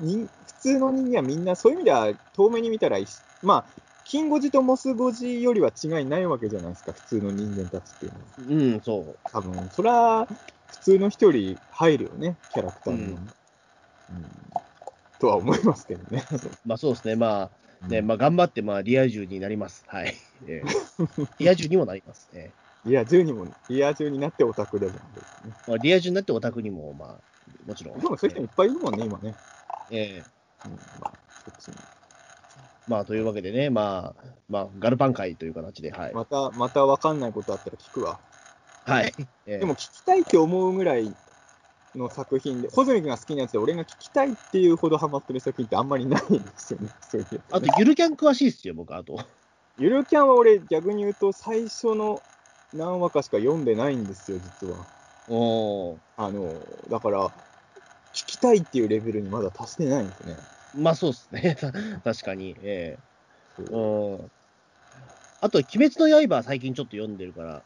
[0.00, 0.28] 普
[0.60, 2.98] 通の人間はみんな、そういう意味では、遠目に見たら、
[3.42, 3.64] まあ、
[4.04, 8.74] 金ゴジとモスゴジよりは違いないわけじゃないですか、普通の人間たちっていうのは。
[8.74, 9.16] うん、そう。
[9.30, 10.26] 多分、それは、
[10.66, 13.02] 普通の人より入るよね、キャラクターに。
[13.04, 13.26] うん、うん、
[15.18, 16.24] とは思いますけどね。
[16.66, 17.50] まあそうですね、ま
[17.82, 19.84] あ、ね、まあ頑張って、まあリア充になります。
[19.86, 20.14] はい。
[20.46, 22.52] えー、 リア充にもなりますね。
[22.84, 24.98] リア充にも、リア充になってオタクでも、ね、
[25.68, 27.31] まあ、リア充になってオタクにも、まあ、
[27.66, 27.98] もちろん。
[27.98, 29.34] でもそういう人いっぱいいるもんね、今ね。
[29.90, 31.12] ええー、うん、まあ。
[32.88, 36.14] まあ、というわけでね、まあ、まあ、ガルパン会という形で、はい。
[36.14, 38.18] また、また分かんないことあったら聞くわ。
[38.84, 39.12] はい。
[39.46, 41.14] えー、でも、聞きたいって思うぐらい
[41.94, 49.18] の作品で、穂積君が好きなやつで、俺が聞きたいっていうほどハマってる作品ってあんまりないんですよね、 そういう、ね、あと、ゆるキャン詳しいっすよ、僕、あと。
[49.78, 52.20] ゆるキャンは俺、逆に言うと、最初の
[52.74, 54.86] 何話かしか読んでないんですよ、実は。
[55.28, 56.54] おあの、
[56.90, 57.26] だから、
[58.12, 60.36] 聞きたいっていうレベルにまだ達してないんですね。
[60.74, 61.56] まあそうですね。
[62.04, 62.56] 確かに。
[62.62, 62.98] え
[63.58, 64.30] えー、うん。
[65.40, 67.62] あと、鬼滅の刃最近ちょっと読んでるから。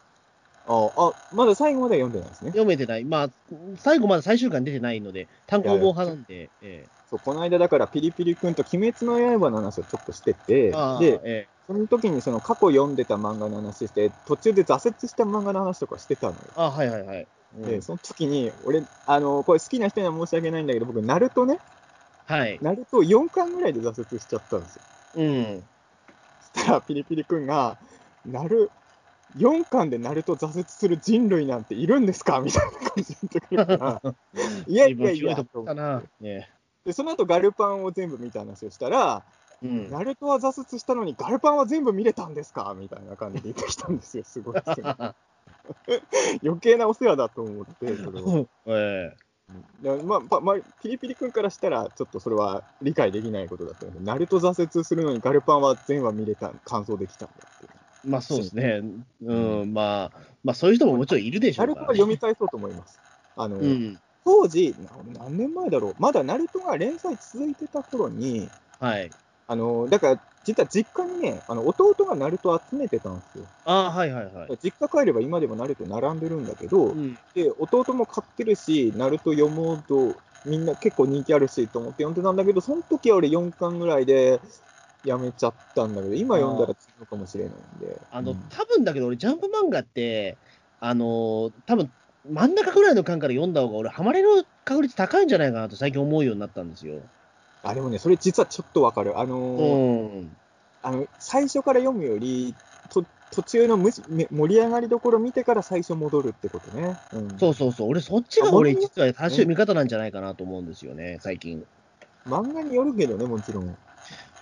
[0.69, 2.51] ああ、まだ最後までは読んでないですね。
[2.51, 3.05] 読めてない。
[3.05, 3.31] まあ、
[3.78, 6.51] 最後まだ最終巻出てないので、単行本派なんで。
[6.61, 16.39] えー、そう、この間だから、ピリピリ君と鬼滅の刃の話をちょっとしてて、で、えー、その時にその過去読んでた漫画の話して、途中で挫折した漫画の話とかしてたのよ。
[16.57, 17.27] あはいはいはい。
[17.57, 21.59] うん、で、その時に、俺、あの、これ好きな人には申し訳ないんだけど、僕、ナルトね、
[22.27, 22.59] はい。
[22.61, 24.83] ナルト4巻ぐらいで挫折しちゃったんですよ。
[25.16, 25.62] うん。
[26.55, 27.78] そしたら、ピリピリ君が、
[28.27, 28.70] なる、
[29.37, 32.41] 4巻でナルト挫折する人類なんているんですか？
[32.41, 34.15] みたいな感じで言ってくるから、
[34.66, 35.37] いやいやいや。
[36.85, 39.23] で、その後ガルパンを全部見た話をしたら、
[39.62, 42.74] うん、ナルトは挫折したのに、ガルパンは全部見れたんですか？
[42.78, 44.97] みたいな感じで言ってきたんですよ、すごいですよ。
[46.43, 48.47] 余計なお世話だと思って、それは。
[48.66, 49.27] ええ
[50.02, 57.68] まあ、まあ、ピリピリ君からしたら、ちょっとそれは理解できないことだったので、ナルト挫折するのにガルパンは全話見れた、完走できたんだって。
[58.05, 58.82] まあそうですね。
[59.23, 60.12] うん、まあ、
[60.43, 62.98] まあそういう人ももちろんいるでしょう、ね、ナルトは読み返そうと思います。
[63.36, 64.74] あの、うん、当時、
[65.14, 68.48] 何年前だろう、まだナルトが連載続いてた頃に、
[68.81, 69.10] はい。
[69.47, 73.44] あの、だから、実は実家にね、あの弟がナルト集めてたんですよ。
[73.64, 74.59] あはいはいはい。
[74.62, 80.14] 実家帰れば今でもナルト並んでるんだけど、うん、で、弟も買ってるし、ナルト読もうと、
[80.44, 84.40] みんな結構人気あるしと思って読んでたんだけど、その時は俺4巻ぐらいで、
[85.05, 88.01] やめちゃったんだけど、今読んだら強いかもしれないんで。
[88.12, 90.39] あの、うん、多分だけど、俺、ジャンプ漫画って、
[90.78, 91.90] あの多分
[92.31, 97.01] 真ん中ぐらいの巻から読んだ方が、俺、ハマれる確率高いんじゃないかなと最近思うようになったんですよ。
[97.66, 99.18] あ、でもね、それ実はちょっとわかる。
[99.18, 100.36] あのーうん、
[100.82, 102.55] あの、最初から読むより、
[102.88, 106.97] と途中のむ盛り上がりどころ見てから最初戻るってことね。
[107.12, 107.88] うん、そうそうそう。
[107.88, 111.64] 俺、そっちが俺、実は正しい見方なんじゃないかなと思うんですよね、最近。
[112.26, 113.76] 漫画によるけどね、もちろん。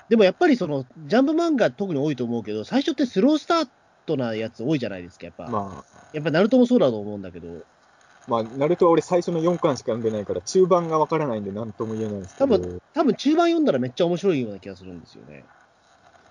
[0.08, 3.68] でもやっぱりその、ジャンプ漫画特に多いと思うけど、最初ってスロースター
[4.04, 5.46] トなやつ多いじゃないですか、やっぱ。
[5.48, 7.64] まあ、やっぱナルトもそうだと思うんだけど。
[8.26, 12.56] まあ、ナルトは俺最初の4巻しか読んでないから、中盤がわからないんで何とも言えないですけど。
[12.56, 15.44] 多分、多分中盤読んだらめっちゃ面白いような気がするんですよね。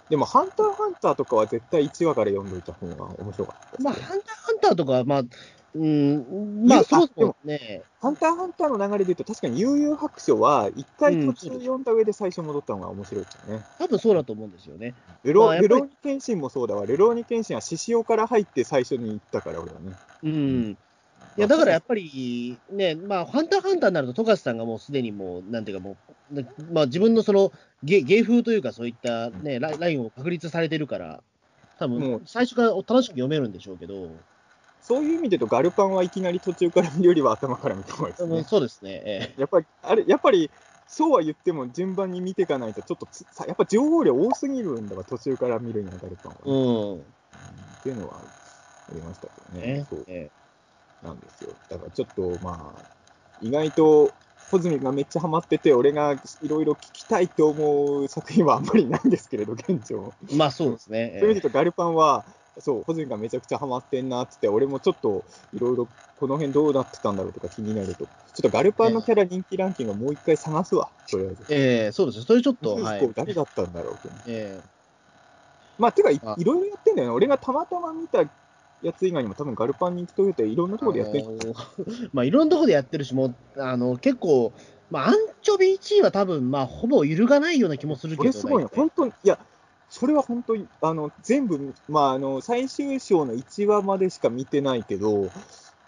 [0.10, 5.24] でも、ハンターハンターとかは絶対1話から読んどいた方が面白かった、まあ、ハンターハンターとかは、まあ、
[5.76, 7.82] うん、まあ、そもそもね。
[8.00, 13.66] ハンターハンターの流れで言うと、確かに悠々白書は、一回途中読んだ上で最初戻ったのが面白いですよね。
[13.80, 14.94] 多分そうだと思うんですよね。
[15.24, 16.86] ルロ,、まあ、ルローニケンシンもそうだわ。
[16.86, 19.94] ルローニケンシンは獅子王から入って最初に行ったから、俺はね。
[20.24, 20.78] うん。
[21.36, 25.98] いや、だからやっぱり、ね、まあ、ハンターハンターになると、富樫さんがもうすでにもう、なんていうかも
[26.32, 27.52] う、まあ、自分のその
[27.82, 31.24] 芸、芸風というか、そういったね、ラインを確立されてるから、
[31.80, 34.20] 多分最初から楽しく読めるんでしょうけど。
[34.80, 38.44] そういう意味で言うと、ガルパンはいきなり途中から見るよりは頭から見た方がいいですね。
[38.44, 39.02] そうですね。
[39.06, 40.52] ええ、やっぱり、あれ、やっぱり、
[40.88, 46.38] そうは言っても順番に見ていかないと、ちょっとさ、やっぱ情報量多すぎるんだわ、途中から見るにはガルパンは。
[46.46, 46.54] う
[46.98, 47.00] ん。
[47.00, 47.04] っ
[47.84, 49.86] ていうのはありましたけどね。
[49.90, 50.04] そう。
[50.08, 50.32] ええ、
[51.04, 51.54] なんですよ。
[51.70, 52.82] だからちょっと、まあ、
[53.42, 54.12] 意外と、
[54.50, 60.14] 穂積がめっちゃハマってて、俺がいろいろ聞きたいと思う作品はあんまりないんですけれど、現状。
[60.34, 61.18] まあそうですね。
[61.20, 62.24] そういう意味で言うと、ガルパンは、
[62.60, 65.24] そう、ホズミがめちゃくちゃハマってんなってって、俺もちょっと
[65.54, 65.88] いろいろ
[66.20, 71.46] この辺どうなってたんだろうとか気になると、ちょっとガルパンのキャラ人気ランキングをもう一回探すわ、とりあえず。
[71.50, 72.76] ええー、そうですそれちょっと。
[72.76, 74.08] はい、誰だったんだろうって。
[74.28, 77.14] ええー、まあ、てかい、いろいろやってんだよね。
[77.16, 78.24] 俺がたまたま見た
[78.84, 81.26] やつ以外にも、多分ガルパン人気というといろんなところでやってる。
[82.14, 84.52] まあ、いろんなところでやってるし、もう、あの、結構、
[84.92, 88.70] まあ、アンチョビ1位は多分、まあ、ほぼ揺るがないような気もするけど、これすごいね。
[88.76, 89.40] 本当に、いや、
[89.90, 95.30] それは本当に、あの、全部、まあ、あの、最終章の1話までしか見てないけど、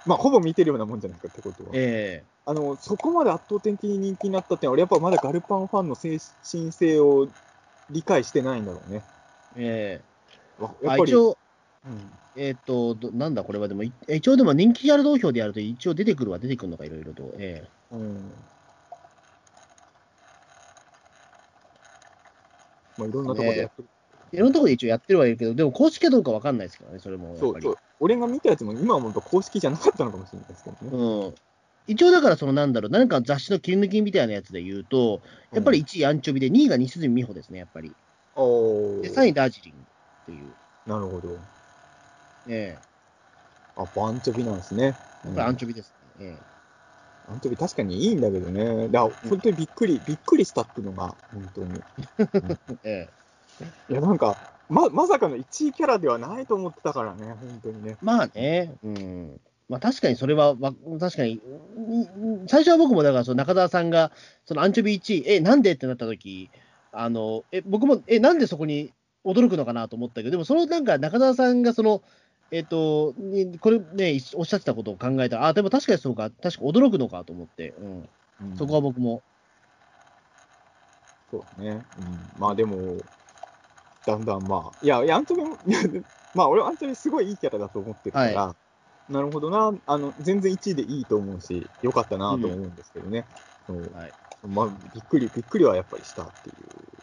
[0.06, 1.70] まあ、ほぼ見てるようなもんじゃないかってことは。
[1.74, 6.18] ええー、あの、そこまで圧倒的に人気になったっていうのは、俺やっぱまだガルパンファンの精
[6.50, 7.28] 神性を
[7.90, 9.04] 理解してないんだろうね。
[9.56, 10.02] え
[10.60, 11.12] えー、やっぱり。
[11.12, 11.38] 一応、
[11.88, 17.34] うん、えっ、ー、と、なんだこれはでも、一応でも人気ある投票でやると、一応出てくるは出てくるのか、いろいろと。
[17.38, 18.32] ええー、うん。
[22.98, 23.88] まあ、いろんなところでやってる。
[24.32, 27.78] いろんなところで一応やってるはいるけど、でも公式かどうかわかんないですからね、それもそうそう。
[27.99, 30.90] 俺が見たやつも今思うと公式じゃなかったのかもしれないですけどね。
[30.91, 31.36] うん。
[31.88, 35.22] 一応だから、そのなんだろう、何か雑誌の切り抜きみたいなやつで言うと、
[35.52, 37.94] やっぱり1位アンチョビで、2位が西住美穂ですね、やっぱり。
[38.36, 39.76] おで、3位ダージリンっ
[40.26, 40.90] ていう。
[40.90, 41.38] なるほど。
[42.48, 42.78] ええ
[43.78, 44.86] あ、アンチョビなんですね。
[44.86, 44.96] やっ
[45.36, 46.26] ぱりアンチョビですね。
[46.26, 46.56] ええ
[47.32, 48.88] アンチョビ確かにいいんだけどね。
[48.90, 51.82] だから本当にびっくり、びっくりしたっていうのが、本当に。
[52.84, 53.10] え
[53.90, 54.36] えいや、なんか、
[54.70, 57.98] ま、まさかの1位キャラではないと思ってたからね、本当にね。
[58.02, 59.40] まあね、うん。
[59.70, 60.56] まあ確かにそれは、
[61.00, 61.42] 確かに、
[62.48, 64.12] 最初は僕もだからその中澤さんが、
[64.46, 66.52] そのアンチョビ1位、え、なんでってなった時
[66.92, 68.94] あの、え、僕も、え、なんでそこに
[69.26, 72.04] 驚くのかなと思ったけど、でもそのなんか中澤さんがその、
[72.52, 73.16] えっ、ー、と、
[73.60, 78.10] これね、おっしゃってたことを考えたら、あ、でも確かにそうか、確か驚くのかと思って、うん。
[78.52, 79.24] うん、そこは僕も。
[81.32, 81.70] そうね。
[81.70, 81.82] うん。
[82.38, 82.98] まあでも、
[84.06, 86.04] だんだんまあ、いや、アントニー、
[86.36, 88.56] まあ俺はアントニーすごいいいキャラだと思ってるから、は
[89.10, 93.26] い、なるほどな、あの、全然1位でいいと思うし、よかったなと思うんですけどね。
[93.68, 94.12] うん、はい、
[94.48, 96.56] まあ、びっくり、びっくりはやっぱりしたっていう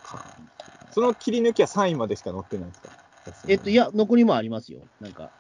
[0.05, 0.53] 感じ。
[0.93, 3.02] その切り抜きは3位までしか載ってないんですか？
[3.47, 4.81] えっと、いや、残りもありますよ。
[5.01, 5.31] なんか。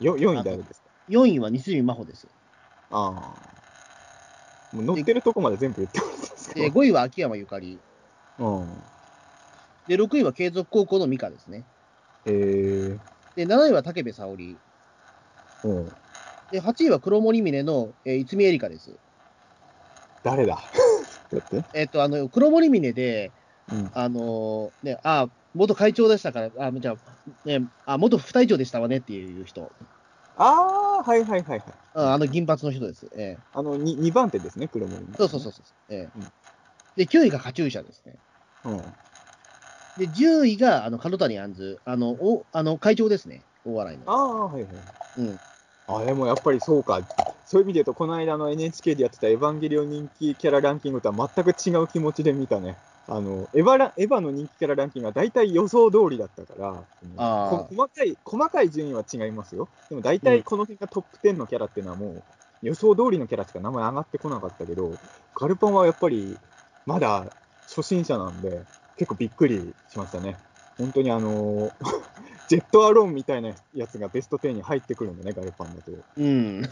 [0.00, 2.26] よ4位誰ですか ?4 位は西住真帆です。
[2.90, 3.34] あ
[4.72, 4.76] あ。
[4.76, 6.06] もう載ってるとこまで全部言ってま
[6.36, 7.78] すか？5位は秋山ゆかり。
[8.38, 8.68] うん。
[9.86, 11.64] で、6位は継続高校の美香ですね。
[12.24, 12.98] へえ。
[13.36, 14.56] で、7位は武部沙織。
[15.64, 15.92] うん。
[16.50, 18.92] で、8位は黒森峰の、えー、逸見エリカです。
[20.22, 20.58] 誰だ？
[21.72, 23.32] えっと、あの、黒森峰で、
[23.70, 26.96] うん、あのー、ね、あ、元会長でしたから、あ、じゃあ、
[27.44, 29.70] ね、あ、元副隊長でしたわねっていう人。
[30.36, 31.62] ああ、はいはいはいはい。
[31.94, 33.06] あの、銀髪の人です。
[33.14, 35.06] ええあの2、2番手ですね、黒森、ね。
[35.18, 35.64] そうそうそうそう。
[35.90, 36.26] ええうん、
[36.96, 38.14] で、9位がカチューシャですね。
[38.64, 38.78] うん。
[39.98, 43.42] で、10位が、あの、角谷杏子、あの、お、あの、会長ですね。
[43.64, 44.04] 大笑いの。
[44.10, 44.72] ああ、はいはい。
[45.18, 45.38] うん。
[45.86, 47.02] あ、でもやっぱりそうか。
[47.44, 52.76] そういう意味で言うと、この間の NHK でやってたエヴァンゲリオン人気キャラランキングとは全く違う気持ちで見たね。
[53.08, 56.84] あの、エヴァラ、エヴァの人気キャラランキングは大体予想通りだったから、
[57.16, 59.68] あ細かい、細かい順位は違いますよ。
[59.88, 62.22] でも大体この辺がトップ10のキャラっていうのはもう、
[62.62, 64.92] 予想通りのキャラしか名前上がってこなかったけど、
[65.34, 66.36] ガルパンはやっぱり、
[66.86, 67.26] まだ
[67.68, 68.62] 初心者なんで、
[68.96, 70.36] 結構びっくりしましたね。
[70.78, 71.72] 本当にあのー、
[72.48, 75.92] ジェットアローンみたいなやつがベスト10に入ってくるんでね、ガルパンだと。
[76.16, 76.62] うん、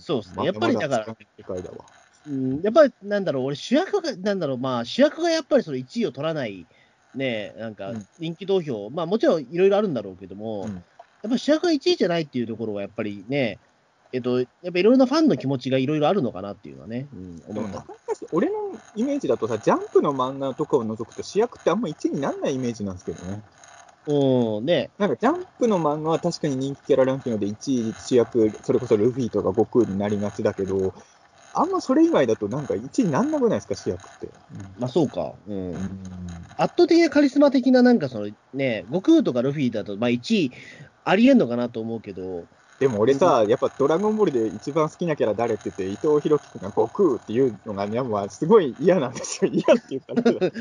[0.00, 0.44] そうですね。
[0.44, 1.06] やっぱりだから、
[1.36, 1.84] 世界だわ
[2.28, 6.66] うん、やっぱりなんだろう、俺、主役が、なんだろう、まあ、主役がやっぱりその1位を取らない、
[7.14, 10.82] ね、なんか人気投票、うん、まあもちろんいろいろあるんだろうけども、うん、や
[11.26, 13.58] っぱ主役が1位じゃないっていうところは、やっぱりね、
[14.12, 17.84] えっと、やっぱいろいろなファンの気持ちがいろいろあるのかなっていうのはね、うん、思った。
[18.32, 18.54] 俺の
[18.96, 23.42] イメージだとさ、ジャンプの漫画とかを除くと主役ってあんま1位にならないイメージなんですけどね。
[24.06, 24.90] うん、ね。
[24.98, 30.94] なんかジャンプの漫画は確かに人気キャラランキングで1位主役、それこそルフィとか悟空になりがちだけど、
[31.60, 34.28] あんまそれ以外だとなんか1位になんなくないですか、主役って。
[34.78, 35.32] まあそうか。
[35.46, 35.72] うん。
[35.72, 35.78] うん
[36.60, 40.52] 圧倒的なカリスマ的な、なんかそのね、悟空とかルフィだと、まあ1位
[41.04, 42.46] ありえんのかなと思うけど、
[42.80, 49.50] でも俺さ、やっぱドラゴンボールで一番好きなキャラ誰って言って、伊藤博樹君が悟空っていうのがね、まあ、すごい嫌なんですよ。
[49.52, 50.52] 嫌って言ったら。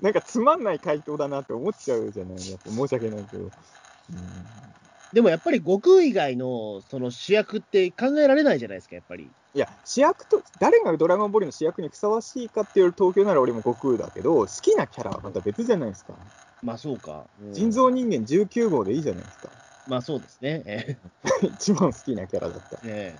[0.00, 3.44] なんかつまんない回答だなって思っちゃうじゃないやっぱ申し訳ないけど。
[3.44, 3.50] うん
[5.12, 9.30] でもやっぱり悟空以外のその主役って考えられないじゃないですか、やっぱり。
[9.54, 16.14] いや、主役と、誰がドラゴンボールの主役にふさわしいかっていう東京なら俺も悟空だけど、好きなキャラはまた別じゃないですか。
[16.62, 17.24] まあそうか。
[17.42, 19.48] うん人造人間19号でいいじゃないですか。
[19.88, 20.62] まあそうですね。
[20.66, 20.96] え
[21.42, 22.82] 一番好きなキャラだったら。
[22.84, 23.18] え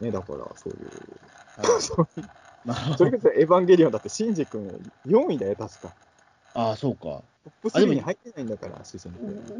[0.00, 0.90] えね、だから、そういう。
[1.58, 2.28] えはいそういう
[2.64, 4.68] まあ、 それこそエヴァンゲリオンだって、シンジ君
[5.06, 5.92] 4位だよ、確か。
[6.54, 7.22] ああ、そうか。
[7.44, 8.80] トップあでも3に入ってないんだから。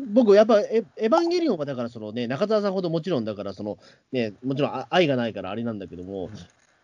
[0.09, 3.79] 僕、やっぱエ、エヴァンゲリオンはだから、そのね、中澤さんほどもちろんだから、その
[4.11, 6.31] ね、もちろんあ愛がないからあれなんだけども、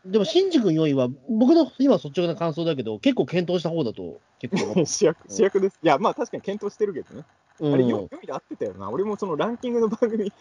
[0.05, 5.79] でも、シンジ君4位は、僕の今、率直な感想だけど、結構検討した方だと、結構 主役、主役です。
[5.83, 7.25] いや、まあ確かに検討してるけどね。
[7.61, 8.91] うんあれ 4, 4位で合ってたよな。
[8.91, 10.35] 俺もそのランキングの番組、 ち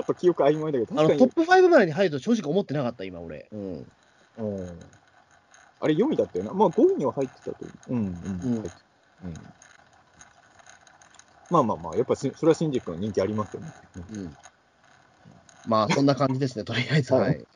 [0.00, 3.48] ょっと記憶曖昧だけど、確かにトップ5ぐらいに入ると正直思ってなかった、今、俺。
[3.52, 3.92] うん。
[4.38, 4.78] うん
[5.78, 6.54] あれ4位だったよな。
[6.54, 7.92] まあ5位には入ってたと思う。
[7.92, 8.12] うん、うん。
[8.42, 8.64] うんうん
[11.50, 13.72] まあまあまあ、やっぱしそれはシンジ君人気ありますよね。
[14.12, 14.36] うんうん。
[15.66, 17.14] まあ、そんな感じですね、 とりあえず。
[17.14, 17.46] はい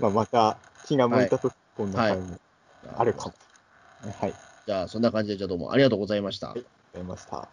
[0.00, 2.38] まあ、また気が向いたとき、こんな回も
[2.96, 3.34] あるかも。
[4.02, 6.48] はい、ありがとうじゃあ、そんな感じで、じゃあどうもありがとうございました。
[6.48, 6.60] ご
[6.94, 7.46] ざいました。